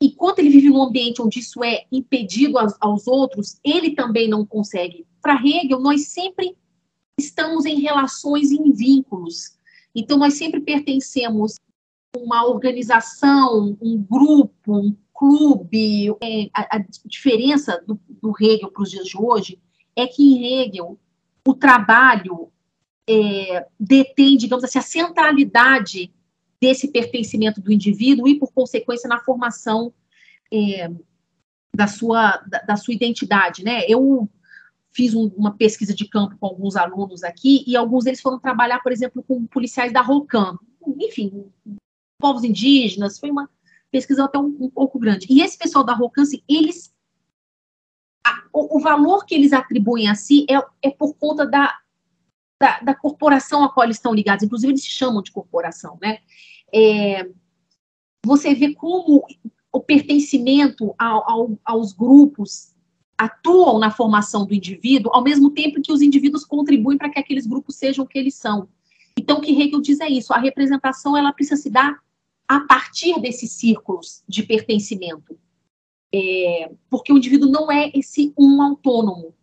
enquanto 0.00 0.38
ele 0.38 0.50
vive 0.50 0.68
num 0.68 0.82
ambiente 0.82 1.20
onde 1.20 1.40
isso 1.40 1.62
é 1.62 1.84
impedido 1.90 2.58
aos, 2.58 2.74
aos 2.80 3.06
outros, 3.06 3.58
ele 3.62 3.94
também 3.94 4.28
não 4.28 4.46
consegue 4.46 5.06
para 5.20 5.34
Hegel, 5.34 5.80
nós 5.80 6.08
sempre 6.08 6.56
estamos 7.18 7.64
em 7.66 7.80
relações 7.80 8.50
e 8.50 8.56
em 8.56 8.72
vínculos. 8.72 9.58
Então, 9.94 10.18
nós 10.18 10.34
sempre 10.34 10.60
pertencemos 10.60 11.56
a 12.14 12.18
uma 12.18 12.46
organização, 12.46 13.76
um 13.80 14.02
grupo, 14.02 14.76
um 14.76 14.96
clube. 15.12 16.08
É, 16.22 16.48
a, 16.54 16.76
a, 16.76 16.84
diferença 17.04 17.82
do, 17.86 18.00
do 18.08 18.32
Hegel 18.40 18.70
para 18.70 18.82
os 18.82 18.90
dias 18.90 19.06
de 19.06 19.16
hoje 19.18 19.60
é 19.94 20.06
que 20.06 20.22
em 20.22 20.62
Hegel 20.62 20.98
o 21.46 21.54
trabalho 21.54 22.50
é, 23.08 23.66
detém, 23.78 24.36
digamos 24.36 24.64
assim, 24.64 24.78
a 24.78 24.82
centralidade 24.82 26.12
desse 26.60 26.88
pertencimento 26.88 27.60
do 27.60 27.72
indivíduo 27.72 28.28
e, 28.28 28.38
por 28.38 28.52
consequência, 28.52 29.08
na 29.08 29.18
formação 29.18 29.92
é, 30.52 30.90
da, 31.74 31.86
sua, 31.86 32.36
da, 32.46 32.58
da, 32.60 32.76
sua 32.76 32.94
identidade. 32.94 33.64
Né? 33.64 33.84
Eu 33.88 34.28
fiz 34.92 35.14
um, 35.14 35.26
uma 35.36 35.56
pesquisa 35.56 35.94
de 35.94 36.08
campo 36.08 36.36
com 36.38 36.46
alguns 36.46 36.76
alunos 36.76 37.22
aqui, 37.22 37.64
e 37.66 37.76
alguns 37.76 38.04
deles 38.04 38.20
foram 38.20 38.38
trabalhar, 38.38 38.80
por 38.80 38.92
exemplo, 38.92 39.22
com 39.22 39.46
policiais 39.46 39.92
da 39.92 40.00
ROCAM, 40.00 40.58
enfim, 40.98 41.50
povos 42.18 42.44
indígenas, 42.44 43.18
foi 43.18 43.30
uma 43.30 43.48
pesquisa 43.90 44.24
até 44.24 44.38
um, 44.38 44.56
um 44.60 44.70
pouco 44.70 44.98
grande. 44.98 45.26
E 45.28 45.42
esse 45.42 45.56
pessoal 45.56 45.84
da 45.84 45.94
ROCAM, 45.94 46.22
assim, 46.22 46.42
eles, 46.48 46.92
a, 48.26 48.44
o, 48.52 48.78
o, 48.78 48.80
valor 48.80 49.24
que 49.24 49.34
eles 49.34 49.52
atribuem 49.52 50.08
a 50.08 50.14
si 50.14 50.44
é, 50.48 50.60
é 50.82 50.90
por 50.90 51.14
conta 51.14 51.46
da, 51.46 51.78
da, 52.60 52.80
da, 52.80 52.94
corporação 52.94 53.64
a 53.64 53.72
qual 53.72 53.84
eles 53.84 53.96
estão 53.96 54.14
ligados, 54.14 54.44
inclusive 54.44 54.72
eles 54.72 54.82
se 54.82 54.90
chamam 54.90 55.22
de 55.22 55.32
corporação, 55.32 55.98
né? 56.00 56.18
É, 56.72 57.28
você 58.24 58.54
vê 58.54 58.74
como 58.74 59.24
o 59.72 59.80
pertencimento 59.80 60.94
ao, 60.98 61.30
ao, 61.30 61.58
aos 61.64 61.92
grupos 61.92 62.74
atuam 63.20 63.78
na 63.78 63.90
formação 63.90 64.46
do 64.46 64.54
indivíduo, 64.54 65.12
ao 65.12 65.22
mesmo 65.22 65.50
tempo 65.50 65.82
que 65.82 65.92
os 65.92 66.00
indivíduos 66.00 66.42
contribuem 66.42 66.96
para 66.96 67.10
que 67.10 67.18
aqueles 67.18 67.46
grupos 67.46 67.76
sejam 67.76 68.04
o 68.04 68.08
que 68.08 68.18
eles 68.18 68.34
são. 68.34 68.66
Então, 69.16 69.38
o 69.38 69.40
que 69.42 69.52
Hegel 69.52 69.82
diz 69.82 70.00
é 70.00 70.08
isso: 70.08 70.32
a 70.32 70.38
representação 70.38 71.14
ela 71.14 71.32
precisa 71.32 71.60
se 71.60 71.68
dar 71.68 72.00
a 72.48 72.60
partir 72.60 73.20
desses 73.20 73.52
círculos 73.52 74.22
de 74.26 74.42
pertencimento. 74.42 75.38
É, 76.12 76.72
porque 76.88 77.12
o 77.12 77.18
indivíduo 77.18 77.48
não 77.48 77.70
é 77.70 77.92
esse 77.94 78.32
um 78.38 78.62
autônomo. 78.62 79.34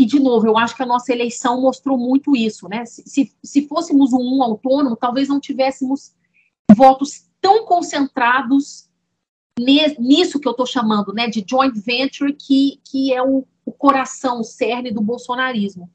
E, 0.00 0.06
de 0.06 0.18
novo, 0.18 0.46
eu 0.46 0.56
acho 0.58 0.74
que 0.74 0.82
a 0.82 0.86
nossa 0.86 1.12
eleição 1.12 1.60
mostrou 1.60 1.98
muito 1.98 2.34
isso, 2.34 2.66
né? 2.66 2.84
Se, 2.86 3.04
se, 3.06 3.32
se 3.42 3.68
fôssemos 3.68 4.12
um 4.12 4.38
um 4.38 4.42
autônomo, 4.42 4.96
talvez 4.96 5.28
não 5.28 5.38
tivéssemos 5.38 6.14
votos 6.74 7.26
tão 7.40 7.66
concentrados 7.66 8.88
nisso 9.58 10.40
que 10.40 10.48
eu 10.48 10.52
estou 10.52 10.66
chamando 10.66 11.12
né, 11.12 11.28
de 11.28 11.44
joint 11.48 11.74
venture, 11.78 12.32
que, 12.32 12.80
que 12.84 13.12
é 13.12 13.22
o, 13.22 13.46
o, 13.64 13.72
coração, 13.72 14.40
o 14.40 14.44
cerne 14.44 14.90
do 14.90 15.00
bolsonarismo. 15.00 15.90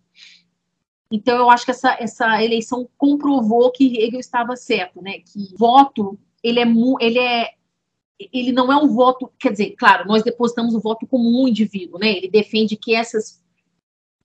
Então, 1.11 1.37
eu 1.37 1.49
acho 1.49 1.65
que 1.65 1.71
essa, 1.71 1.97
essa 1.99 2.43
eleição 2.43 2.87
comprovou 2.97 3.71
que 3.71 3.97
Hegel 3.97 4.19
estava 4.19 4.55
certo, 4.55 5.01
né? 5.01 5.19
Que 5.19 5.55
voto, 5.57 6.19
ele 6.43 6.59
é, 6.59 6.65
ele 7.01 7.19
é 7.19 7.53
ele 8.31 8.51
não 8.51 8.71
é 8.71 8.75
um 8.75 8.93
voto, 8.93 9.31
quer 9.39 9.51
dizer, 9.51 9.75
claro, 9.77 10.05
nós 10.05 10.21
depositamos 10.21 10.75
o 10.75 10.79
voto 10.79 11.07
como 11.07 11.41
um 11.41 11.47
indivíduo, 11.47 11.97
né? 11.97 12.11
Ele 12.17 12.29
defende 12.29 12.75
que 12.75 12.93
essas, 12.93 13.41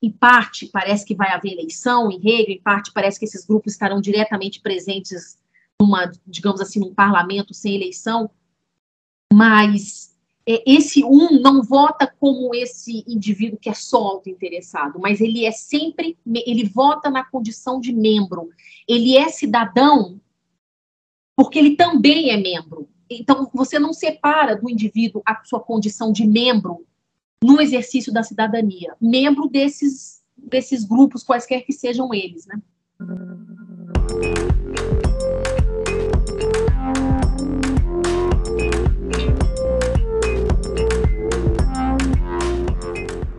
em 0.02 0.10
parte, 0.10 0.66
parece 0.66 1.06
que 1.06 1.14
vai 1.14 1.30
haver 1.30 1.52
eleição 1.52 2.10
em 2.10 2.16
Hegel, 2.16 2.56
em 2.56 2.60
parte, 2.60 2.92
parece 2.92 3.18
que 3.18 3.24
esses 3.24 3.46
grupos 3.46 3.72
estarão 3.72 4.00
diretamente 4.00 4.60
presentes 4.60 5.38
numa, 5.80 6.10
digamos 6.26 6.60
assim, 6.60 6.80
num 6.80 6.92
parlamento 6.92 7.54
sem 7.54 7.74
eleição, 7.74 8.28
mas 9.34 10.14
é, 10.46 10.62
esse 10.64 11.04
um 11.04 11.40
não 11.40 11.62
vota 11.62 12.06
como 12.06 12.54
esse 12.54 13.04
indivíduo 13.08 13.58
que 13.58 13.68
é 13.68 13.74
só 13.74 13.98
auto-interessado, 13.98 15.00
mas 15.00 15.20
ele 15.20 15.44
é 15.44 15.50
sempre, 15.50 16.16
ele 16.46 16.64
vota 16.64 17.10
na 17.10 17.24
condição 17.24 17.80
de 17.80 17.92
membro. 17.92 18.50
Ele 18.88 19.16
é 19.16 19.28
cidadão 19.28 20.20
porque 21.36 21.58
ele 21.58 21.74
também 21.74 22.30
é 22.30 22.36
membro. 22.36 22.88
Então, 23.10 23.50
você 23.52 23.76
não 23.78 23.92
separa 23.92 24.54
do 24.54 24.70
indivíduo 24.70 25.20
a 25.26 25.42
sua 25.44 25.60
condição 25.60 26.12
de 26.12 26.24
membro 26.26 26.86
no 27.42 27.60
exercício 27.60 28.12
da 28.12 28.22
cidadania, 28.22 28.94
membro 29.00 29.48
desses, 29.48 30.22
desses 30.36 30.84
grupos, 30.84 31.24
quaisquer 31.24 31.62
que 31.62 31.72
sejam 31.72 32.14
eles, 32.14 32.46
né? 32.46 32.62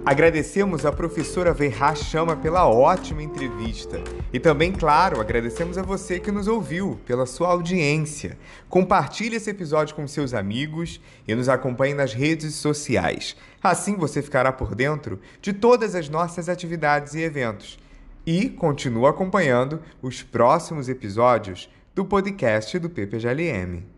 Agradecemos 0.05 0.85
a 0.85 0.91
professora 0.91 1.51
Verra 1.51 1.95
Chama 1.95 2.35
pela 2.35 2.69
ótima 2.69 3.23
entrevista. 3.23 3.99
E 4.31 4.39
também, 4.39 4.71
claro, 4.71 5.19
agradecemos 5.19 5.79
a 5.79 5.81
você 5.81 6.19
que 6.19 6.31
nos 6.31 6.47
ouviu 6.47 6.99
pela 7.07 7.25
sua 7.25 7.47
audiência. 7.47 8.37
Compartilhe 8.69 9.37
esse 9.37 9.49
episódio 9.49 9.95
com 9.95 10.07
seus 10.07 10.35
amigos 10.35 11.01
e 11.27 11.33
nos 11.33 11.49
acompanhe 11.49 11.95
nas 11.95 12.13
redes 12.13 12.53
sociais. 12.53 13.35
Assim 13.63 13.95
você 13.95 14.21
ficará 14.21 14.51
por 14.51 14.75
dentro 14.75 15.19
de 15.41 15.51
todas 15.51 15.95
as 15.95 16.07
nossas 16.07 16.49
atividades 16.49 17.15
e 17.15 17.21
eventos. 17.21 17.79
E 18.27 18.47
continua 18.47 19.09
acompanhando 19.09 19.81
os 20.03 20.21
próximos 20.21 20.87
episódios 20.87 21.67
do 21.95 22.05
podcast 22.05 22.77
do 22.77 22.91
PPGLM. 22.91 23.94